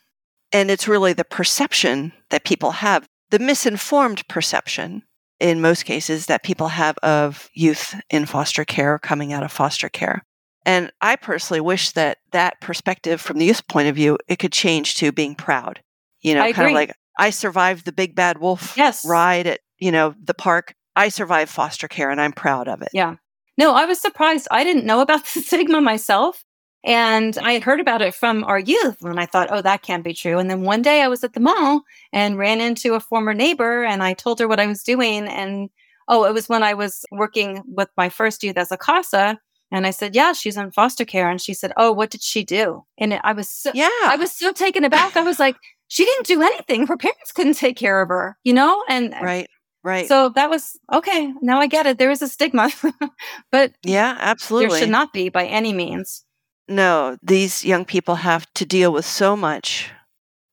And 0.51 0.71
it's 0.71 0.87
really 0.87 1.13
the 1.13 1.25
perception 1.25 2.11
that 2.29 2.43
people 2.43 2.71
have, 2.71 3.07
the 3.29 3.39
misinformed 3.39 4.27
perception 4.27 5.03
in 5.39 5.61
most 5.61 5.85
cases 5.85 6.25
that 6.25 6.43
people 6.43 6.67
have 6.69 6.97
of 6.97 7.49
youth 7.53 7.95
in 8.09 8.25
foster 8.25 8.65
care 8.65 8.99
coming 8.99 9.31
out 9.31 9.43
of 9.43 9.51
foster 9.51 9.89
care. 9.89 10.23
And 10.65 10.91
I 11.01 11.15
personally 11.15 11.61
wish 11.61 11.91
that 11.91 12.17
that 12.31 12.59
perspective 12.61 13.21
from 13.21 13.37
the 13.39 13.45
youth 13.45 13.67
point 13.67 13.87
of 13.87 13.95
view, 13.95 14.17
it 14.27 14.39
could 14.39 14.51
change 14.51 14.95
to 14.95 15.11
being 15.11 15.35
proud. 15.35 15.81
You 16.21 16.35
know, 16.35 16.41
I 16.41 16.51
kind 16.51 16.67
agree. 16.67 16.71
of 16.83 16.87
like 16.89 16.95
I 17.17 17.29
survived 17.29 17.85
the 17.85 17.91
big 17.91 18.15
bad 18.15 18.39
wolf 18.39 18.75
Yes. 18.77 19.05
ride 19.05 19.47
at, 19.47 19.59
you 19.77 19.91
know, 19.91 20.13
the 20.23 20.33
park. 20.33 20.75
I 20.95 21.09
survived 21.09 21.49
foster 21.51 21.87
care 21.87 22.09
and 22.09 22.19
I'm 22.19 22.33
proud 22.33 22.67
of 22.67 22.81
it. 22.81 22.89
Yeah. 22.93 23.15
No, 23.57 23.73
I 23.73 23.85
was 23.85 23.99
surprised. 23.99 24.47
I 24.51 24.63
didn't 24.63 24.85
know 24.85 25.01
about 25.01 25.25
the 25.33 25.41
stigma 25.41 25.81
myself. 25.81 26.43
And 26.85 27.37
I 27.39 27.51
had 27.53 27.63
heard 27.63 27.81
about 27.81 28.01
it 28.01 28.15
from 28.15 28.45
our 28.45 28.59
youth 28.59 29.01
and 29.01 29.19
I 29.19 29.25
thought, 29.25 29.49
oh, 29.51 29.61
that 29.61 29.81
can't 29.81 30.03
be 30.03 30.13
true. 30.13 30.39
And 30.39 30.49
then 30.49 30.61
one 30.61 30.81
day 30.81 31.01
I 31.01 31.09
was 31.09 31.25
at 31.25 31.33
the 31.33 31.41
mall 31.41 31.81
and 32.13 32.37
ran 32.37 32.61
into 32.61 32.93
a 32.93 33.01
former 33.01 33.33
neighbor 33.33 33.83
and 33.83 34.01
I 34.01 34.13
told 34.13 34.39
her 34.39 34.47
what 34.47 34.61
I 34.61 34.67
was 34.67 34.81
doing. 34.83 35.27
And 35.27 35.69
oh, 36.07 36.23
it 36.23 36.33
was 36.33 36.47
when 36.47 36.63
I 36.63 36.73
was 36.73 37.05
working 37.11 37.63
with 37.67 37.89
my 37.97 38.07
first 38.07 38.43
youth 38.43 38.57
as 38.57 38.71
a 38.71 38.77
CASA. 38.77 39.39
And 39.71 39.85
I 39.85 39.91
said, 39.91 40.15
yeah, 40.15 40.33
she's 40.33 40.57
in 40.57 40.71
foster 40.71 41.05
care. 41.05 41.29
And 41.29 41.39
she 41.39 41.53
said, 41.53 41.73
oh, 41.77 41.91
what 41.91 42.09
did 42.09 42.23
she 42.23 42.43
do? 42.43 42.85
And 42.97 43.19
I 43.23 43.33
was 43.33 43.49
so, 43.49 43.71
Yeah. 43.73 43.89
I 44.03 44.15
was 44.17 44.31
so 44.31 44.51
taken 44.51 44.83
aback. 44.83 45.15
I 45.15 45.21
was 45.21 45.39
like, 45.39 45.55
she 45.87 46.05
didn't 46.05 46.25
do 46.25 46.41
anything. 46.41 46.87
Her 46.87 46.97
parents 46.97 47.31
couldn't 47.31 47.55
take 47.55 47.77
care 47.77 48.01
of 48.01 48.09
her, 48.09 48.37
you 48.43 48.53
know? 48.53 48.83
And 48.89 49.13
uh, 49.13 49.19
right. 49.21 49.47
Right. 49.81 50.07
so 50.07 50.29
that 50.35 50.49
was 50.49 50.77
okay. 50.91 51.33
Now 51.41 51.59
I 51.61 51.67
get 51.67 51.85
it. 51.85 51.97
There 51.97 52.11
is 52.11 52.21
a 52.21 52.27
stigma, 52.27 52.69
but 53.51 53.71
yeah, 53.81 54.17
absolutely. 54.19 54.69
there 54.69 54.79
should 54.79 54.89
not 54.89 55.13
be 55.13 55.29
by 55.29 55.45
any 55.45 55.71
means. 55.71 56.25
No, 56.67 57.17
these 57.23 57.63
young 57.63 57.85
people 57.85 58.15
have 58.15 58.45
to 58.55 58.65
deal 58.65 58.91
with 58.91 59.05
so 59.05 59.37
much 59.37 59.89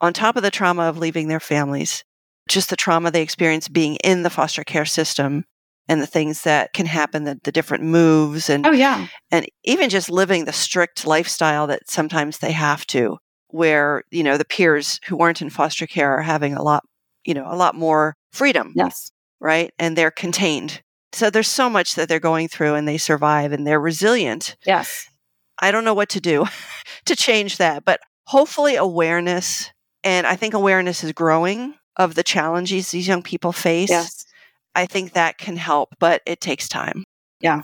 on 0.00 0.12
top 0.12 0.36
of 0.36 0.44
the 0.44 0.50
trauma 0.50 0.82
of 0.82 0.98
leaving 0.98 1.26
their 1.26 1.40
families, 1.40 2.04
just 2.48 2.70
the 2.70 2.76
trauma 2.76 3.10
they 3.10 3.20
experience 3.20 3.66
being 3.66 3.96
in 3.96 4.22
the 4.22 4.30
foster 4.30 4.62
care 4.62 4.84
system 4.84 5.44
and 5.88 6.00
the 6.00 6.06
things 6.06 6.42
that 6.42 6.72
can 6.72 6.86
happen, 6.86 7.24
the, 7.24 7.38
the 7.44 7.52
different 7.52 7.84
moves 7.84 8.50
and 8.50 8.66
Oh, 8.66 8.72
yeah. 8.72 9.06
and 9.30 9.46
even 9.64 9.88
just 9.90 10.10
living 10.10 10.44
the 10.44 10.52
strict 10.52 11.06
lifestyle 11.06 11.66
that 11.68 11.88
sometimes 11.88 12.38
they 12.38 12.52
have 12.52 12.86
to, 12.88 13.18
where, 13.48 14.02
you 14.10 14.22
know, 14.22 14.36
the 14.36 14.44
peers 14.44 15.00
who 15.06 15.18
aren't 15.20 15.42
in 15.42 15.50
foster 15.50 15.86
care 15.86 16.12
are 16.18 16.22
having 16.22 16.54
a 16.54 16.62
lot, 16.62 16.82
you 17.24 17.34
know, 17.34 17.46
a 17.48 17.56
lot 17.56 17.74
more 17.74 18.14
freedom, 18.32 18.72
Yes. 18.74 19.10
right? 19.40 19.70
And 19.78 19.96
they're 19.96 20.10
contained. 20.10 20.82
So 21.12 21.30
there's 21.30 21.48
so 21.48 21.70
much 21.70 21.94
that 21.94 22.08
they're 22.08 22.20
going 22.20 22.48
through 22.48 22.74
and 22.74 22.86
they 22.86 22.98
survive 22.98 23.52
and 23.52 23.66
they're 23.66 23.80
resilient. 23.80 24.56
Yes. 24.66 25.06
I 25.62 25.70
don't 25.70 25.84
know 25.84 25.94
what 25.94 26.10
to 26.10 26.20
do 26.20 26.44
to 27.06 27.16
change 27.16 27.56
that, 27.58 27.84
but 27.84 28.00
hopefully 28.26 28.74
awareness, 28.76 29.70
and 30.04 30.26
I 30.26 30.36
think 30.36 30.52
awareness 30.52 31.02
is 31.04 31.12
growing 31.12 31.74
of 31.96 32.14
the 32.16 32.22
challenges 32.22 32.90
these 32.90 33.08
young 33.08 33.22
people 33.22 33.52
face. 33.52 33.88
Yes. 33.88 34.25
I 34.76 34.86
think 34.86 35.14
that 35.14 35.38
can 35.38 35.56
help, 35.56 35.96
but 35.98 36.22
it 36.26 36.40
takes 36.40 36.68
time. 36.68 37.04
Yeah. 37.40 37.62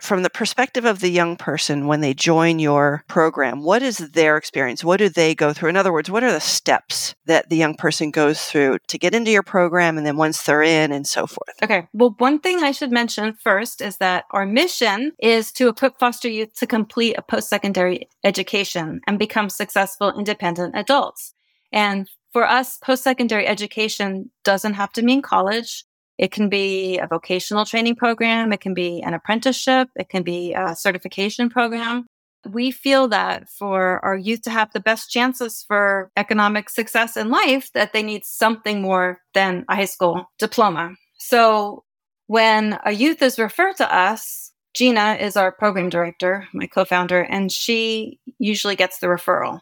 From 0.00 0.22
the 0.22 0.30
perspective 0.30 0.84
of 0.84 1.00
the 1.00 1.10
young 1.10 1.36
person, 1.36 1.88
when 1.88 2.00
they 2.00 2.14
join 2.14 2.60
your 2.60 3.02
program, 3.08 3.64
what 3.64 3.82
is 3.82 3.98
their 3.98 4.36
experience? 4.36 4.84
What 4.84 4.98
do 4.98 5.08
they 5.08 5.34
go 5.34 5.52
through? 5.52 5.70
In 5.70 5.76
other 5.76 5.92
words, 5.92 6.08
what 6.08 6.22
are 6.22 6.32
the 6.32 6.40
steps 6.40 7.16
that 7.26 7.50
the 7.50 7.56
young 7.56 7.74
person 7.74 8.12
goes 8.12 8.44
through 8.44 8.78
to 8.86 8.96
get 8.96 9.12
into 9.12 9.32
your 9.32 9.42
program 9.42 9.98
and 9.98 10.06
then 10.06 10.16
once 10.16 10.40
they're 10.44 10.62
in 10.62 10.92
and 10.92 11.04
so 11.04 11.26
forth? 11.26 11.50
Okay. 11.62 11.88
Well, 11.92 12.14
one 12.18 12.38
thing 12.38 12.62
I 12.62 12.70
should 12.70 12.92
mention 12.92 13.34
first 13.42 13.80
is 13.80 13.96
that 13.98 14.24
our 14.30 14.46
mission 14.46 15.12
is 15.18 15.50
to 15.52 15.68
equip 15.68 15.98
foster 15.98 16.28
youth 16.28 16.54
to 16.60 16.66
complete 16.66 17.16
a 17.18 17.22
post 17.22 17.48
secondary 17.48 18.08
education 18.22 19.00
and 19.06 19.18
become 19.18 19.50
successful, 19.50 20.16
independent 20.16 20.76
adults. 20.76 21.34
And 21.72 22.08
for 22.32 22.46
us, 22.46 22.78
post 22.78 23.02
secondary 23.02 23.46
education 23.46 24.30
doesn't 24.44 24.74
have 24.74 24.92
to 24.92 25.02
mean 25.02 25.22
college. 25.22 25.84
It 26.18 26.32
can 26.32 26.48
be 26.48 26.98
a 26.98 27.06
vocational 27.06 27.64
training 27.64 27.96
program. 27.96 28.52
It 28.52 28.60
can 28.60 28.74
be 28.74 29.00
an 29.02 29.14
apprenticeship. 29.14 29.88
It 29.96 30.08
can 30.08 30.22
be 30.24 30.52
a 30.52 30.74
certification 30.74 31.48
program. 31.48 32.06
We 32.48 32.70
feel 32.70 33.08
that 33.08 33.48
for 33.48 34.04
our 34.04 34.16
youth 34.16 34.42
to 34.42 34.50
have 34.50 34.72
the 34.72 34.80
best 34.80 35.10
chances 35.10 35.64
for 35.66 36.10
economic 36.16 36.70
success 36.70 37.16
in 37.16 37.30
life, 37.30 37.70
that 37.72 37.92
they 37.92 38.02
need 38.02 38.24
something 38.24 38.82
more 38.82 39.20
than 39.34 39.64
a 39.68 39.76
high 39.76 39.84
school 39.84 40.30
diploma. 40.38 40.94
So 41.18 41.84
when 42.26 42.78
a 42.84 42.92
youth 42.92 43.22
is 43.22 43.38
referred 43.38 43.76
to 43.76 43.94
us, 43.94 44.52
Gina 44.74 45.16
is 45.20 45.36
our 45.36 45.50
program 45.50 45.88
director, 45.88 46.46
my 46.52 46.66
co 46.66 46.84
founder, 46.84 47.22
and 47.22 47.50
she 47.50 48.18
usually 48.38 48.76
gets 48.76 48.98
the 48.98 49.08
referral. 49.08 49.60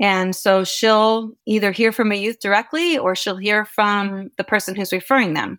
And 0.00 0.34
so 0.34 0.64
she'll 0.64 1.32
either 1.46 1.72
hear 1.72 1.92
from 1.92 2.12
a 2.12 2.16
youth 2.16 2.38
directly 2.40 2.96
or 2.96 3.14
she'll 3.14 3.36
hear 3.36 3.64
from 3.64 4.30
the 4.36 4.44
person 4.44 4.74
who's 4.74 4.92
referring 4.92 5.34
them. 5.34 5.58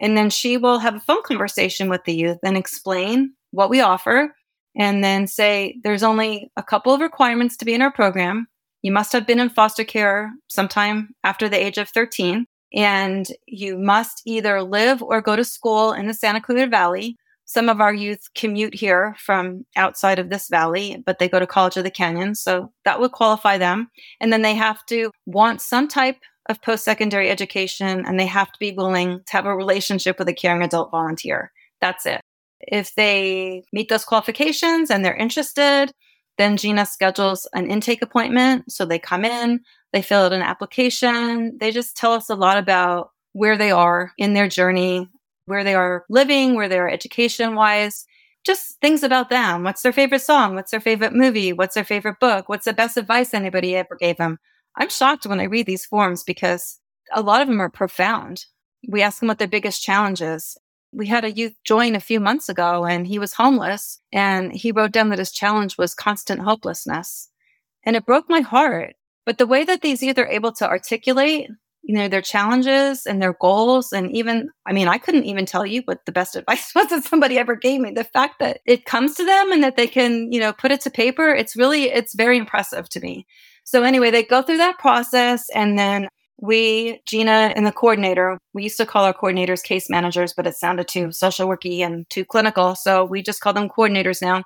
And 0.00 0.16
then 0.16 0.30
she 0.30 0.56
will 0.56 0.78
have 0.78 0.94
a 0.94 1.00
phone 1.00 1.22
conversation 1.22 1.88
with 1.88 2.04
the 2.04 2.14
youth 2.14 2.38
and 2.42 2.56
explain 2.56 3.32
what 3.50 3.70
we 3.70 3.80
offer 3.80 4.32
and 4.78 5.02
then 5.02 5.26
say 5.26 5.76
there's 5.82 6.04
only 6.04 6.50
a 6.56 6.62
couple 6.62 6.94
of 6.94 7.00
requirements 7.00 7.56
to 7.56 7.64
be 7.64 7.74
in 7.74 7.82
our 7.82 7.92
program. 7.92 8.46
You 8.82 8.92
must 8.92 9.12
have 9.12 9.26
been 9.26 9.40
in 9.40 9.50
foster 9.50 9.84
care 9.84 10.32
sometime 10.46 11.10
after 11.24 11.48
the 11.48 11.62
age 11.62 11.78
of 11.78 11.88
13. 11.88 12.46
And 12.74 13.26
you 13.46 13.76
must 13.78 14.22
either 14.24 14.62
live 14.62 15.02
or 15.02 15.20
go 15.20 15.34
to 15.34 15.44
school 15.44 15.92
in 15.92 16.06
the 16.06 16.14
Santa 16.14 16.40
Clarita 16.40 16.70
Valley. 16.70 17.16
Some 17.46 17.70
of 17.70 17.80
our 17.80 17.94
youth 17.94 18.28
commute 18.34 18.74
here 18.74 19.16
from 19.18 19.64
outside 19.74 20.18
of 20.18 20.28
this 20.28 20.48
valley, 20.48 21.02
but 21.06 21.18
they 21.18 21.30
go 21.30 21.40
to 21.40 21.46
College 21.46 21.78
of 21.78 21.84
the 21.84 21.90
Canyon. 21.90 22.34
So 22.34 22.70
that 22.84 23.00
would 23.00 23.12
qualify 23.12 23.56
them. 23.56 23.88
And 24.20 24.32
then 24.32 24.42
they 24.42 24.54
have 24.54 24.84
to 24.86 25.10
want 25.24 25.62
some 25.62 25.88
type 25.88 26.18
of 26.48 26.62
post 26.62 26.84
secondary 26.84 27.30
education 27.30 28.04
and 28.06 28.18
they 28.18 28.26
have 28.26 28.50
to 28.52 28.58
be 28.58 28.72
willing 28.72 29.20
to 29.26 29.32
have 29.32 29.46
a 29.46 29.54
relationship 29.54 30.18
with 30.18 30.28
a 30.28 30.32
caring 30.32 30.62
adult 30.62 30.90
volunteer. 30.90 31.52
That's 31.80 32.06
it. 32.06 32.20
If 32.60 32.94
they 32.94 33.62
meet 33.72 33.88
those 33.88 34.04
qualifications 34.04 34.90
and 34.90 35.04
they're 35.04 35.14
interested, 35.14 35.92
then 36.38 36.56
Gina 36.56 36.86
schedules 36.86 37.46
an 37.52 37.70
intake 37.70 38.02
appointment. 38.02 38.70
So 38.72 38.84
they 38.84 38.98
come 38.98 39.24
in, 39.24 39.60
they 39.92 40.02
fill 40.02 40.22
out 40.22 40.32
an 40.32 40.42
application. 40.42 41.56
They 41.58 41.70
just 41.70 41.96
tell 41.96 42.12
us 42.12 42.30
a 42.30 42.34
lot 42.34 42.58
about 42.58 43.10
where 43.32 43.56
they 43.56 43.70
are 43.70 44.12
in 44.18 44.34
their 44.34 44.48
journey, 44.48 45.08
where 45.46 45.64
they 45.64 45.74
are 45.74 46.04
living, 46.08 46.54
where 46.54 46.68
they 46.68 46.78
are 46.78 46.88
education 46.88 47.54
wise, 47.54 48.06
just 48.44 48.80
things 48.80 49.02
about 49.02 49.30
them. 49.30 49.64
What's 49.64 49.82
their 49.82 49.92
favorite 49.92 50.22
song? 50.22 50.54
What's 50.54 50.70
their 50.70 50.80
favorite 50.80 51.12
movie? 51.12 51.52
What's 51.52 51.74
their 51.74 51.84
favorite 51.84 52.20
book? 52.20 52.48
What's 52.48 52.64
the 52.64 52.72
best 52.72 52.96
advice 52.96 53.34
anybody 53.34 53.76
ever 53.76 53.96
gave 53.96 54.16
them? 54.16 54.38
I'm 54.76 54.88
shocked 54.88 55.26
when 55.26 55.40
I 55.40 55.44
read 55.44 55.66
these 55.66 55.86
forms 55.86 56.22
because 56.24 56.80
a 57.12 57.22
lot 57.22 57.42
of 57.42 57.48
them 57.48 57.60
are 57.60 57.70
profound. 57.70 58.46
We 58.88 59.02
ask 59.02 59.20
them 59.20 59.28
what 59.28 59.38
their 59.38 59.48
biggest 59.48 59.82
challenge 59.82 60.22
is. 60.22 60.56
We 60.92 61.06
had 61.06 61.24
a 61.24 61.32
youth 61.32 61.54
join 61.64 61.94
a 61.94 62.00
few 62.00 62.20
months 62.20 62.48
ago 62.48 62.84
and 62.84 63.06
he 63.06 63.18
was 63.18 63.34
homeless 63.34 64.00
and 64.12 64.52
he 64.52 64.72
wrote 64.72 64.92
down 64.92 65.10
that 65.10 65.18
his 65.18 65.32
challenge 65.32 65.76
was 65.76 65.94
constant 65.94 66.40
hopelessness. 66.40 67.28
And 67.84 67.96
it 67.96 68.06
broke 68.06 68.28
my 68.28 68.40
heart. 68.40 68.94
But 69.26 69.38
the 69.38 69.46
way 69.46 69.64
that 69.64 69.82
these 69.82 70.02
youth 70.02 70.18
are 70.18 70.26
able 70.26 70.52
to 70.52 70.68
articulate, 70.68 71.48
you 71.82 71.94
know, 71.94 72.08
their 72.08 72.22
challenges 72.22 73.04
and 73.04 73.20
their 73.20 73.34
goals, 73.34 73.92
and 73.92 74.10
even, 74.12 74.48
I 74.66 74.72
mean, 74.72 74.88
I 74.88 74.96
couldn't 74.98 75.24
even 75.24 75.44
tell 75.44 75.66
you 75.66 75.82
what 75.84 76.06
the 76.06 76.12
best 76.12 76.36
advice 76.36 76.72
was 76.74 76.88
that 76.88 77.04
somebody 77.04 77.38
ever 77.38 77.54
gave 77.54 77.80
me. 77.80 77.90
The 77.90 78.04
fact 78.04 78.38
that 78.40 78.60
it 78.64 78.86
comes 78.86 79.14
to 79.16 79.24
them 79.24 79.52
and 79.52 79.62
that 79.62 79.76
they 79.76 79.86
can, 79.86 80.32
you 80.32 80.40
know, 80.40 80.52
put 80.52 80.70
it 80.70 80.80
to 80.82 80.90
paper, 80.90 81.28
it's 81.28 81.56
really, 81.56 81.84
it's 81.84 82.14
very 82.14 82.38
impressive 82.38 82.88
to 82.90 83.00
me. 83.00 83.26
So 83.68 83.82
anyway, 83.82 84.10
they 84.10 84.22
go 84.22 84.40
through 84.40 84.56
that 84.56 84.78
process 84.78 85.44
and 85.54 85.78
then 85.78 86.08
we, 86.40 87.02
Gina 87.06 87.52
and 87.54 87.66
the 87.66 87.72
coordinator, 87.72 88.38
we 88.54 88.62
used 88.62 88.78
to 88.78 88.86
call 88.86 89.04
our 89.04 89.12
coordinators 89.12 89.62
case 89.62 89.90
managers, 89.90 90.32
but 90.34 90.46
it 90.46 90.54
sounded 90.54 90.88
too 90.88 91.12
social 91.12 91.46
worky 91.46 91.80
and 91.80 92.08
too 92.08 92.24
clinical. 92.24 92.74
So 92.76 93.04
we 93.04 93.22
just 93.22 93.42
call 93.42 93.52
them 93.52 93.68
coordinators 93.68 94.22
now. 94.22 94.44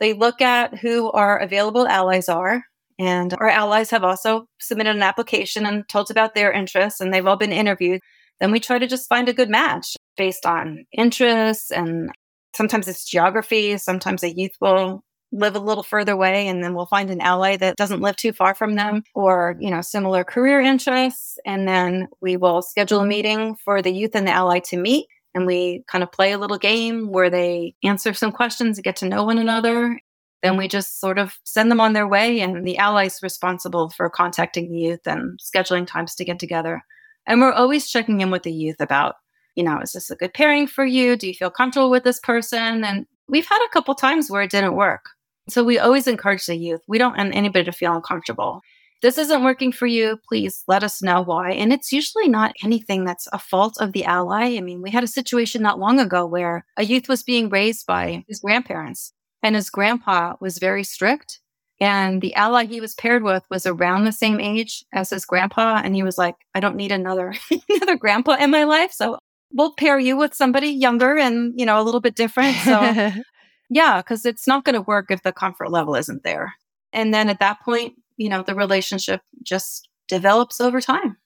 They 0.00 0.12
look 0.12 0.40
at 0.40 0.76
who 0.78 1.12
our 1.12 1.38
available 1.38 1.86
allies 1.86 2.28
are. 2.28 2.64
And 2.98 3.32
our 3.34 3.48
allies 3.48 3.90
have 3.90 4.02
also 4.02 4.46
submitted 4.58 4.96
an 4.96 5.04
application 5.04 5.66
and 5.66 5.88
told 5.88 6.10
about 6.10 6.34
their 6.34 6.50
interests, 6.50 7.00
and 7.00 7.14
they've 7.14 7.26
all 7.26 7.36
been 7.36 7.52
interviewed. 7.52 8.00
Then 8.40 8.50
we 8.50 8.58
try 8.58 8.80
to 8.80 8.88
just 8.88 9.08
find 9.08 9.28
a 9.28 9.32
good 9.32 9.50
match 9.50 9.94
based 10.16 10.46
on 10.46 10.84
interests 10.92 11.70
and 11.70 12.10
sometimes 12.56 12.88
it's 12.88 13.08
geography. 13.08 13.78
Sometimes 13.78 14.24
a 14.24 14.34
youth 14.34 14.56
will 14.60 15.04
live 15.34 15.56
a 15.56 15.60
little 15.60 15.82
further 15.82 16.12
away 16.12 16.46
and 16.46 16.62
then 16.62 16.74
we'll 16.74 16.86
find 16.86 17.10
an 17.10 17.20
ally 17.20 17.56
that 17.56 17.76
doesn't 17.76 18.00
live 18.00 18.16
too 18.16 18.32
far 18.32 18.54
from 18.54 18.76
them 18.76 19.02
or 19.14 19.56
you 19.58 19.70
know 19.70 19.80
similar 19.80 20.24
career 20.24 20.60
interests. 20.60 21.38
And 21.44 21.66
then 21.66 22.08
we 22.20 22.36
will 22.36 22.62
schedule 22.62 23.00
a 23.00 23.06
meeting 23.06 23.56
for 23.56 23.82
the 23.82 23.92
youth 23.92 24.14
and 24.14 24.26
the 24.26 24.32
ally 24.32 24.60
to 24.60 24.76
meet 24.76 25.06
and 25.34 25.46
we 25.46 25.84
kind 25.88 26.04
of 26.04 26.12
play 26.12 26.32
a 26.32 26.38
little 26.38 26.58
game 26.58 27.10
where 27.10 27.28
they 27.28 27.74
answer 27.82 28.14
some 28.14 28.32
questions 28.32 28.78
and 28.78 28.84
get 28.84 28.96
to 28.96 29.08
know 29.08 29.24
one 29.24 29.38
another. 29.38 30.00
Then 30.42 30.56
we 30.56 30.68
just 30.68 31.00
sort 31.00 31.18
of 31.18 31.34
send 31.44 31.70
them 31.70 31.80
on 31.80 31.94
their 31.94 32.06
way 32.06 32.40
and 32.40 32.64
the 32.64 32.78
allies 32.78 33.20
responsible 33.22 33.90
for 33.90 34.08
contacting 34.08 34.70
the 34.70 34.78
youth 34.78 35.06
and 35.06 35.38
scheduling 35.40 35.86
times 35.86 36.14
to 36.14 36.24
get 36.24 36.38
together. 36.38 36.82
And 37.26 37.40
we're 37.40 37.52
always 37.52 37.90
checking 37.90 38.20
in 38.20 38.30
with 38.30 38.44
the 38.44 38.52
youth 38.52 38.80
about 38.80 39.16
you 39.56 39.64
know 39.64 39.80
is 39.80 39.92
this 39.92 40.10
a 40.10 40.16
good 40.16 40.34
pairing 40.34 40.68
for 40.68 40.84
you? 40.84 41.16
Do 41.16 41.26
you 41.26 41.34
feel 41.34 41.50
comfortable 41.50 41.90
with 41.90 42.04
this 42.04 42.20
person? 42.20 42.84
And 42.84 43.06
we've 43.28 43.46
had 43.46 43.64
a 43.64 43.72
couple 43.72 43.94
times 43.94 44.30
where 44.30 44.42
it 44.42 44.50
didn't 44.50 44.76
work 44.76 45.10
so 45.48 45.64
we 45.64 45.78
always 45.78 46.06
encourage 46.06 46.46
the 46.46 46.56
youth. 46.56 46.80
We 46.88 46.98
don't 46.98 47.16
want 47.16 47.34
anybody 47.34 47.64
to 47.64 47.72
feel 47.72 47.94
uncomfortable. 47.94 48.60
This 49.02 49.18
isn't 49.18 49.44
working 49.44 49.70
for 49.70 49.86
you. 49.86 50.18
Please 50.26 50.64
let 50.66 50.82
us 50.82 51.02
know 51.02 51.22
why. 51.22 51.52
And 51.52 51.72
it's 51.72 51.92
usually 51.92 52.28
not 52.28 52.54
anything 52.64 53.04
that's 53.04 53.28
a 53.32 53.38
fault 53.38 53.76
of 53.78 53.92
the 53.92 54.04
ally. 54.04 54.56
I 54.56 54.60
mean, 54.60 54.80
we 54.80 54.90
had 54.90 55.04
a 55.04 55.08
situation 55.08 55.60
not 55.60 55.78
long 55.78 56.00
ago 56.00 56.24
where 56.24 56.64
a 56.78 56.84
youth 56.84 57.06
was 57.08 57.22
being 57.22 57.50
raised 57.50 57.86
by 57.86 58.24
his 58.28 58.40
grandparents 58.40 59.12
and 59.42 59.54
his 59.54 59.68
grandpa 59.68 60.36
was 60.40 60.58
very 60.58 60.84
strict. 60.84 61.40
And 61.80 62.22
the 62.22 62.34
ally 62.34 62.64
he 62.64 62.80
was 62.80 62.94
paired 62.94 63.22
with 63.22 63.42
was 63.50 63.66
around 63.66 64.04
the 64.04 64.12
same 64.12 64.40
age 64.40 64.84
as 64.94 65.10
his 65.10 65.26
grandpa. 65.26 65.82
And 65.84 65.94
he 65.94 66.02
was 66.02 66.16
like, 66.16 66.36
I 66.54 66.60
don't 66.60 66.76
need 66.76 66.92
another, 66.92 67.34
another 67.68 67.96
grandpa 67.96 68.36
in 68.36 68.50
my 68.50 68.64
life. 68.64 68.92
So 68.92 69.18
we'll 69.52 69.74
pair 69.74 69.98
you 69.98 70.16
with 70.16 70.34
somebody 70.34 70.68
younger 70.68 71.18
and, 71.18 71.52
you 71.58 71.66
know, 71.66 71.78
a 71.78 71.84
little 71.84 72.00
bit 72.00 72.14
different. 72.14 72.56
So 72.56 73.10
Yeah, 73.70 73.98
because 73.98 74.26
it's 74.26 74.46
not 74.46 74.64
going 74.64 74.74
to 74.74 74.82
work 74.82 75.10
if 75.10 75.22
the 75.22 75.32
comfort 75.32 75.70
level 75.70 75.94
isn't 75.94 76.22
there. 76.22 76.54
And 76.92 77.12
then 77.12 77.28
at 77.28 77.40
that 77.40 77.60
point, 77.60 77.94
you 78.16 78.28
know, 78.28 78.42
the 78.42 78.54
relationship 78.54 79.20
just 79.42 79.88
develops 80.08 80.60
over 80.60 80.80
time. 80.80 81.16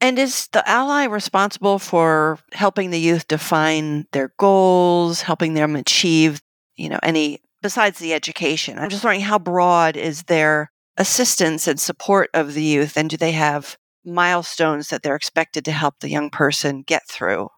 And 0.00 0.18
is 0.18 0.48
the 0.52 0.66
ally 0.68 1.04
responsible 1.04 1.78
for 1.78 2.38
helping 2.52 2.90
the 2.90 3.00
youth 3.00 3.28
define 3.28 4.06
their 4.12 4.32
goals, 4.38 5.20
helping 5.20 5.54
them 5.54 5.76
achieve, 5.76 6.40
you 6.76 6.88
know, 6.88 6.98
any 7.02 7.40
besides 7.62 7.98
the 7.98 8.14
education? 8.14 8.78
I'm 8.78 8.88
just 8.88 9.04
wondering 9.04 9.20
how 9.20 9.38
broad 9.38 9.96
is 9.96 10.22
their 10.22 10.70
assistance 10.96 11.66
and 11.66 11.78
support 11.78 12.30
of 12.32 12.54
the 12.54 12.62
youth 12.62 12.96
and 12.96 13.10
do 13.10 13.16
they 13.16 13.32
have 13.32 13.76
milestones 14.04 14.88
that 14.88 15.02
they're 15.02 15.16
expected 15.16 15.64
to 15.66 15.72
help 15.72 15.96
the 16.00 16.08
young 16.08 16.30
person 16.30 16.82
get 16.82 17.02
through? 17.08 17.48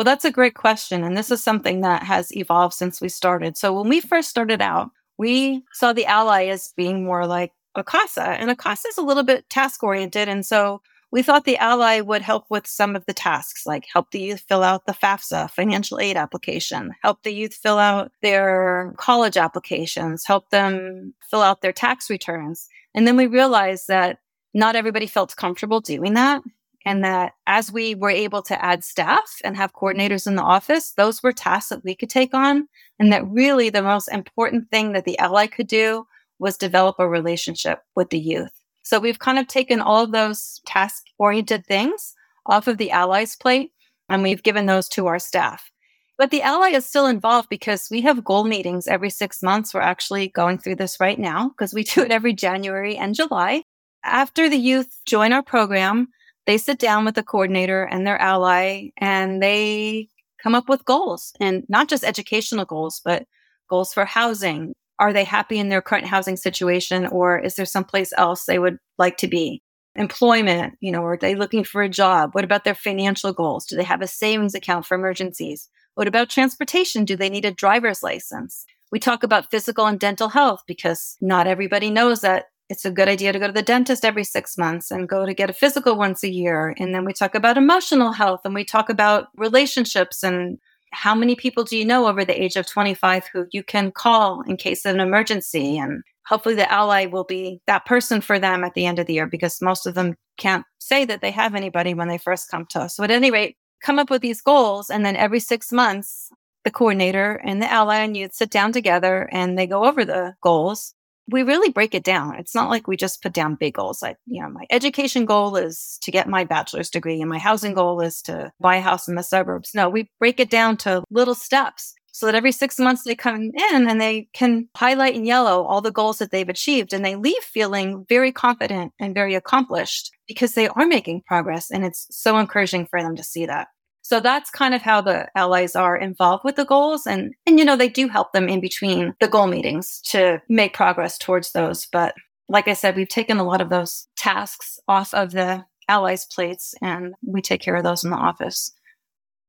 Well, 0.00 0.06
that's 0.06 0.24
a 0.24 0.30
great 0.30 0.54
question. 0.54 1.04
And 1.04 1.14
this 1.14 1.30
is 1.30 1.42
something 1.42 1.82
that 1.82 2.04
has 2.04 2.34
evolved 2.34 2.72
since 2.72 3.02
we 3.02 3.10
started. 3.10 3.58
So 3.58 3.74
when 3.74 3.90
we 3.90 4.00
first 4.00 4.30
started 4.30 4.62
out, 4.62 4.88
we 5.18 5.62
saw 5.74 5.92
the 5.92 6.06
ally 6.06 6.46
as 6.46 6.72
being 6.74 7.04
more 7.04 7.26
like 7.26 7.52
a 7.74 7.84
CASA, 7.84 8.22
and 8.22 8.50
a 8.50 8.56
CASA 8.56 8.88
is 8.88 8.96
a 8.96 9.02
little 9.02 9.24
bit 9.24 9.50
task 9.50 9.82
oriented. 9.82 10.26
And 10.26 10.46
so 10.46 10.80
we 11.12 11.22
thought 11.22 11.44
the 11.44 11.58
ally 11.58 12.00
would 12.00 12.22
help 12.22 12.46
with 12.48 12.66
some 12.66 12.96
of 12.96 13.04
the 13.04 13.12
tasks, 13.12 13.66
like 13.66 13.84
help 13.92 14.10
the 14.10 14.22
youth 14.22 14.42
fill 14.48 14.62
out 14.62 14.86
the 14.86 14.94
FAFSA 14.94 15.50
financial 15.50 16.00
aid 16.00 16.16
application, 16.16 16.92
help 17.02 17.22
the 17.22 17.34
youth 17.34 17.52
fill 17.52 17.76
out 17.76 18.10
their 18.22 18.94
college 18.96 19.36
applications, 19.36 20.24
help 20.24 20.48
them 20.48 21.12
fill 21.30 21.42
out 21.42 21.60
their 21.60 21.74
tax 21.74 22.08
returns. 22.08 22.68
And 22.94 23.06
then 23.06 23.18
we 23.18 23.26
realized 23.26 23.88
that 23.88 24.20
not 24.54 24.76
everybody 24.76 25.06
felt 25.06 25.36
comfortable 25.36 25.82
doing 25.82 26.14
that 26.14 26.40
and 26.84 27.04
that 27.04 27.32
as 27.46 27.70
we 27.70 27.94
were 27.94 28.10
able 28.10 28.42
to 28.42 28.64
add 28.64 28.84
staff 28.84 29.36
and 29.44 29.56
have 29.56 29.74
coordinators 29.74 30.26
in 30.26 30.36
the 30.36 30.42
office, 30.42 30.92
those 30.92 31.22
were 31.22 31.32
tasks 31.32 31.68
that 31.68 31.84
we 31.84 31.94
could 31.94 32.10
take 32.10 32.34
on. 32.34 32.68
And 32.98 33.12
that 33.12 33.26
really 33.26 33.70
the 33.70 33.82
most 33.82 34.08
important 34.08 34.70
thing 34.70 34.92
that 34.92 35.04
the 35.04 35.18
ally 35.18 35.46
could 35.46 35.66
do 35.66 36.06
was 36.38 36.56
develop 36.56 36.96
a 36.98 37.08
relationship 37.08 37.80
with 37.94 38.10
the 38.10 38.18
youth. 38.18 38.52
So 38.82 38.98
we've 38.98 39.18
kind 39.18 39.38
of 39.38 39.46
taken 39.46 39.80
all 39.80 40.04
of 40.04 40.12
those 40.12 40.60
task 40.66 41.04
oriented 41.18 41.66
things 41.66 42.14
off 42.46 42.66
of 42.66 42.78
the 42.78 42.90
allies 42.90 43.36
plate 43.36 43.72
and 44.08 44.22
we've 44.22 44.42
given 44.42 44.66
those 44.66 44.88
to 44.88 45.06
our 45.06 45.18
staff. 45.18 45.70
But 46.18 46.30
the 46.30 46.42
ally 46.42 46.70
is 46.70 46.84
still 46.84 47.06
involved 47.06 47.48
because 47.48 47.88
we 47.90 48.02
have 48.02 48.24
goal 48.24 48.44
meetings 48.44 48.88
every 48.88 49.10
six 49.10 49.42
months. 49.42 49.72
We're 49.72 49.80
actually 49.80 50.28
going 50.28 50.58
through 50.58 50.76
this 50.76 50.98
right 51.00 51.18
now 51.18 51.48
because 51.48 51.72
we 51.72 51.84
do 51.84 52.02
it 52.02 52.10
every 52.10 52.32
January 52.32 52.96
and 52.96 53.14
July. 53.14 53.64
After 54.04 54.48
the 54.48 54.56
youth 54.56 54.98
join 55.06 55.32
our 55.32 55.42
program, 55.42 56.08
they 56.46 56.58
sit 56.58 56.78
down 56.78 57.04
with 57.04 57.14
the 57.14 57.22
coordinator 57.22 57.84
and 57.84 58.06
their 58.06 58.20
ally 58.20 58.88
and 58.96 59.42
they 59.42 60.08
come 60.42 60.54
up 60.54 60.68
with 60.68 60.84
goals 60.84 61.32
and 61.40 61.64
not 61.68 61.88
just 61.88 62.04
educational 62.04 62.64
goals, 62.64 63.00
but 63.04 63.24
goals 63.68 63.92
for 63.92 64.04
housing. 64.04 64.72
Are 64.98 65.12
they 65.12 65.24
happy 65.24 65.58
in 65.58 65.68
their 65.68 65.82
current 65.82 66.06
housing 66.06 66.36
situation 66.36 67.06
or 67.06 67.38
is 67.38 67.56
there 67.56 67.66
someplace 67.66 68.12
else 68.16 68.44
they 68.44 68.58
would 68.58 68.78
like 68.98 69.16
to 69.18 69.28
be? 69.28 69.62
Employment, 69.96 70.74
you 70.80 70.92
know, 70.92 71.04
are 71.04 71.16
they 71.16 71.34
looking 71.34 71.64
for 71.64 71.82
a 71.82 71.88
job? 71.88 72.34
What 72.34 72.44
about 72.44 72.64
their 72.64 72.74
financial 72.74 73.32
goals? 73.32 73.66
Do 73.66 73.76
they 73.76 73.84
have 73.84 74.02
a 74.02 74.06
savings 74.06 74.54
account 74.54 74.86
for 74.86 74.94
emergencies? 74.94 75.68
What 75.94 76.06
about 76.06 76.28
transportation? 76.30 77.04
Do 77.04 77.16
they 77.16 77.28
need 77.28 77.44
a 77.44 77.50
driver's 77.50 78.02
license? 78.02 78.64
We 78.92 78.98
talk 78.98 79.22
about 79.22 79.50
physical 79.50 79.86
and 79.86 79.98
dental 79.98 80.28
health 80.28 80.62
because 80.66 81.16
not 81.20 81.46
everybody 81.46 81.90
knows 81.90 82.20
that 82.20 82.46
it's 82.70 82.84
a 82.84 82.90
good 82.90 83.08
idea 83.08 83.32
to 83.32 83.38
go 83.40 83.48
to 83.48 83.52
the 83.52 83.62
dentist 83.62 84.04
every 84.04 84.22
six 84.22 84.56
months 84.56 84.92
and 84.92 85.08
go 85.08 85.26
to 85.26 85.34
get 85.34 85.50
a 85.50 85.52
physical 85.52 85.96
once 85.96 86.22
a 86.22 86.30
year. 86.30 86.72
And 86.78 86.94
then 86.94 87.04
we 87.04 87.12
talk 87.12 87.34
about 87.34 87.58
emotional 87.58 88.12
health 88.12 88.42
and 88.44 88.54
we 88.54 88.64
talk 88.64 88.88
about 88.88 89.26
relationships 89.36 90.22
and 90.22 90.56
how 90.92 91.12
many 91.12 91.34
people 91.34 91.64
do 91.64 91.76
you 91.76 91.84
know 91.84 92.06
over 92.06 92.24
the 92.24 92.40
age 92.40 92.54
of 92.54 92.66
25 92.66 93.26
who 93.32 93.46
you 93.50 93.64
can 93.64 93.90
call 93.90 94.42
in 94.42 94.56
case 94.56 94.84
of 94.84 94.94
an 94.94 95.00
emergency? 95.00 95.78
And 95.78 96.04
hopefully 96.26 96.54
the 96.54 96.70
ally 96.70 97.06
will 97.06 97.24
be 97.24 97.60
that 97.66 97.86
person 97.86 98.20
for 98.20 98.38
them 98.38 98.62
at 98.62 98.74
the 98.74 98.86
end 98.86 99.00
of 99.00 99.06
the 99.06 99.14
year 99.14 99.26
because 99.26 99.60
most 99.60 99.84
of 99.84 99.94
them 99.94 100.14
can't 100.38 100.64
say 100.78 101.04
that 101.04 101.22
they 101.22 101.32
have 101.32 101.56
anybody 101.56 101.92
when 101.92 102.06
they 102.06 102.18
first 102.18 102.50
come 102.50 102.66
to 102.70 102.82
us. 102.82 102.94
So 102.94 103.02
at 103.02 103.10
any 103.10 103.32
rate, 103.32 103.56
come 103.82 103.98
up 103.98 104.10
with 104.10 104.22
these 104.22 104.40
goals. 104.40 104.90
And 104.90 105.04
then 105.04 105.16
every 105.16 105.40
six 105.40 105.72
months, 105.72 106.30
the 106.62 106.70
coordinator 106.70 107.40
and 107.44 107.60
the 107.60 107.70
ally 107.70 107.96
and 107.96 108.16
you 108.16 108.28
sit 108.30 108.50
down 108.50 108.70
together 108.70 109.28
and 109.32 109.58
they 109.58 109.66
go 109.66 109.86
over 109.86 110.04
the 110.04 110.34
goals. 110.40 110.94
We 111.30 111.42
really 111.42 111.70
break 111.70 111.94
it 111.94 112.04
down. 112.04 112.36
It's 112.36 112.54
not 112.54 112.70
like 112.70 112.86
we 112.86 112.96
just 112.96 113.22
put 113.22 113.32
down 113.32 113.54
big 113.54 113.74
goals. 113.74 114.02
Like, 114.02 114.16
you 114.26 114.42
know, 114.42 114.48
my 114.48 114.66
education 114.70 115.24
goal 115.24 115.56
is 115.56 115.98
to 116.02 116.10
get 116.10 116.28
my 116.28 116.44
bachelor's 116.44 116.90
degree 116.90 117.20
and 117.20 117.30
my 117.30 117.38
housing 117.38 117.74
goal 117.74 118.00
is 118.00 118.22
to 118.22 118.52
buy 118.60 118.76
a 118.76 118.80
house 118.80 119.08
in 119.08 119.14
the 119.14 119.22
suburbs. 119.22 119.70
No, 119.74 119.88
we 119.88 120.10
break 120.18 120.40
it 120.40 120.50
down 120.50 120.76
to 120.78 121.04
little 121.10 121.34
steps 121.34 121.94
so 122.12 122.26
that 122.26 122.34
every 122.34 122.52
six 122.52 122.78
months 122.78 123.04
they 123.04 123.14
come 123.14 123.50
in 123.72 123.88
and 123.88 124.00
they 124.00 124.28
can 124.32 124.68
highlight 124.76 125.14
in 125.14 125.24
yellow 125.24 125.64
all 125.64 125.80
the 125.80 125.92
goals 125.92 126.18
that 126.18 126.30
they've 126.30 126.48
achieved 126.48 126.92
and 126.92 127.04
they 127.04 127.16
leave 127.16 127.42
feeling 127.42 128.04
very 128.08 128.32
confident 128.32 128.92
and 128.98 129.14
very 129.14 129.34
accomplished 129.34 130.10
because 130.26 130.54
they 130.54 130.68
are 130.68 130.86
making 130.86 131.22
progress. 131.26 131.70
And 131.70 131.84
it's 131.84 132.06
so 132.10 132.38
encouraging 132.38 132.86
for 132.86 133.00
them 133.00 133.16
to 133.16 133.24
see 133.24 133.46
that. 133.46 133.68
So 134.10 134.18
that's 134.18 134.50
kind 134.50 134.74
of 134.74 134.82
how 134.82 135.02
the 135.02 135.28
allies 135.36 135.76
are 135.76 135.96
involved 135.96 136.42
with 136.42 136.56
the 136.56 136.64
goals. 136.64 137.06
And, 137.06 137.32
and, 137.46 137.60
you 137.60 137.64
know, 137.64 137.76
they 137.76 137.88
do 137.88 138.08
help 138.08 138.32
them 138.32 138.48
in 138.48 138.60
between 138.60 139.14
the 139.20 139.28
goal 139.28 139.46
meetings 139.46 140.00
to 140.06 140.42
make 140.48 140.74
progress 140.74 141.16
towards 141.16 141.52
those. 141.52 141.86
But 141.92 142.16
like 142.48 142.66
I 142.66 142.72
said, 142.72 142.96
we've 142.96 143.08
taken 143.08 143.36
a 143.36 143.44
lot 143.44 143.60
of 143.60 143.68
those 143.68 144.08
tasks 144.16 144.80
off 144.88 145.14
of 145.14 145.30
the 145.30 145.64
allies' 145.86 146.26
plates 146.26 146.74
and 146.82 147.14
we 147.24 147.40
take 147.40 147.60
care 147.60 147.76
of 147.76 147.84
those 147.84 148.02
in 148.02 148.10
the 148.10 148.16
office. 148.16 148.72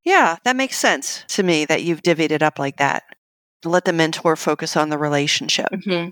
Yeah, 0.06 0.38
that 0.44 0.56
makes 0.56 0.78
sense 0.78 1.26
to 1.30 1.42
me 1.42 1.66
that 1.66 1.82
you've 1.82 2.04
divvied 2.04 2.30
it 2.30 2.44
up 2.44 2.60
like 2.60 2.78
that. 2.78 3.02
Let 3.66 3.86
the 3.86 3.94
mentor 3.94 4.36
focus 4.36 4.78
on 4.78 4.90
the 4.90 4.98
relationship. 5.00 5.70
Mm-hmm. 5.74 6.10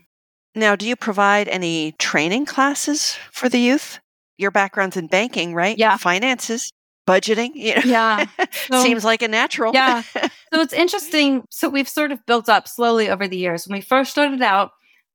Now, 0.60 0.76
do 0.76 0.88
you 0.88 0.96
provide 0.96 1.48
any 1.50 1.92
training 2.00 2.48
classes 2.48 3.16
for 3.32 3.48
the 3.48 3.60
youth? 3.60 4.00
Your 4.40 4.50
background's 4.50 4.98
in 4.98 5.06
banking, 5.06 5.54
right? 5.54 5.78
Yeah. 5.78 5.98
Finances 5.98 6.72
budgeting. 7.10 7.52
You 7.56 7.76
know? 7.76 7.82
Yeah. 7.86 8.26
So, 8.72 8.84
Seems 8.84 9.04
like 9.04 9.22
a 9.22 9.28
natural. 9.28 9.74
yeah. 9.74 10.04
So 10.54 10.62
it's 10.62 10.74
interesting. 10.74 11.44
So 11.50 11.70
we've 11.70 11.88
sort 11.90 12.12
of 12.12 12.26
built 12.26 12.50
up 12.50 12.68
slowly 12.68 13.10
over 13.10 13.28
the 13.28 13.38
years. 13.38 13.68
When 13.68 13.78
we 13.78 13.82
first 13.82 14.10
started 14.12 14.42
out, 14.42 14.72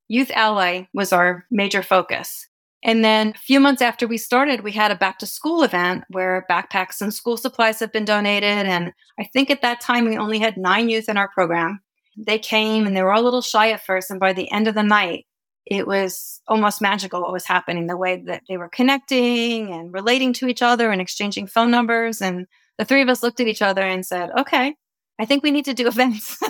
Youth 0.07 0.31
Ally 0.33 0.83
was 0.93 1.11
our 1.11 1.45
major 1.51 1.83
focus. 1.83 2.47
And 2.83 3.03
then 3.03 3.29
a 3.29 3.39
few 3.39 3.59
months 3.59 3.81
after 3.81 4.07
we 4.07 4.17
started, 4.17 4.61
we 4.61 4.71
had 4.71 4.91
a 4.91 4.95
back 4.95 5.17
to 5.19 5.25
school 5.25 5.63
event 5.63 6.03
where 6.09 6.45
backpacks 6.49 7.01
and 7.01 7.13
school 7.13 7.35
supplies 7.35 7.79
have 7.79 7.91
been 7.91 8.05
donated. 8.05 8.65
And 8.67 8.93
I 9.19 9.25
think 9.33 9.49
at 9.49 9.61
that 9.61 9.81
time 9.81 10.05
we 10.05 10.17
only 10.17 10.39
had 10.39 10.55
nine 10.55 10.87
youth 10.87 11.09
in 11.09 11.17
our 11.17 11.29
program. 11.29 11.81
They 12.15 12.39
came 12.39 12.85
and 12.87 12.95
they 12.95 13.01
were 13.01 13.11
all 13.11 13.21
a 13.21 13.25
little 13.25 13.41
shy 13.41 13.71
at 13.71 13.83
first. 13.85 14.09
And 14.11 14.19
by 14.19 14.33
the 14.33 14.49
end 14.51 14.67
of 14.67 14.75
the 14.75 14.83
night, 14.83 15.25
it 15.65 15.87
was 15.87 16.41
almost 16.47 16.81
magical 16.81 17.21
what 17.21 17.31
was 17.31 17.45
happening 17.45 17.87
the 17.87 17.97
way 17.97 18.21
that 18.27 18.43
they 18.47 18.57
were 18.57 18.69
connecting 18.69 19.71
and 19.71 19.93
relating 19.93 20.33
to 20.33 20.47
each 20.47 20.61
other 20.61 20.91
and 20.91 21.01
exchanging 21.01 21.47
phone 21.47 21.71
numbers. 21.71 22.21
And 22.21 22.47
the 22.77 22.85
three 22.85 23.01
of 23.01 23.09
us 23.09 23.23
looked 23.23 23.39
at 23.39 23.47
each 23.47 23.61
other 23.61 23.81
and 23.81 24.05
said 24.05 24.29
okay 24.37 24.75
i 25.19 25.25
think 25.25 25.43
we 25.43 25.51
need 25.51 25.65
to 25.65 25.73
do 25.73 25.87
events. 25.95 26.37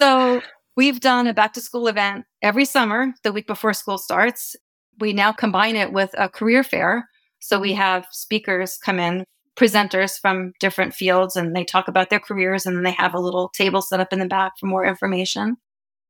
So 0.00 0.42
we've 0.76 1.00
done 1.00 1.26
a 1.26 1.32
back 1.32 1.52
to 1.54 1.60
school 1.60 1.86
event 1.86 2.24
every 2.42 2.64
summer 2.64 3.14
the 3.22 3.32
week 3.32 3.46
before 3.46 3.72
school 3.72 3.96
starts. 3.96 4.56
We 4.98 5.12
now 5.12 5.32
combine 5.32 5.76
it 5.76 5.92
with 5.92 6.10
a 6.18 6.28
career 6.28 6.64
fair. 6.64 7.08
So 7.38 7.60
we 7.60 7.72
have 7.74 8.06
speakers 8.10 8.76
come 8.76 8.98
in 8.98 9.24
presenters 9.56 10.18
from 10.18 10.52
different 10.58 10.94
fields 10.94 11.36
and 11.36 11.54
they 11.54 11.64
talk 11.64 11.86
about 11.86 12.10
their 12.10 12.20
careers 12.20 12.66
and 12.66 12.76
then 12.76 12.82
they 12.82 12.90
have 12.92 13.14
a 13.14 13.20
little 13.20 13.48
table 13.50 13.82
set 13.82 14.00
up 14.00 14.12
in 14.12 14.18
the 14.18 14.26
back 14.26 14.52
for 14.58 14.66
more 14.66 14.84
information 14.84 15.56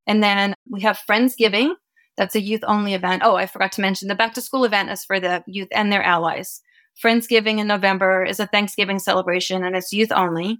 and 0.06 0.22
then 0.22 0.54
we 0.68 0.80
have 0.82 1.00
Friendsgiving. 1.08 1.74
That's 2.16 2.34
a 2.34 2.40
youth 2.40 2.62
only 2.66 2.94
event. 2.94 3.22
Oh, 3.24 3.36
I 3.36 3.46
forgot 3.46 3.72
to 3.72 3.80
mention 3.80 4.08
the 4.08 4.14
back 4.14 4.34
to 4.34 4.42
school 4.42 4.64
event 4.64 4.90
is 4.90 5.04
for 5.04 5.20
the 5.20 5.42
youth 5.46 5.68
and 5.72 5.92
their 5.92 6.02
allies. 6.02 6.60
Friendsgiving 7.02 7.58
in 7.58 7.66
November 7.66 8.24
is 8.24 8.40
a 8.40 8.46
Thanksgiving 8.46 8.98
celebration 8.98 9.64
and 9.64 9.74
it's 9.74 9.92
youth 9.92 10.12
only. 10.12 10.58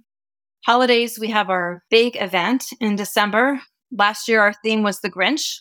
Holidays, 0.65 1.19
we 1.19 1.27
have 1.29 1.49
our 1.49 1.83
big 1.89 2.15
event 2.19 2.65
in 2.79 2.95
December. 2.95 3.61
Last 3.91 4.27
year, 4.27 4.41
our 4.41 4.53
theme 4.63 4.83
was 4.83 4.99
the 4.99 5.11
Grinch. 5.11 5.59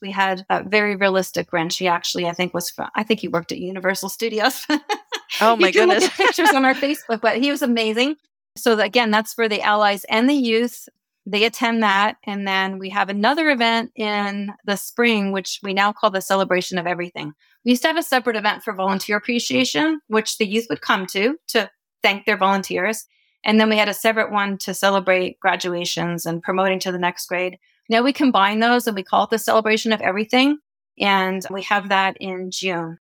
We 0.00 0.10
had 0.10 0.44
a 0.50 0.62
very 0.62 0.96
realistic 0.96 1.50
Grinch. 1.50 1.78
He 1.78 1.86
actually, 1.86 2.26
I 2.26 2.32
think, 2.32 2.52
was 2.52 2.70
from, 2.70 2.88
I 2.94 3.02
think 3.02 3.20
he 3.20 3.28
worked 3.28 3.52
at 3.52 3.58
Universal 3.58 4.10
Studios. 4.10 4.66
oh 5.40 5.56
my 5.56 5.70
goodness! 5.70 6.08
pictures 6.16 6.50
on 6.50 6.64
our 6.64 6.74
Facebook, 6.74 7.20
but 7.20 7.38
he 7.38 7.50
was 7.50 7.62
amazing. 7.62 8.16
So 8.56 8.78
again, 8.78 9.10
that's 9.10 9.32
for 9.32 9.48
the 9.48 9.62
allies 9.62 10.04
and 10.04 10.28
the 10.28 10.34
youth. 10.34 10.88
They 11.24 11.44
attend 11.44 11.82
that. 11.82 12.16
And 12.24 12.46
then 12.46 12.78
we 12.78 12.90
have 12.90 13.08
another 13.08 13.50
event 13.50 13.92
in 13.94 14.52
the 14.64 14.76
spring, 14.76 15.32
which 15.32 15.60
we 15.62 15.72
now 15.72 15.92
call 15.92 16.10
the 16.10 16.20
celebration 16.20 16.78
of 16.78 16.86
everything. 16.86 17.32
We 17.64 17.72
used 17.72 17.82
to 17.82 17.88
have 17.88 17.96
a 17.96 18.02
separate 18.02 18.36
event 18.36 18.64
for 18.64 18.74
volunteer 18.74 19.16
appreciation, 19.16 20.00
which 20.08 20.38
the 20.38 20.46
youth 20.46 20.66
would 20.68 20.80
come 20.80 21.06
to 21.06 21.36
to 21.48 21.70
thank 22.02 22.26
their 22.26 22.36
volunteers. 22.36 23.04
And 23.44 23.60
then 23.60 23.68
we 23.68 23.76
had 23.76 23.88
a 23.88 23.94
separate 23.94 24.32
one 24.32 24.58
to 24.58 24.74
celebrate 24.74 25.38
graduations 25.40 26.26
and 26.26 26.42
promoting 26.42 26.78
to 26.80 26.92
the 26.92 26.98
next 26.98 27.26
grade. 27.26 27.58
Now 27.88 28.02
we 28.02 28.12
combine 28.12 28.60
those 28.60 28.86
and 28.86 28.96
we 28.96 29.02
call 29.02 29.24
it 29.24 29.30
the 29.30 29.38
celebration 29.38 29.92
of 29.92 30.00
everything. 30.00 30.58
And 30.98 31.44
we 31.50 31.62
have 31.62 31.88
that 31.88 32.16
in 32.20 32.50
June. 32.50 32.98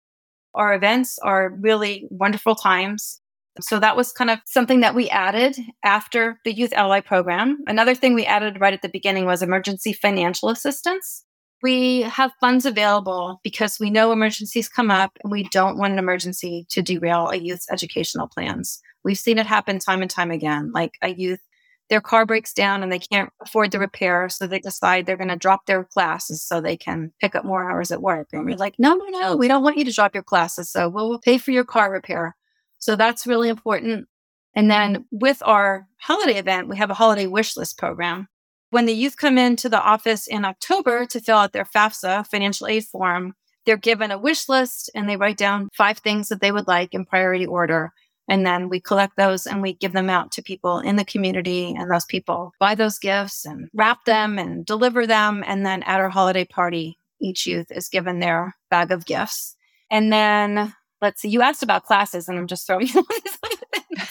Our 0.54 0.74
events 0.74 1.18
are 1.18 1.50
really 1.61 2.07
wonderful 2.11 2.54
times. 2.54 3.20
So 3.61 3.79
that 3.79 3.97
was 3.97 4.12
kind 4.12 4.31
of 4.31 4.38
something 4.47 4.81
that 4.81 4.94
we 4.94 5.09
added 5.11 5.57
after 5.85 6.38
the 6.44 6.53
Youth 6.53 6.73
Ally 6.73 7.01
program. 7.01 7.59
Another 7.66 7.94
thing 7.94 8.14
we 8.14 8.27
added 8.27 8.61
right 8.61 8.75
at 8.75 8.83
the 8.83 8.88
beginning 8.88 9.27
was 9.27 9.42
emergency 9.42 9.92
financial 9.92 10.49
assistance. 10.49 11.25
We 11.62 12.03
have 12.03 12.31
funds 12.40 12.66
available 12.66 13.40
because 13.42 13.79
we 13.81 13.90
know 13.90 14.12
emergencies 14.12 14.68
come 14.68 14.90
up 14.90 15.18
and 15.23 15.33
we 15.33 15.44
don't 15.44 15.77
want 15.77 15.92
an 15.92 15.99
emergency 15.99 16.66
to 16.71 16.83
derail 16.83 17.29
a 17.29 17.37
youth's 17.37 17.66
educational 17.71 18.29
plans. 18.29 18.81
We've 19.03 19.18
seen 19.18 19.38
it 19.38 19.47
happen 19.47 19.79
time 19.81 20.03
and 20.03 20.11
time 20.11 20.31
again. 20.31 20.71
Like 20.73 20.92
a 21.03 21.09
youth, 21.09 21.40
their 21.88 22.01
car 22.01 22.27
breaks 22.27 22.53
down 22.53 22.83
and 22.83 22.92
they 22.92 22.99
can't 23.01 23.31
afford 23.42 23.73
the 23.73 23.81
repair. 23.81 24.29
So 24.29 24.47
they 24.47 24.61
decide 24.61 25.07
they're 25.07 25.16
going 25.16 25.29
to 25.31 25.37
drop 25.37 25.66
their 25.66 25.83
classes 25.83 26.44
so 26.44 26.61
they 26.61 26.77
can 26.77 27.12
pick 27.21 27.35
up 27.35 27.44
more 27.44 27.68
hours 27.68 27.90
at 27.90 28.03
work. 28.03 28.29
And 28.33 28.44
we're 28.44 28.57
like, 28.57 28.75
no, 28.79 28.94
no, 28.94 29.07
no, 29.09 29.37
we 29.37 29.49
don't 29.49 29.64
want 29.64 29.79
you 29.79 29.85
to 29.85 29.92
drop 29.92 30.14
your 30.14 30.23
classes. 30.23 30.71
So 30.71 30.88
we'll 30.88 31.18
pay 31.18 31.38
for 31.38 31.51
your 31.51 31.64
car 31.64 31.90
repair. 31.90 32.37
So 32.79 32.97
that's 32.97 33.27
really 33.27 33.49
important. 33.49 34.09
And 34.55 34.71
then 34.71 35.05
with 35.11 35.43
our 35.45 35.87
holiday 36.01 36.38
event, 36.38 36.69
we 36.69 36.77
have 36.77 36.91
a 36.91 36.95
holiday 36.95 37.27
wish 37.27 37.57
list 37.57 37.79
program. 37.79 38.29
When 38.71 38.87
the 38.87 38.95
youth 38.95 39.17
come 39.17 39.38
into 39.38 39.69
the 39.69 39.81
office 39.81 40.27
in 40.27 40.45
October 40.45 41.07
to 41.07 41.21
fill 41.21 41.38
out 41.38 41.53
their 41.53 41.64
FAFSA 41.64 42.27
financial 42.27 42.67
aid 42.67 42.85
form, 42.85 43.35
they're 43.64 43.77
given 43.77 44.11
a 44.11 44.19
wish 44.19 44.49
list 44.49 44.91
and 44.95 45.09
they 45.09 45.17
write 45.17 45.37
down 45.37 45.69
five 45.75 45.99
things 45.99 46.29
that 46.29 46.41
they 46.41 46.53
would 46.53 46.67
like 46.67 46.95
in 46.95 47.05
priority 47.05 47.47
order. 47.47 47.93
And 48.29 48.47
then 48.47 48.69
we 48.69 48.81
collect 48.81 49.17
those 49.17 49.47
and 49.47 49.62
we 49.62 49.73
give 49.75 49.93
them 49.93 50.11
out 50.11 50.33
to 50.33 50.43
people 50.43 50.81
in 50.81 50.97
the 50.97 51.05
community. 51.05 51.75
And 51.77 51.91
those 51.91 52.05
people 52.05 52.53
buy 52.61 52.75
those 52.75 52.99
gifts 52.99 53.47
and 53.47 53.69
wrap 53.75 54.05
them 54.05 54.38
and 54.38 54.67
deliver 54.67 55.07
them. 55.07 55.43
And 55.47 55.64
then 55.64 55.83
at 55.85 56.01
our 56.01 56.11
holiday 56.11 56.45
party, 56.45 56.99
each 57.21 57.47
youth 57.47 57.71
is 57.71 57.88
given 57.88 58.21
their 58.21 58.55
bag 58.71 58.91
of 58.91 59.07
gifts. 59.07 59.57
And 59.91 60.12
then 60.12 60.75
let's 61.01 61.23
see, 61.23 61.29
you 61.29 61.43
asked 61.43 61.63
about 61.63 61.85
classes, 61.85 62.29
and 62.29 62.39
I'm 62.39 62.47
just 62.47 62.67
throwing 62.67 62.87
so 62.89 63.03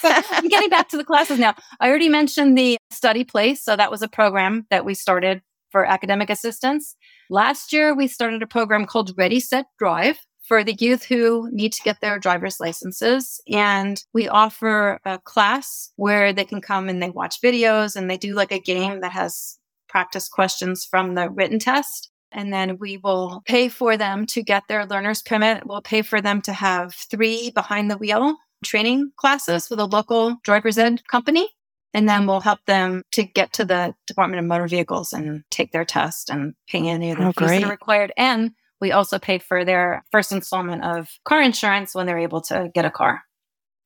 I'm 0.03 0.47
getting 0.47 0.69
back 0.69 0.89
to 0.89 0.97
the 0.97 1.03
classes 1.03 1.39
now. 1.39 1.55
I 1.79 1.89
already 1.89 2.09
mentioned 2.09 2.57
the 2.57 2.77
study 2.91 3.23
place. 3.23 3.63
So 3.63 3.75
that 3.75 3.91
was 3.91 4.01
a 4.01 4.07
program 4.07 4.65
that 4.69 4.85
we 4.85 4.93
started 4.93 5.41
for 5.71 5.85
academic 5.85 6.29
assistance. 6.29 6.95
Last 7.29 7.73
year, 7.73 7.93
we 7.93 8.07
started 8.07 8.41
a 8.41 8.47
program 8.47 8.85
called 8.85 9.13
Ready, 9.17 9.39
Set, 9.39 9.65
Drive 9.79 10.17
for 10.47 10.63
the 10.63 10.75
youth 10.79 11.03
who 11.03 11.49
need 11.51 11.73
to 11.73 11.83
get 11.83 11.99
their 11.99 12.17
driver's 12.17 12.59
licenses. 12.59 13.41
And 13.51 14.01
we 14.13 14.29
offer 14.29 14.99
a 15.05 15.19
class 15.19 15.91
where 15.97 16.31
they 16.31 16.45
can 16.45 16.61
come 16.61 16.87
and 16.87 17.03
they 17.03 17.09
watch 17.09 17.41
videos 17.41 17.95
and 17.95 18.09
they 18.09 18.17
do 18.17 18.33
like 18.33 18.53
a 18.53 18.59
game 18.59 19.01
that 19.01 19.11
has 19.11 19.59
practice 19.89 20.29
questions 20.29 20.85
from 20.89 21.15
the 21.15 21.29
written 21.29 21.59
test. 21.59 22.11
And 22.31 22.51
then 22.51 22.77
we 22.77 22.97
will 22.97 23.41
pay 23.45 23.69
for 23.69 23.97
them 23.97 24.25
to 24.27 24.43
get 24.43 24.63
their 24.67 24.85
learner's 24.85 25.21
permit. 25.21 25.65
We'll 25.65 25.81
pay 25.81 26.01
for 26.01 26.21
them 26.21 26.41
to 26.41 26.53
have 26.53 26.93
three 26.93 27.51
behind 27.51 27.89
the 27.89 27.97
wheel 27.97 28.35
training 28.63 29.11
classes 29.17 29.69
with 29.69 29.79
a 29.79 29.85
local 29.85 30.37
driver's 30.43 30.77
ed 30.77 31.07
company. 31.07 31.49
And 31.93 32.07
then 32.07 32.27
we'll 32.27 32.41
help 32.41 32.59
them 32.67 33.03
to 33.13 33.23
get 33.23 33.53
to 33.53 33.65
the 33.65 33.95
Department 34.07 34.39
of 34.39 34.45
Motor 34.45 34.67
Vehicles 34.67 35.13
and 35.13 35.43
take 35.49 35.71
their 35.71 35.85
test 35.85 36.29
and 36.29 36.53
pay 36.67 36.87
any 36.87 37.11
of 37.11 37.17
the 37.17 37.27
oh, 37.27 37.31
fees 37.31 37.49
that 37.49 37.63
are 37.63 37.69
required. 37.69 38.11
And 38.17 38.51
we 38.81 38.91
also 38.91 39.17
pay 39.17 39.39
for 39.39 39.65
their 39.65 40.03
first 40.11 40.31
installment 40.31 40.83
of 40.83 41.09
car 41.23 41.41
insurance 41.41 41.95
when 41.95 42.05
they're 42.05 42.19
able 42.19 42.41
to 42.41 42.69
get 42.73 42.85
a 42.85 42.91
car. 42.91 43.23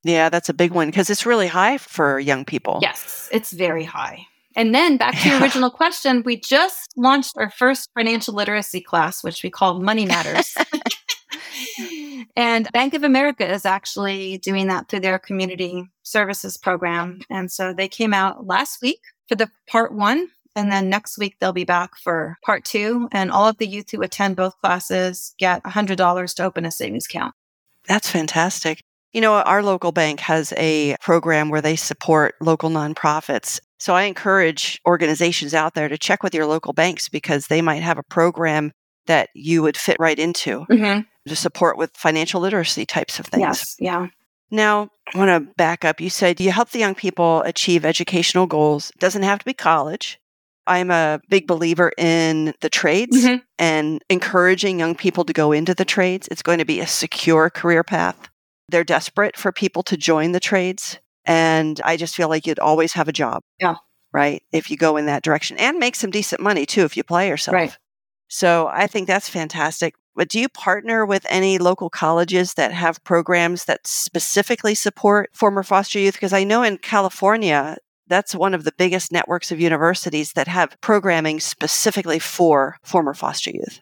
Yeah, 0.04 0.28
that's 0.28 0.48
a 0.48 0.54
big 0.54 0.72
one 0.72 0.88
because 0.88 1.10
it's 1.10 1.24
really 1.24 1.46
high 1.46 1.78
for 1.78 2.18
young 2.18 2.44
people. 2.44 2.80
Yes, 2.82 3.28
it's 3.32 3.52
very 3.52 3.84
high. 3.84 4.26
And 4.56 4.74
then 4.74 4.96
back 4.96 5.18
to 5.20 5.28
your 5.28 5.40
original 5.40 5.70
question, 5.70 6.22
we 6.24 6.36
just 6.36 6.92
launched 6.96 7.32
our 7.36 7.50
first 7.50 7.90
financial 7.94 8.34
literacy 8.34 8.80
class, 8.80 9.22
which 9.22 9.42
we 9.42 9.50
call 9.50 9.80
Money 9.80 10.06
Matters. 10.06 10.54
and 12.36 12.70
Bank 12.72 12.94
of 12.94 13.02
America 13.02 13.50
is 13.50 13.64
actually 13.64 14.38
doing 14.38 14.68
that 14.68 14.88
through 14.88 15.00
their 15.00 15.18
community 15.18 15.84
services 16.02 16.56
program. 16.56 17.20
And 17.30 17.50
so 17.50 17.72
they 17.72 17.88
came 17.88 18.14
out 18.14 18.46
last 18.46 18.82
week 18.82 19.00
for 19.28 19.34
the 19.34 19.50
part 19.68 19.94
one. 19.94 20.28
And 20.54 20.70
then 20.70 20.90
next 20.90 21.16
week, 21.16 21.36
they'll 21.40 21.54
be 21.54 21.64
back 21.64 21.96
for 21.96 22.36
part 22.44 22.64
two. 22.64 23.08
And 23.10 23.30
all 23.30 23.48
of 23.48 23.56
the 23.56 23.66
youth 23.66 23.90
who 23.90 24.02
attend 24.02 24.36
both 24.36 24.58
classes 24.60 25.34
get 25.38 25.62
$100 25.62 26.34
to 26.34 26.44
open 26.44 26.66
a 26.66 26.70
savings 26.70 27.06
account. 27.06 27.34
That's 27.88 28.10
fantastic. 28.10 28.82
You 29.12 29.20
know, 29.20 29.34
our 29.34 29.62
local 29.62 29.92
bank 29.92 30.20
has 30.20 30.52
a 30.56 30.96
program 31.00 31.50
where 31.50 31.60
they 31.60 31.76
support 31.76 32.34
local 32.40 32.70
nonprofits. 32.70 33.60
So 33.78 33.94
I 33.94 34.04
encourage 34.04 34.80
organizations 34.86 35.54
out 35.54 35.74
there 35.74 35.88
to 35.88 35.98
check 35.98 36.22
with 36.22 36.34
your 36.34 36.46
local 36.46 36.72
banks 36.72 37.08
because 37.08 37.48
they 37.48 37.60
might 37.60 37.82
have 37.82 37.98
a 37.98 38.02
program 38.02 38.72
that 39.06 39.28
you 39.34 39.62
would 39.62 39.76
fit 39.76 39.96
right 39.98 40.18
into 40.18 40.64
mm-hmm. 40.70 41.00
to 41.28 41.36
support 41.36 41.76
with 41.76 41.90
financial 41.96 42.40
literacy 42.40 42.86
types 42.86 43.18
of 43.18 43.26
things. 43.26 43.40
Yes, 43.40 43.76
yeah. 43.78 44.06
Now, 44.50 44.90
I 45.14 45.18
want 45.18 45.28
to 45.30 45.52
back 45.54 45.84
up. 45.84 46.00
You 46.00 46.10
said 46.10 46.40
you 46.40 46.52
help 46.52 46.70
the 46.70 46.78
young 46.78 46.94
people 46.94 47.42
achieve 47.42 47.84
educational 47.84 48.46
goals. 48.46 48.90
It 48.90 49.00
doesn't 49.00 49.22
have 49.22 49.38
to 49.38 49.44
be 49.44 49.54
college. 49.54 50.20
I'm 50.66 50.90
a 50.90 51.20
big 51.28 51.46
believer 51.46 51.90
in 51.98 52.54
the 52.60 52.70
trades 52.70 53.24
mm-hmm. 53.24 53.38
and 53.58 54.02
encouraging 54.08 54.78
young 54.78 54.94
people 54.94 55.24
to 55.24 55.32
go 55.32 55.52
into 55.52 55.74
the 55.74 55.84
trades. 55.84 56.28
It's 56.30 56.42
going 56.42 56.58
to 56.58 56.64
be 56.64 56.80
a 56.80 56.86
secure 56.86 57.50
career 57.50 57.82
path. 57.82 58.28
They're 58.72 58.84
desperate 58.84 59.36
for 59.36 59.52
people 59.52 59.84
to 59.84 59.96
join 59.96 60.32
the 60.32 60.40
trades. 60.40 60.98
And 61.24 61.80
I 61.84 61.96
just 61.96 62.16
feel 62.16 62.28
like 62.28 62.46
you'd 62.46 62.58
always 62.58 62.94
have 62.94 63.06
a 63.06 63.12
job. 63.12 63.42
Yeah. 63.60 63.76
Right. 64.12 64.42
If 64.50 64.70
you 64.70 64.76
go 64.76 64.96
in 64.96 65.06
that 65.06 65.22
direction 65.22 65.56
and 65.58 65.78
make 65.78 65.94
some 65.94 66.10
decent 66.10 66.40
money 66.40 66.66
too 66.66 66.82
if 66.82 66.96
you 66.96 67.02
apply 67.02 67.24
yourself. 67.24 67.54
Right. 67.54 67.78
So 68.28 68.68
I 68.72 68.86
think 68.86 69.06
that's 69.06 69.28
fantastic. 69.28 69.94
But 70.16 70.28
do 70.28 70.40
you 70.40 70.48
partner 70.48 71.06
with 71.06 71.26
any 71.28 71.58
local 71.58 71.88
colleges 71.88 72.54
that 72.54 72.72
have 72.72 73.02
programs 73.04 73.66
that 73.66 73.86
specifically 73.86 74.74
support 74.74 75.30
former 75.32 75.62
foster 75.62 75.98
youth? 75.98 76.14
Because 76.14 76.32
I 76.32 76.44
know 76.44 76.62
in 76.62 76.78
California, 76.78 77.76
that's 78.08 78.34
one 78.34 78.52
of 78.52 78.64
the 78.64 78.72
biggest 78.76 79.12
networks 79.12 79.52
of 79.52 79.60
universities 79.60 80.32
that 80.32 80.48
have 80.48 80.78
programming 80.80 81.40
specifically 81.40 82.18
for 82.18 82.76
former 82.82 83.14
foster 83.14 83.50
youth. 83.50 83.80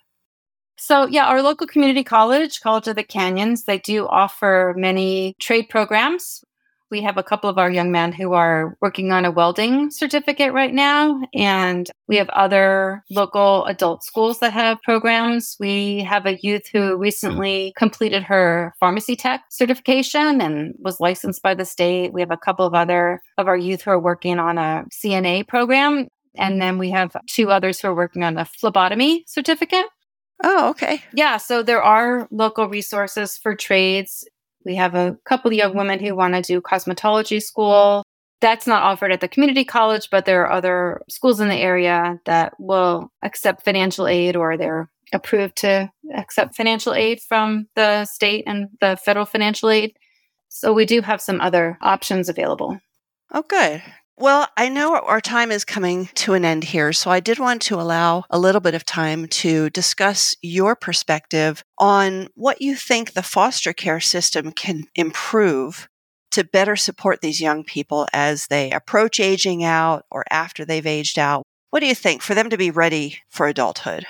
So, 0.81 1.07
yeah, 1.07 1.27
our 1.27 1.43
local 1.43 1.67
community 1.67 2.03
college, 2.03 2.61
College 2.61 2.89
of 2.89 2.97
the 2.97 3.05
Canyons, 3.05 3.65
they 3.65 3.79
do 3.79 4.07
offer 4.07 4.75
many 4.77 5.37
trade 5.39 5.69
programs 5.69 6.43
we 6.91 7.01
have 7.03 7.17
a 7.17 7.23
couple 7.23 7.49
of 7.49 7.59
our 7.59 7.71
young 7.71 7.93
men 7.93 8.13
who 8.13 8.33
are 8.33 8.77
working 8.81 9.13
on 9.13 9.25
a 9.25 9.31
welding 9.31 9.91
certificate 9.91 10.53
right 10.53 10.75
now. 10.75 11.23
And 11.33 11.89
we 12.09 12.17
have 12.17 12.29
other 12.31 13.05
local 13.11 13.65
adult 13.67 14.03
schools 14.03 14.41
that 14.41 14.53
have 14.53 14.83
programs. 14.83 15.57
We 15.61 16.01
have 16.01 16.27
a 16.27 16.39
youth 16.43 16.69
who 16.73 16.97
recently 16.97 17.73
completed 17.77 18.23
her 18.25 18.75
pharmacy 18.81 19.17
tech 19.17 19.45
certification 19.51 20.41
and 20.41 20.75
was 20.79 21.01
licensed 21.01 21.43
by 21.43 21.55
the 21.55 21.65
state. 21.65 22.13
We 22.13 22.21
have 22.21 22.33
a 22.33 22.37
couple 22.37 22.67
of 22.67 22.75
other 22.75 23.23
of 23.39 23.47
our 23.47 23.57
youth 23.57 23.83
who 23.83 23.93
are 23.93 24.01
working 24.01 24.39
on 24.39 24.59
a 24.59 24.85
CNA 24.91 25.47
program. 25.47 26.09
And 26.37 26.61
then 26.61 26.79
we 26.79 26.91
have 26.91 27.17
two 27.29 27.51
others 27.51 27.81
who 27.81 27.89
are 27.89 27.95
working 27.95 28.23
on 28.23 28.37
a 28.39 28.45
phlebotomy 28.45 29.25
certificate. 29.27 29.87
Oh, 30.43 30.71
okay. 30.71 31.03
Yeah. 31.13 31.37
So 31.37 31.63
there 31.63 31.83
are 31.83 32.27
local 32.31 32.69
resources 32.69 33.37
for 33.37 33.55
trades. 33.55 34.27
We 34.65 34.75
have 34.77 34.95
a 34.95 35.19
couple 35.25 35.51
of 35.51 35.57
young 35.57 35.77
women 35.77 35.99
who 36.01 36.15
want 36.15 36.35
to 36.35 36.43
do 36.43 36.61
cosmetology 36.61 37.43
school. 37.43 38.05
That's 38.41 38.67
not 38.67 38.83
offered 38.83 39.13
at 39.13 39.21
the 39.21 39.29
community 39.29 39.65
college, 39.65 40.09
but 40.11 40.25
there 40.25 40.43
are 40.43 40.53
other 40.53 41.03
schools 41.09 41.41
in 41.41 41.49
the 41.49 41.57
area 41.57 42.19
that 42.25 42.55
will 42.59 43.13
accept 43.23 43.65
financial 43.65 44.07
aid 44.07 44.35
or 44.35 44.57
they're 44.57 44.91
approved 45.13 45.57
to 45.57 45.91
accept 46.15 46.55
financial 46.55 46.95
aid 46.95 47.21
from 47.21 47.67
the 47.75 48.05
state 48.07 48.45
and 48.47 48.69
the 48.81 48.97
federal 48.97 49.27
financial 49.27 49.69
aid. 49.69 49.95
So 50.49 50.73
we 50.73 50.87
do 50.87 51.03
have 51.03 51.21
some 51.21 51.41
other 51.41 51.77
options 51.83 52.29
available. 52.29 52.79
Oh, 53.33 53.43
good. 53.43 53.83
Well, 54.21 54.49
I 54.55 54.69
know 54.69 54.99
our 54.99 55.23
time 55.23 55.51
is 55.51 55.65
coming 55.65 56.11
to 56.17 56.35
an 56.35 56.45
end 56.45 56.63
here, 56.63 56.93
so 56.93 57.11
I 57.11 57.21
did 57.21 57.39
want 57.39 57.63
to 57.63 57.81
allow 57.81 58.25
a 58.29 58.39
little 58.39 58.61
bit 58.61 58.75
of 58.75 58.85
time 58.85 59.27
to 59.29 59.71
discuss 59.71 60.37
your 60.43 60.77
perspective 60.77 61.65
on 61.79 62.29
what 62.35 62.61
you 62.61 62.77
think 62.77 63.15
the 63.15 63.23
foster 63.23 63.73
care 63.73 63.99
system 63.99 64.53
can 64.53 64.85
improve 64.95 65.89
to 66.33 66.45
better 66.45 66.77
support 66.77 67.23
these 67.23 67.41
young 67.41 67.65
people 67.65 68.07
as 68.13 68.49
they 68.49 68.71
approach 68.73 69.21
aging 69.21 69.65
out 69.65 70.05
or 70.11 70.27
after 70.29 70.67
they've 70.67 70.85
aged 70.85 71.19
out. 71.19 71.45
What 71.71 71.81
do 71.81 71.87
you 71.87 71.95
think 71.95 72.21
for 72.21 72.35
them 72.35 72.51
to 72.51 72.59
be 72.59 72.71
ready 72.71 73.23
for 73.31 73.47
adulthood? 73.47 74.05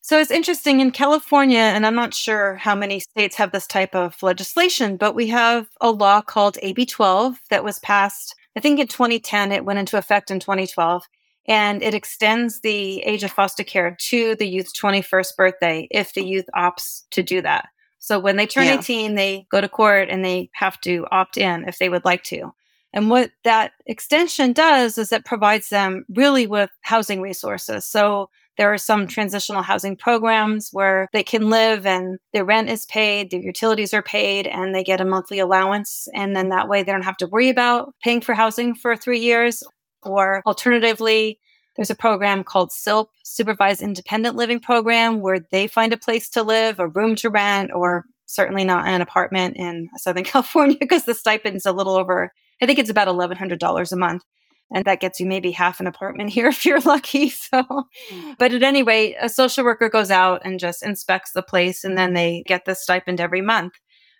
So 0.00 0.20
it's 0.20 0.30
interesting 0.30 0.78
in 0.78 0.92
California, 0.92 1.58
and 1.58 1.84
I'm 1.84 1.96
not 1.96 2.14
sure 2.14 2.54
how 2.54 2.76
many 2.76 3.00
states 3.00 3.34
have 3.34 3.50
this 3.50 3.66
type 3.66 3.96
of 3.96 4.22
legislation, 4.22 4.96
but 4.96 5.16
we 5.16 5.26
have 5.26 5.66
a 5.80 5.90
law 5.90 6.20
called 6.22 6.56
AB 6.62 6.86
12 6.86 7.40
that 7.50 7.64
was 7.64 7.80
passed 7.80 8.36
I 8.58 8.60
think 8.60 8.80
in 8.80 8.88
2010, 8.88 9.52
it 9.52 9.64
went 9.64 9.78
into 9.78 9.96
effect 9.96 10.32
in 10.32 10.40
2012, 10.40 11.04
and 11.46 11.80
it 11.80 11.94
extends 11.94 12.60
the 12.60 12.98
age 13.02 13.22
of 13.22 13.30
foster 13.30 13.62
care 13.62 13.96
to 14.00 14.34
the 14.34 14.48
youth's 14.48 14.76
21st 14.76 15.36
birthday 15.36 15.86
if 15.92 16.12
the 16.12 16.24
youth 16.24 16.46
opts 16.56 17.02
to 17.12 17.22
do 17.22 17.40
that. 17.42 17.68
So 18.00 18.18
when 18.18 18.34
they 18.34 18.48
turn 18.48 18.64
yeah. 18.64 18.78
18, 18.80 19.14
they 19.14 19.46
go 19.48 19.60
to 19.60 19.68
court 19.68 20.08
and 20.10 20.24
they 20.24 20.50
have 20.54 20.80
to 20.80 21.06
opt 21.12 21.36
in 21.36 21.68
if 21.68 21.78
they 21.78 21.88
would 21.88 22.04
like 22.04 22.24
to. 22.24 22.52
And 22.92 23.10
what 23.10 23.30
that 23.44 23.74
extension 23.86 24.52
does 24.52 24.98
is 24.98 25.12
it 25.12 25.24
provides 25.24 25.68
them 25.68 26.04
really 26.08 26.48
with 26.48 26.70
housing 26.80 27.20
resources. 27.20 27.86
So 27.86 28.28
there 28.58 28.72
are 28.72 28.78
some 28.78 29.06
transitional 29.06 29.62
housing 29.62 29.96
programs 29.96 30.70
where 30.72 31.08
they 31.12 31.22
can 31.22 31.48
live 31.48 31.86
and 31.86 32.18
their 32.32 32.44
rent 32.44 32.68
is 32.68 32.84
paid, 32.86 33.30
their 33.30 33.40
utilities 33.40 33.94
are 33.94 34.02
paid, 34.02 34.48
and 34.48 34.74
they 34.74 34.82
get 34.82 35.00
a 35.00 35.04
monthly 35.04 35.38
allowance. 35.38 36.08
And 36.12 36.34
then 36.34 36.48
that 36.48 36.68
way 36.68 36.82
they 36.82 36.90
don't 36.90 37.02
have 37.02 37.16
to 37.18 37.28
worry 37.28 37.48
about 37.48 37.94
paying 38.02 38.20
for 38.20 38.34
housing 38.34 38.74
for 38.74 38.96
three 38.96 39.20
years. 39.20 39.62
Or 40.02 40.42
alternatively, 40.44 41.38
there's 41.76 41.90
a 41.90 41.94
program 41.94 42.42
called 42.42 42.72
SILP, 42.72 43.08
Supervised 43.22 43.80
Independent 43.80 44.34
Living 44.34 44.58
Program, 44.58 45.20
where 45.20 45.38
they 45.52 45.68
find 45.68 45.92
a 45.92 45.96
place 45.96 46.28
to 46.30 46.42
live, 46.42 46.80
a 46.80 46.88
room 46.88 47.14
to 47.16 47.30
rent, 47.30 47.70
or 47.72 48.04
certainly 48.26 48.64
not 48.64 48.88
an 48.88 49.00
apartment 49.00 49.56
in 49.56 49.88
Southern 49.96 50.24
California 50.24 50.76
because 50.78 51.04
the 51.04 51.14
stipend's 51.14 51.64
a 51.64 51.72
little 51.72 51.94
over, 51.94 52.32
I 52.60 52.66
think 52.66 52.80
it's 52.80 52.90
about 52.90 53.06
$1,100 53.06 53.92
a 53.92 53.96
month 53.96 54.24
and 54.72 54.84
that 54.84 55.00
gets 55.00 55.18
you 55.18 55.26
maybe 55.26 55.50
half 55.50 55.80
an 55.80 55.86
apartment 55.86 56.30
here 56.34 56.48
if 56.48 56.64
you're 56.64 56.80
lucky. 56.80 57.30
So, 57.30 57.62
mm. 57.62 58.38
but 58.38 58.52
at 58.52 58.62
any 58.62 58.82
rate, 58.82 59.16
a 59.20 59.28
social 59.28 59.64
worker 59.64 59.88
goes 59.88 60.10
out 60.10 60.42
and 60.44 60.60
just 60.60 60.82
inspects 60.82 61.32
the 61.32 61.42
place 61.42 61.84
and 61.84 61.96
then 61.96 62.14
they 62.14 62.42
get 62.46 62.64
the 62.64 62.74
stipend 62.74 63.20
every 63.20 63.40
month. 63.40 63.74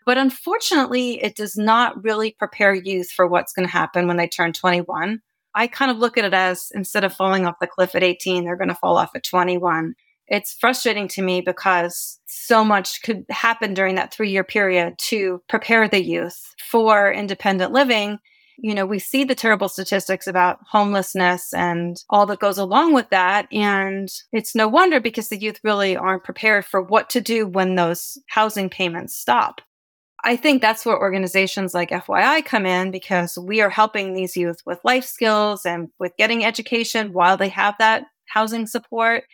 But 0.07 0.16
unfortunately, 0.16 1.22
it 1.22 1.36
does 1.36 1.57
not 1.57 2.03
really 2.03 2.34
prepare 2.38 2.72
youth 2.72 3.11
for 3.11 3.26
what's 3.26 3.53
going 3.53 3.66
to 3.66 3.72
happen 3.72 4.07
when 4.07 4.16
they 4.16 4.26
turn 4.26 4.55
21. 4.55 5.20
I 5.55 5.66
kind 5.66 5.90
of 5.90 5.99
look 5.99 6.16
at 6.16 6.24
it 6.24 6.32
as 6.32 6.68
instead 6.74 7.05
of 7.05 7.12
falling 7.12 7.44
off 7.44 7.59
the 7.61 7.66
cliff 7.66 7.94
at 7.94 8.03
18, 8.03 8.44
they're 8.44 8.57
going 8.57 8.68
to 8.68 8.74
fall 8.74 8.96
off 8.96 9.11
at 9.14 9.24
21. 9.24 9.94
It's 10.28 10.55
frustrating 10.55 11.09
to 11.09 11.22
me 11.22 11.40
because 11.40 12.20
so 12.26 12.64
much 12.64 13.03
could 13.03 13.24
happen 13.28 13.74
during 13.74 13.96
that 13.96 14.12
three 14.12 14.30
year 14.30 14.44
period 14.44 14.94
to 15.09 15.42
prepare 15.49 15.88
the 15.88 16.03
youth 16.03 16.55
for 16.70 17.12
independent 17.12 17.72
living 17.72 18.18
you 18.61 18.74
know, 18.74 18.84
we 18.84 18.98
see 18.98 19.24
the 19.24 19.34
terrible 19.34 19.68
statistics 19.68 20.26
about 20.26 20.59
homelessness 20.68 21.54
and 21.54 22.02
all 22.11 22.26
that 22.26 22.40
goes 22.40 22.59
along 22.59 22.92
with 22.92 23.09
that. 23.11 23.46
And 23.52 24.09
it's 24.32 24.54
no 24.54 24.66
wonder 24.66 25.00
because 25.00 25.28
the 25.28 25.40
youth 25.40 25.61
really 25.62 25.96
aren't 25.96 26.24
prepared 26.24 26.64
for 26.64 26.82
what 26.82 27.09
to 27.11 27.20
do 27.20 27.46
when 27.46 27.76
those 27.76 28.18
housing 28.26 28.68
payments 28.68 29.14
stop. 29.14 29.61
I 30.24 30.34
think 30.34 30.61
that's 30.61 30.84
where 30.84 30.98
organizations 30.98 31.72
like 31.72 31.90
FYI 31.90 32.44
come 32.44 32.66
in 32.66 32.90
because 32.90 33.38
we 33.38 33.61
are 33.61 33.70
helping 33.70 34.14
these 34.14 34.36
youth 34.36 34.61
with 34.66 34.80
life 34.82 35.04
skills 35.04 35.64
and 35.64 35.88
with 36.00 36.16
getting 36.18 36.44
education 36.44 37.12
while 37.12 37.36
they 37.36 37.48
have 37.50 37.76
that 37.78 38.06
housing 38.26 38.66
support. 38.66 39.24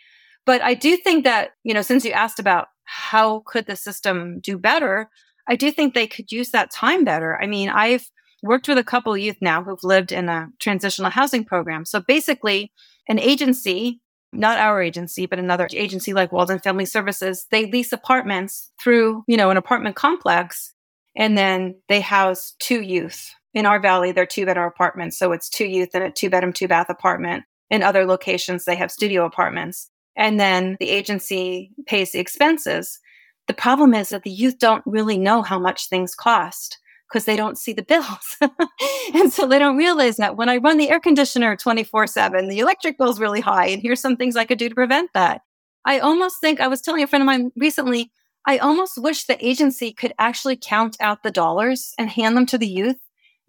But 0.45 0.61
I 0.61 0.75
do 0.75 0.95
think 0.95 1.23
that, 1.23 1.51
you 1.63 1.73
know, 1.73 1.81
since 1.81 2.05
you 2.05 2.11
asked 2.11 2.39
about 2.39 2.67
how 2.83 3.41
could 3.47 3.65
the 3.65 3.75
system 3.75 4.39
do 4.41 4.59
better, 4.59 5.09
I 5.47 5.55
do 5.55 5.71
think 5.71 5.93
they 5.93 6.05
could 6.05 6.31
use 6.31 6.51
that 6.51 6.69
time 6.69 7.03
better. 7.03 7.41
I 7.41 7.47
mean, 7.47 7.69
I've 7.69 8.07
worked 8.45 8.67
with 8.67 8.77
a 8.77 8.83
couple 8.83 9.13
of 9.13 9.19
youth 9.19 9.37
now 9.41 9.63
who've 9.63 9.83
lived 9.83 10.11
in 10.11 10.29
a 10.29 10.49
transitional 10.59 11.11
housing 11.11 11.43
program. 11.43 11.85
So 11.85 11.99
basically, 11.99 12.71
an 13.09 13.19
agency, 13.19 14.01
not 14.31 14.59
our 14.59 14.81
agency, 14.81 15.25
but 15.25 15.39
another 15.39 15.67
agency 15.73 16.13
like 16.13 16.31
Walden 16.31 16.59
Family 16.59 16.85
Services, 16.85 17.47
they 17.51 17.65
lease 17.65 17.91
apartments 17.91 18.71
through, 18.81 19.23
you 19.27 19.37
know, 19.37 19.49
an 19.49 19.57
apartment 19.57 19.95
complex 19.95 20.73
and 21.15 21.37
then 21.37 21.75
they 21.87 22.01
house 22.01 22.55
two 22.59 22.81
youth. 22.81 23.33
In 23.53 23.65
our 23.65 23.79
valley, 23.79 24.11
they're 24.11 24.25
two 24.25 24.45
bedroom 24.45 24.67
apartments. 24.67 25.17
So 25.17 25.31
it's 25.31 25.49
two 25.49 25.65
youth 25.65 25.95
in 25.95 26.01
a 26.01 26.11
two 26.11 26.29
bedroom, 26.29 26.51
two 26.51 26.67
bath 26.67 26.89
apartment. 26.89 27.45
In 27.69 27.83
other 27.83 28.05
locations, 28.05 28.65
they 28.65 28.75
have 28.75 28.91
studio 28.91 29.25
apartments. 29.25 29.89
And 30.17 30.39
then 30.39 30.77
the 30.79 30.89
agency 30.89 31.71
pays 31.85 32.11
the 32.11 32.19
expenses. 32.19 32.99
The 33.47 33.53
problem 33.53 33.93
is 33.93 34.09
that 34.09 34.23
the 34.23 34.31
youth 34.31 34.59
don't 34.59 34.83
really 34.85 35.17
know 35.17 35.41
how 35.41 35.57
much 35.57 35.87
things 35.87 36.15
cost 36.15 36.79
because 37.09 37.25
they 37.25 37.35
don't 37.35 37.57
see 37.57 37.73
the 37.73 37.83
bills. 37.83 38.37
and 39.13 39.31
so 39.31 39.47
they 39.47 39.59
don't 39.59 39.77
realize 39.77 40.17
that 40.17 40.37
when 40.37 40.49
I 40.49 40.57
run 40.57 40.77
the 40.77 40.89
air 40.89 40.99
conditioner 40.99 41.55
24 41.55 42.07
7, 42.07 42.47
the 42.47 42.59
electric 42.59 42.97
bill 42.97 43.09
is 43.09 43.19
really 43.19 43.41
high. 43.41 43.67
And 43.67 43.81
here's 43.81 44.01
some 44.01 44.17
things 44.17 44.35
I 44.35 44.45
could 44.45 44.57
do 44.57 44.69
to 44.69 44.75
prevent 44.75 45.11
that. 45.13 45.41
I 45.85 45.99
almost 45.99 46.41
think 46.41 46.59
I 46.59 46.67
was 46.67 46.81
telling 46.81 47.03
a 47.03 47.07
friend 47.07 47.21
of 47.21 47.27
mine 47.27 47.51
recently, 47.55 48.11
I 48.47 48.57
almost 48.57 49.01
wish 49.01 49.25
the 49.25 49.43
agency 49.45 49.91
could 49.91 50.13
actually 50.19 50.57
count 50.57 50.97
out 50.99 51.23
the 51.23 51.31
dollars 51.31 51.93
and 51.97 52.09
hand 52.09 52.35
them 52.37 52.45
to 52.47 52.57
the 52.57 52.67
youth. 52.67 52.97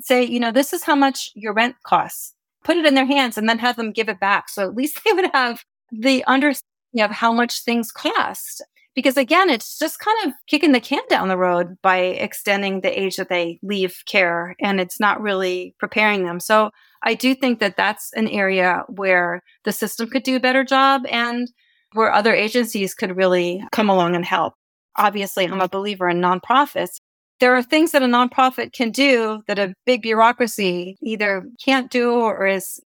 Say, 0.00 0.24
you 0.24 0.40
know, 0.40 0.52
this 0.52 0.72
is 0.72 0.84
how 0.84 0.94
much 0.94 1.30
your 1.34 1.52
rent 1.52 1.76
costs. 1.84 2.34
Put 2.64 2.76
it 2.76 2.86
in 2.86 2.94
their 2.94 3.06
hands 3.06 3.38
and 3.38 3.48
then 3.48 3.58
have 3.58 3.76
them 3.76 3.92
give 3.92 4.08
it 4.08 4.20
back. 4.20 4.48
So 4.48 4.62
at 4.62 4.74
least 4.74 5.00
they 5.04 5.12
would 5.12 5.30
have 5.32 5.64
the 5.90 6.24
understanding 6.26 6.62
of 7.00 7.10
how 7.10 7.32
much 7.32 7.62
things 7.62 7.92
cost. 7.92 8.62
Because 8.96 9.18
again, 9.18 9.50
it's 9.50 9.78
just 9.78 10.00
kind 10.00 10.16
of 10.26 10.32
kicking 10.48 10.72
the 10.72 10.80
can 10.80 11.02
down 11.08 11.28
the 11.28 11.36
road 11.36 11.76
by 11.82 11.98
extending 11.98 12.80
the 12.80 12.98
age 12.98 13.16
that 13.16 13.28
they 13.28 13.60
leave 13.62 14.02
care 14.06 14.56
and 14.60 14.80
it's 14.80 14.98
not 14.98 15.20
really 15.20 15.76
preparing 15.78 16.24
them. 16.24 16.40
So 16.40 16.70
I 17.02 17.14
do 17.14 17.34
think 17.34 17.60
that 17.60 17.76
that's 17.76 18.10
an 18.14 18.26
area 18.26 18.84
where 18.88 19.42
the 19.64 19.72
system 19.72 20.08
could 20.08 20.22
do 20.22 20.36
a 20.36 20.40
better 20.40 20.64
job 20.64 21.02
and 21.10 21.46
where 21.92 22.12
other 22.12 22.34
agencies 22.34 22.94
could 22.94 23.16
really 23.16 23.62
come 23.70 23.90
along 23.90 24.16
and 24.16 24.24
help. 24.24 24.54
Obviously, 24.96 25.44
I'm 25.44 25.60
a 25.60 25.68
believer 25.68 26.08
in 26.08 26.20
nonprofits. 26.20 26.96
There 27.38 27.54
are 27.54 27.62
things 27.62 27.92
that 27.92 28.02
a 28.02 28.06
nonprofit 28.06 28.72
can 28.72 28.90
do 28.90 29.42
that 29.46 29.58
a 29.58 29.74
big 29.84 30.00
bureaucracy 30.00 30.96
either 31.02 31.44
can't 31.62 31.90
do 31.90 32.12
or 32.12 32.46
is 32.46 32.80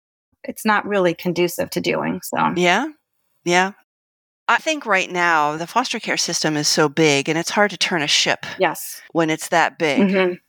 it's 0.44 0.66
not 0.66 0.88
really 0.88 1.14
conducive 1.14 1.70
to 1.70 1.82
doing. 1.82 2.20
So 2.24 2.54
Yeah. 2.56 2.88
Yeah. 3.46 3.74
I 4.50 4.58
think 4.58 4.88
right 4.88 5.10
now 5.10 5.58
the 5.58 5.68
foster 5.68 6.00
care 6.00 6.18
system 6.18 6.58
is 6.58 6.68
so 6.68 6.90
big 6.90 7.30
and 7.30 7.38
it's 7.38 7.52
hard 7.52 7.70
to 7.70 7.78
turn 7.78 8.02
a 8.02 8.08
ship 8.08 8.48
yes. 8.58 9.00
when 9.12 9.30
it's 9.30 9.50
that 9.50 9.78
big. 9.78 10.00
Mhm. 10.00 10.40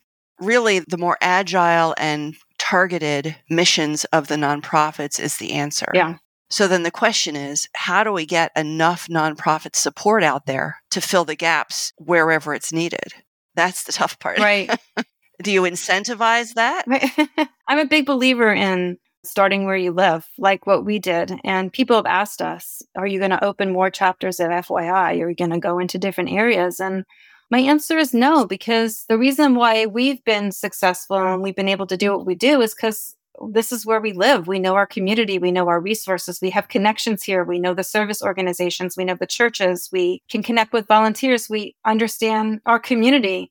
Really, 0.40 0.78
the 0.78 0.96
more 0.96 1.18
agile 1.20 1.94
and 1.98 2.34
targeted 2.58 3.36
missions 3.50 4.06
of 4.06 4.28
the 4.28 4.36
nonprofits 4.36 5.20
is 5.20 5.36
the 5.36 5.52
answer. 5.52 5.90
Yeah. 5.92 6.16
So 6.48 6.66
then 6.66 6.82
the 6.82 6.90
question 6.90 7.36
is 7.36 7.68
how 7.74 8.02
do 8.02 8.10
we 8.10 8.24
get 8.24 8.52
enough 8.56 9.06
nonprofit 9.08 9.76
support 9.76 10.24
out 10.24 10.46
there 10.46 10.80
to 10.92 11.02
fill 11.02 11.26
the 11.26 11.36
gaps 11.36 11.92
wherever 11.98 12.54
it's 12.54 12.72
needed? 12.72 13.12
That's 13.54 13.82
the 13.82 13.92
tough 13.92 14.18
part. 14.18 14.38
Right. 14.38 14.70
Do 15.42 15.52
you 15.52 15.62
incentivize 15.62 16.54
that? 16.54 16.84
Right. 16.86 17.10
I'm 17.68 17.78
a 17.78 17.84
big 17.84 18.06
believer 18.06 18.52
in 18.52 18.96
starting 19.24 19.64
where 19.64 19.76
you 19.76 19.92
live, 19.92 20.26
like 20.38 20.66
what 20.66 20.84
we 20.84 20.98
did. 20.98 21.32
And 21.44 21.72
people 21.72 21.96
have 21.96 22.06
asked 22.06 22.40
us, 22.40 22.82
are 22.96 23.06
you 23.06 23.18
going 23.18 23.30
to 23.30 23.44
open 23.44 23.72
more 23.72 23.90
chapters 23.90 24.40
of 24.40 24.48
FYI? 24.48 25.20
Are 25.20 25.28
you 25.28 25.34
going 25.34 25.50
to 25.50 25.58
go 25.58 25.78
into 25.78 25.98
different 25.98 26.30
areas? 26.30 26.80
And 26.80 27.04
my 27.50 27.58
answer 27.58 27.98
is 27.98 28.14
no, 28.14 28.46
because 28.46 29.04
the 29.08 29.18
reason 29.18 29.56
why 29.56 29.86
we've 29.86 30.22
been 30.24 30.52
successful 30.52 31.16
and 31.16 31.42
we've 31.42 31.56
been 31.56 31.68
able 31.68 31.86
to 31.88 31.96
do 31.96 32.12
what 32.12 32.26
we 32.26 32.34
do 32.34 32.60
is 32.60 32.74
because 32.74 33.16
this 33.52 33.72
is 33.72 33.86
where 33.86 34.00
we 34.00 34.12
live. 34.12 34.46
We 34.46 34.58
know 34.58 34.74
our 34.74 34.86
community. 34.86 35.38
We 35.38 35.50
know 35.50 35.68
our 35.68 35.80
resources. 35.80 36.40
We 36.40 36.50
have 36.50 36.68
connections 36.68 37.22
here. 37.22 37.42
We 37.42 37.58
know 37.58 37.74
the 37.74 37.82
service 37.82 38.22
organizations. 38.22 38.96
We 38.96 39.04
know 39.04 39.16
the 39.18 39.26
churches. 39.26 39.88
We 39.92 40.22
can 40.30 40.42
connect 40.42 40.72
with 40.72 40.86
volunteers. 40.86 41.48
We 41.48 41.74
understand 41.84 42.60
our 42.66 42.78
community. 42.78 43.50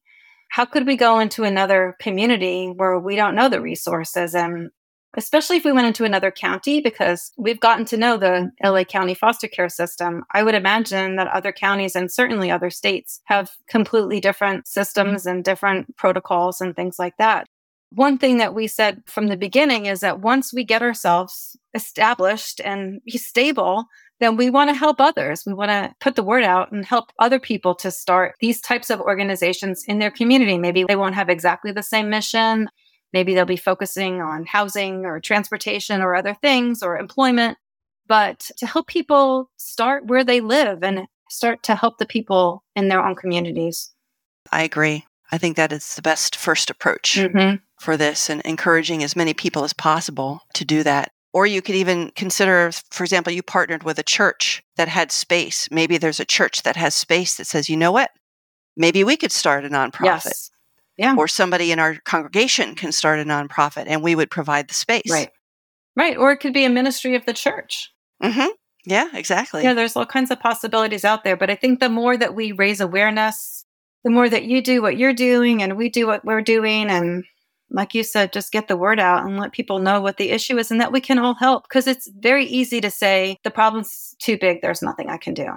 How 0.49 0.65
could 0.65 0.87
we 0.87 0.95
go 0.95 1.19
into 1.19 1.43
another 1.43 1.95
community 1.99 2.67
where 2.67 2.99
we 2.99 3.15
don't 3.15 3.35
know 3.35 3.49
the 3.49 3.61
resources? 3.61 4.33
And 4.33 4.69
especially 5.17 5.57
if 5.57 5.65
we 5.65 5.71
went 5.71 5.87
into 5.87 6.05
another 6.05 6.31
county, 6.31 6.81
because 6.81 7.31
we've 7.37 7.59
gotten 7.59 7.85
to 7.85 7.97
know 7.97 8.17
the 8.17 8.51
LA 8.63 8.83
County 8.83 9.13
foster 9.13 9.47
care 9.47 9.69
system, 9.69 10.23
I 10.33 10.43
would 10.43 10.55
imagine 10.55 11.15
that 11.15 11.27
other 11.27 11.51
counties 11.51 11.95
and 11.95 12.11
certainly 12.11 12.51
other 12.51 12.69
states 12.69 13.21
have 13.25 13.51
completely 13.67 14.19
different 14.19 14.67
systems 14.67 15.25
and 15.25 15.43
different 15.43 15.95
protocols 15.97 16.61
and 16.61 16.75
things 16.75 16.99
like 16.99 17.17
that. 17.17 17.47
One 17.91 18.19
thing 18.19 18.37
that 18.37 18.53
we 18.53 18.67
said 18.67 19.01
from 19.07 19.27
the 19.27 19.37
beginning 19.37 19.87
is 19.87 20.01
that 20.01 20.19
once 20.19 20.53
we 20.53 20.63
get 20.63 20.83
ourselves 20.83 21.57
established 21.73 22.61
and 22.63 23.01
be 23.03 23.17
stable, 23.17 23.85
then 24.19 24.37
we 24.37 24.49
want 24.49 24.69
to 24.69 24.75
help 24.75 25.01
others. 25.01 25.43
We 25.45 25.53
want 25.53 25.69
to 25.69 25.93
put 25.99 26.15
the 26.15 26.23
word 26.23 26.43
out 26.43 26.71
and 26.71 26.85
help 26.85 27.11
other 27.17 27.39
people 27.39 27.73
to 27.75 27.89
start 27.89 28.35
these 28.39 28.61
types 28.61 28.89
of 28.89 29.01
organizations 29.01 29.83
in 29.87 29.97
their 29.97 30.11
community. 30.11 30.57
Maybe 30.57 30.83
they 30.83 30.95
won't 30.95 31.15
have 31.15 31.29
exactly 31.29 31.71
the 31.71 31.81
same 31.81 32.09
mission. 32.09 32.69
Maybe 33.13 33.33
they'll 33.33 33.45
be 33.45 33.57
focusing 33.57 34.21
on 34.21 34.45
housing 34.45 35.05
or 35.05 35.19
transportation 35.19 36.01
or 36.01 36.15
other 36.15 36.35
things 36.41 36.83
or 36.83 36.97
employment, 36.97 37.57
but 38.07 38.49
to 38.57 38.65
help 38.67 38.87
people 38.87 39.49
start 39.57 40.05
where 40.05 40.23
they 40.23 40.41
live 40.41 40.83
and 40.83 41.07
start 41.29 41.63
to 41.63 41.75
help 41.75 41.97
the 41.97 42.05
people 42.05 42.63
in 42.75 42.87
their 42.87 43.03
own 43.03 43.15
communities. 43.15 43.91
I 44.51 44.63
agree. 44.63 45.05
I 45.31 45.37
think 45.37 45.57
that 45.57 45.71
is 45.71 45.95
the 45.95 46.01
best 46.01 46.35
first 46.35 46.69
approach 46.69 47.15
Mm-hmm. 47.15 47.57
for 47.79 47.97
this 47.97 48.29
and 48.29 48.41
encouraging 48.41 49.03
as 49.03 49.15
many 49.15 49.33
people 49.33 49.63
as 49.63 49.73
possible 49.73 50.41
to 50.55 50.65
do 50.65 50.83
that. 50.83 51.11
Or 51.31 51.45
you 51.45 51.61
could 51.61 51.75
even 51.75 52.11
consider, 52.15 52.71
for 52.89 53.03
example, 53.03 53.31
you 53.31 53.43
partnered 53.43 53.83
with 53.83 53.99
a 53.99 54.03
church 54.03 54.63
that 54.77 54.87
had 54.87 55.11
space. 55.11 55.67
Maybe 55.69 55.99
there's 55.99 56.19
a 56.19 56.25
church 56.25 56.63
that 56.63 56.75
has 56.75 56.95
space 56.95 57.37
that 57.37 57.45
says, 57.45 57.69
you 57.69 57.77
know 57.77 57.91
what? 57.91 58.09
Maybe 58.75 59.03
we 59.03 59.15
could 59.15 59.31
start 59.31 59.65
a 59.65 59.69
nonprofit. 59.69 60.05
Yes. 60.05 60.51
Yeah. 60.99 61.15
Or 61.15 61.29
somebody 61.29 61.71
in 61.71 61.79
our 61.79 61.95
congregation 62.03 62.75
can 62.75 62.91
start 62.91 63.19
a 63.19 63.23
nonprofit 63.23 63.85
and 63.87 64.03
we 64.03 64.15
would 64.15 64.29
provide 64.29 64.67
the 64.67 64.73
space. 64.73 65.09
Right. 65.09 65.29
Right. 65.95 66.17
Or 66.17 66.33
it 66.33 66.37
could 66.37 66.53
be 66.53 66.65
a 66.65 66.69
ministry 66.69 67.15
of 67.15 67.25
the 67.25 67.31
church. 67.31 67.89
hmm 68.21 68.47
Yeah, 68.85 69.07
exactly. 69.13 69.63
Yeah, 69.63 69.73
there's 69.73 69.95
all 69.95 70.05
kinds 70.05 70.29
of 70.29 70.41
possibilities 70.41 71.05
out 71.05 71.23
there. 71.23 71.37
But 71.37 71.49
I 71.49 71.55
think 71.55 71.79
the 71.79 71.87
more 71.87 72.17
that 72.17 72.35
we 72.35 72.51
raise 72.51 72.81
awareness, 72.81 73.63
the 74.03 74.09
more 74.09 74.27
that 74.27 74.43
you 74.43 74.61
do 74.61 74.81
what 74.81 74.97
you're 74.97 75.13
doing 75.13 75.63
and 75.63 75.77
we 75.77 75.87
do 75.87 76.05
what 76.05 76.25
we're 76.25 76.41
doing. 76.41 76.89
And 76.89 77.23
like 77.69 77.93
you 77.95 78.03
said, 78.03 78.33
just 78.33 78.51
get 78.51 78.67
the 78.67 78.75
word 78.75 78.99
out 78.99 79.25
and 79.25 79.39
let 79.39 79.53
people 79.53 79.79
know 79.79 80.01
what 80.01 80.17
the 80.17 80.31
issue 80.31 80.57
is 80.57 80.69
and 80.69 80.81
that 80.81 80.91
we 80.91 80.99
can 80.99 81.17
all 81.17 81.35
help. 81.35 81.63
Because 81.69 81.87
it's 81.87 82.09
very 82.19 82.45
easy 82.45 82.81
to 82.81 82.91
say, 82.91 83.37
the 83.45 83.51
problem's 83.51 84.15
too 84.19 84.37
big, 84.37 84.61
there's 84.61 84.81
nothing 84.81 85.09
I 85.09 85.17
can 85.17 85.33
do. 85.33 85.47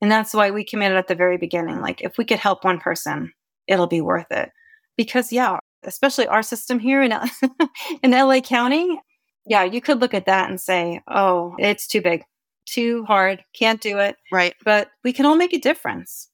And 0.00 0.10
that's 0.10 0.32
why 0.32 0.50
we 0.50 0.64
committed 0.64 0.96
at 0.96 1.08
the 1.08 1.14
very 1.14 1.36
beginning. 1.36 1.82
Like, 1.82 2.00
if 2.00 2.16
we 2.16 2.24
could 2.24 2.38
help 2.38 2.64
one 2.64 2.78
person, 2.78 3.32
it'll 3.66 3.86
be 3.86 4.00
worth 4.00 4.30
it. 4.30 4.50
Because, 4.98 5.32
yeah, 5.32 5.58
especially 5.84 6.26
our 6.26 6.42
system 6.42 6.78
here 6.78 7.02
in, 7.02 7.14
in 8.02 8.10
LA 8.10 8.40
County, 8.40 9.00
yeah, 9.46 9.64
you 9.64 9.80
could 9.80 10.00
look 10.00 10.12
at 10.12 10.26
that 10.26 10.50
and 10.50 10.60
say, 10.60 11.00
oh, 11.08 11.54
it's 11.58 11.86
too 11.86 12.02
big, 12.02 12.24
too 12.66 13.04
hard, 13.04 13.42
can't 13.54 13.80
do 13.80 13.98
it. 13.98 14.16
right. 14.30 14.54
But 14.62 14.90
we 15.02 15.14
can 15.14 15.24
all 15.24 15.36
make 15.36 15.54
a 15.54 15.58
difference. 15.58 16.28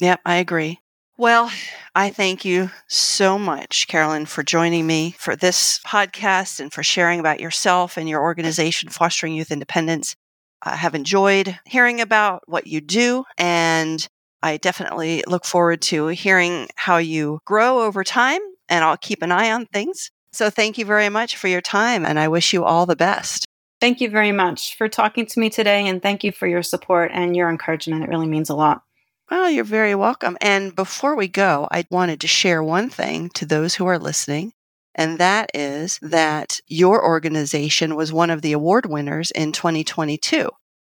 Yep, 0.00 0.20
I 0.26 0.36
agree. 0.36 0.80
Well, 1.18 1.50
I 1.94 2.10
thank 2.10 2.44
you 2.44 2.70
so 2.88 3.38
much, 3.38 3.88
Carolyn, 3.88 4.26
for 4.26 4.42
joining 4.42 4.86
me 4.86 5.14
for 5.18 5.34
this 5.34 5.80
podcast 5.86 6.60
and 6.60 6.70
for 6.70 6.82
sharing 6.82 7.20
about 7.20 7.40
yourself 7.40 7.96
and 7.96 8.06
your 8.06 8.20
organization, 8.20 8.90
Fostering 8.90 9.32
Youth 9.32 9.50
Independence. 9.50 10.14
I 10.62 10.76
have 10.76 10.94
enjoyed 10.94 11.58
hearing 11.64 12.02
about 12.02 12.42
what 12.46 12.66
you 12.66 12.82
do, 12.82 13.24
and 13.38 14.06
I 14.42 14.56
definitely 14.56 15.24
look 15.26 15.44
forward 15.44 15.82
to 15.82 16.08
hearing 16.08 16.68
how 16.76 16.98
you 16.98 17.40
grow 17.44 17.80
over 17.80 18.04
time, 18.04 18.40
and 18.68 18.84
I'll 18.84 18.96
keep 18.96 19.22
an 19.22 19.32
eye 19.32 19.50
on 19.50 19.66
things. 19.66 20.10
So, 20.32 20.50
thank 20.50 20.78
you 20.78 20.84
very 20.84 21.08
much 21.08 21.36
for 21.36 21.48
your 21.48 21.60
time, 21.60 22.04
and 22.04 22.18
I 22.18 22.28
wish 22.28 22.52
you 22.52 22.64
all 22.64 22.86
the 22.86 22.96
best. 22.96 23.46
Thank 23.80 24.00
you 24.00 24.08
very 24.08 24.32
much 24.32 24.76
for 24.76 24.88
talking 24.88 25.26
to 25.26 25.40
me 25.40 25.50
today. 25.50 25.86
And 25.86 26.00
thank 26.00 26.24
you 26.24 26.32
for 26.32 26.46
your 26.46 26.62
support 26.62 27.10
and 27.12 27.36
your 27.36 27.50
encouragement. 27.50 28.04
It 28.04 28.08
really 28.08 28.26
means 28.26 28.48
a 28.48 28.54
lot. 28.54 28.82
Well, 29.30 29.50
you're 29.50 29.64
very 29.64 29.94
welcome. 29.94 30.38
And 30.40 30.74
before 30.74 31.16
we 31.16 31.28
go, 31.28 31.68
I 31.70 31.84
wanted 31.90 32.20
to 32.20 32.28
share 32.28 32.62
one 32.62 32.88
thing 32.88 33.28
to 33.34 33.44
those 33.44 33.74
who 33.74 33.86
are 33.86 33.98
listening, 33.98 34.52
and 34.94 35.18
that 35.18 35.50
is 35.52 35.98
that 36.00 36.60
your 36.68 37.04
organization 37.04 37.96
was 37.96 38.12
one 38.12 38.30
of 38.30 38.40
the 38.40 38.52
award 38.52 38.86
winners 38.86 39.32
in 39.32 39.52
2022. 39.52 40.48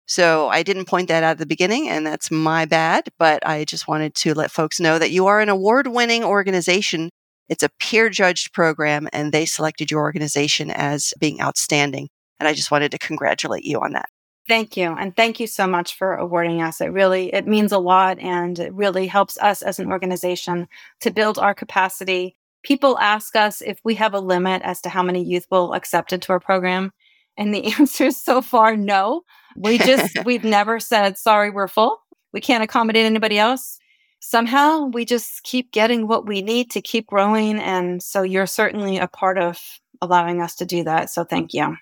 So 0.08 0.50
I 0.50 0.62
didn't 0.62 0.86
point 0.86 1.08
that 1.08 1.24
out 1.24 1.32
at 1.32 1.38
the 1.40 1.46
beginning, 1.46 1.90
and 1.90 2.06
that's 2.06 2.30
my 2.30 2.66
bad, 2.66 3.10
but 3.18 3.46
I 3.48 3.66
just 3.66 3.88
wanted 3.88 4.14
to 4.16 4.34
let 4.34 4.52
folks 4.52 4.80
know 4.80 5.00
that 5.00 5.12
you 5.12 5.26
are 5.28 5.40
an 5.40 5.50
award 5.50 5.88
winning 5.88 6.24
organization. 6.24 7.10
It's 7.50 7.64
a 7.64 7.70
peer 7.80 8.10
judged 8.10 8.54
program, 8.54 9.08
and 9.12 9.32
they 9.32 9.46
selected 9.46 9.90
your 9.90 10.02
organization 10.02 10.70
as 10.70 11.14
being 11.20 11.42
outstanding. 11.42 12.10
And 12.40 12.48
I 12.48 12.54
just 12.54 12.72
wanted 12.72 12.92
to 12.92 13.00
congratulate 13.00 13.64
you 13.64 13.80
on 13.80 13.94
that. 13.94 14.10
Thank 14.48 14.78
you. 14.78 14.92
And 14.92 15.16
thank 15.16 15.40
you 15.40 15.48
so 15.48 15.66
much 15.66 15.98
for 15.98 16.14
awarding 16.16 16.62
us. 16.62 16.80
It 16.80 16.92
really, 16.92 17.34
it 17.34 17.48
means 17.48 17.72
a 17.72 17.80
lot 17.80 18.20
and 18.20 18.60
it 18.60 18.72
really 18.74 19.08
helps 19.08 19.40
us 19.40 19.64
as 19.64 19.80
an 19.80 19.92
organization 19.92 20.68
to 21.02 21.10
build 21.10 21.40
our 21.40 21.56
capacity. 21.56 22.36
People 22.62 23.00
ask 23.00 23.36
us 23.36 23.62
if 23.62 23.80
we 23.84 23.96
have 23.96 24.14
a 24.14 24.20
limit 24.20 24.62
as 24.62 24.82
to 24.82 24.90
how 24.90 25.02
many 25.02 25.24
youth 25.24 25.48
will 25.50 25.74
accept 25.74 26.14
into 26.14 26.32
our 26.32 26.40
program. 26.40 26.92
And 27.38 27.54
the 27.54 27.74
answer 27.80 28.06
is 28.06 28.22
so 28.22 28.42
far 28.42 28.78
no. 28.78 29.24
We 29.56 29.78
just, 29.78 30.18
we've 30.26 30.44
never 30.44 30.80
said, 30.80 31.18
sorry, 31.18 31.50
we're 31.50 31.68
full. 31.68 32.00
We 32.34 32.42
can't 32.42 32.64
accommodate 32.64 33.06
anybody 33.06 33.38
else. 33.40 33.80
Somehow 34.20 34.86
we 34.86 35.06
just 35.06 35.44
keep 35.44 35.72
getting 35.72 36.08
what 36.08 36.26
we 36.26 36.42
need 36.42 36.72
to 36.72 36.82
keep 36.82 37.08
growing. 37.08 37.60
And 37.60 38.02
so 38.02 38.24
you're 38.24 38.48
certainly 38.48 38.98
a 38.98 39.08
part 39.08 39.38
of 39.38 39.60
allowing 40.02 40.42
us 40.42 40.56
to 40.56 40.66
do 40.66 40.84
that. 40.84 41.10
So 41.10 41.24
thank 41.24 41.54
you. 41.54 41.76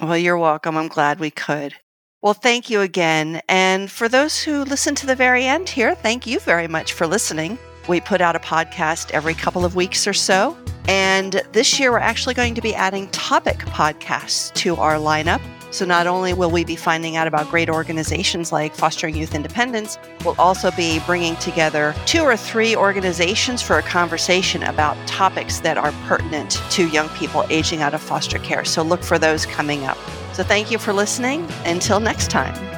Well, 0.00 0.16
you're 0.16 0.38
welcome. 0.38 0.76
I'm 0.76 0.88
glad 0.88 1.18
we 1.18 1.30
could. 1.30 1.74
Well, 2.22 2.34
thank 2.34 2.70
you 2.70 2.80
again. 2.80 3.40
And 3.48 3.90
for 3.90 4.08
those 4.08 4.42
who 4.42 4.64
listen 4.64 4.94
to 4.96 5.06
the 5.06 5.14
very 5.14 5.44
end 5.44 5.68
here, 5.68 5.94
thank 5.94 6.26
you 6.26 6.38
very 6.40 6.68
much 6.68 6.92
for 6.92 7.06
listening. 7.06 7.58
We 7.88 8.00
put 8.00 8.20
out 8.20 8.34
a 8.36 8.40
podcast 8.40 9.10
every 9.12 9.34
couple 9.34 9.64
of 9.64 9.76
weeks 9.76 10.06
or 10.06 10.12
so. 10.12 10.56
And 10.88 11.42
this 11.52 11.78
year, 11.78 11.92
we're 11.92 11.98
actually 11.98 12.34
going 12.34 12.54
to 12.54 12.60
be 12.60 12.74
adding 12.74 13.08
topic 13.08 13.58
podcasts 13.58 14.52
to 14.54 14.76
our 14.76 14.94
lineup. 14.94 15.40
So 15.76 15.84
not 15.84 16.06
only 16.06 16.32
will 16.32 16.50
we 16.50 16.64
be 16.64 16.74
finding 16.74 17.16
out 17.16 17.26
about 17.26 17.50
great 17.50 17.68
organizations 17.68 18.50
like 18.50 18.74
Fostering 18.74 19.14
Youth 19.14 19.34
Independence, 19.34 19.98
we'll 20.24 20.34
also 20.38 20.70
be 20.70 21.00
bringing 21.00 21.36
together 21.36 21.94
two 22.06 22.22
or 22.22 22.34
three 22.34 22.74
organizations 22.74 23.60
for 23.60 23.76
a 23.76 23.82
conversation 23.82 24.62
about 24.62 24.96
topics 25.06 25.60
that 25.60 25.76
are 25.76 25.92
pertinent 26.06 26.52
to 26.70 26.88
young 26.88 27.10
people 27.10 27.44
aging 27.50 27.82
out 27.82 27.92
of 27.92 28.00
foster 28.00 28.38
care. 28.38 28.64
So 28.64 28.80
look 28.80 29.02
for 29.02 29.18
those 29.18 29.44
coming 29.44 29.84
up. 29.84 29.98
So 30.32 30.42
thank 30.42 30.70
you 30.70 30.78
for 30.78 30.94
listening. 30.94 31.46
Until 31.66 32.00
next 32.00 32.30
time. 32.30 32.75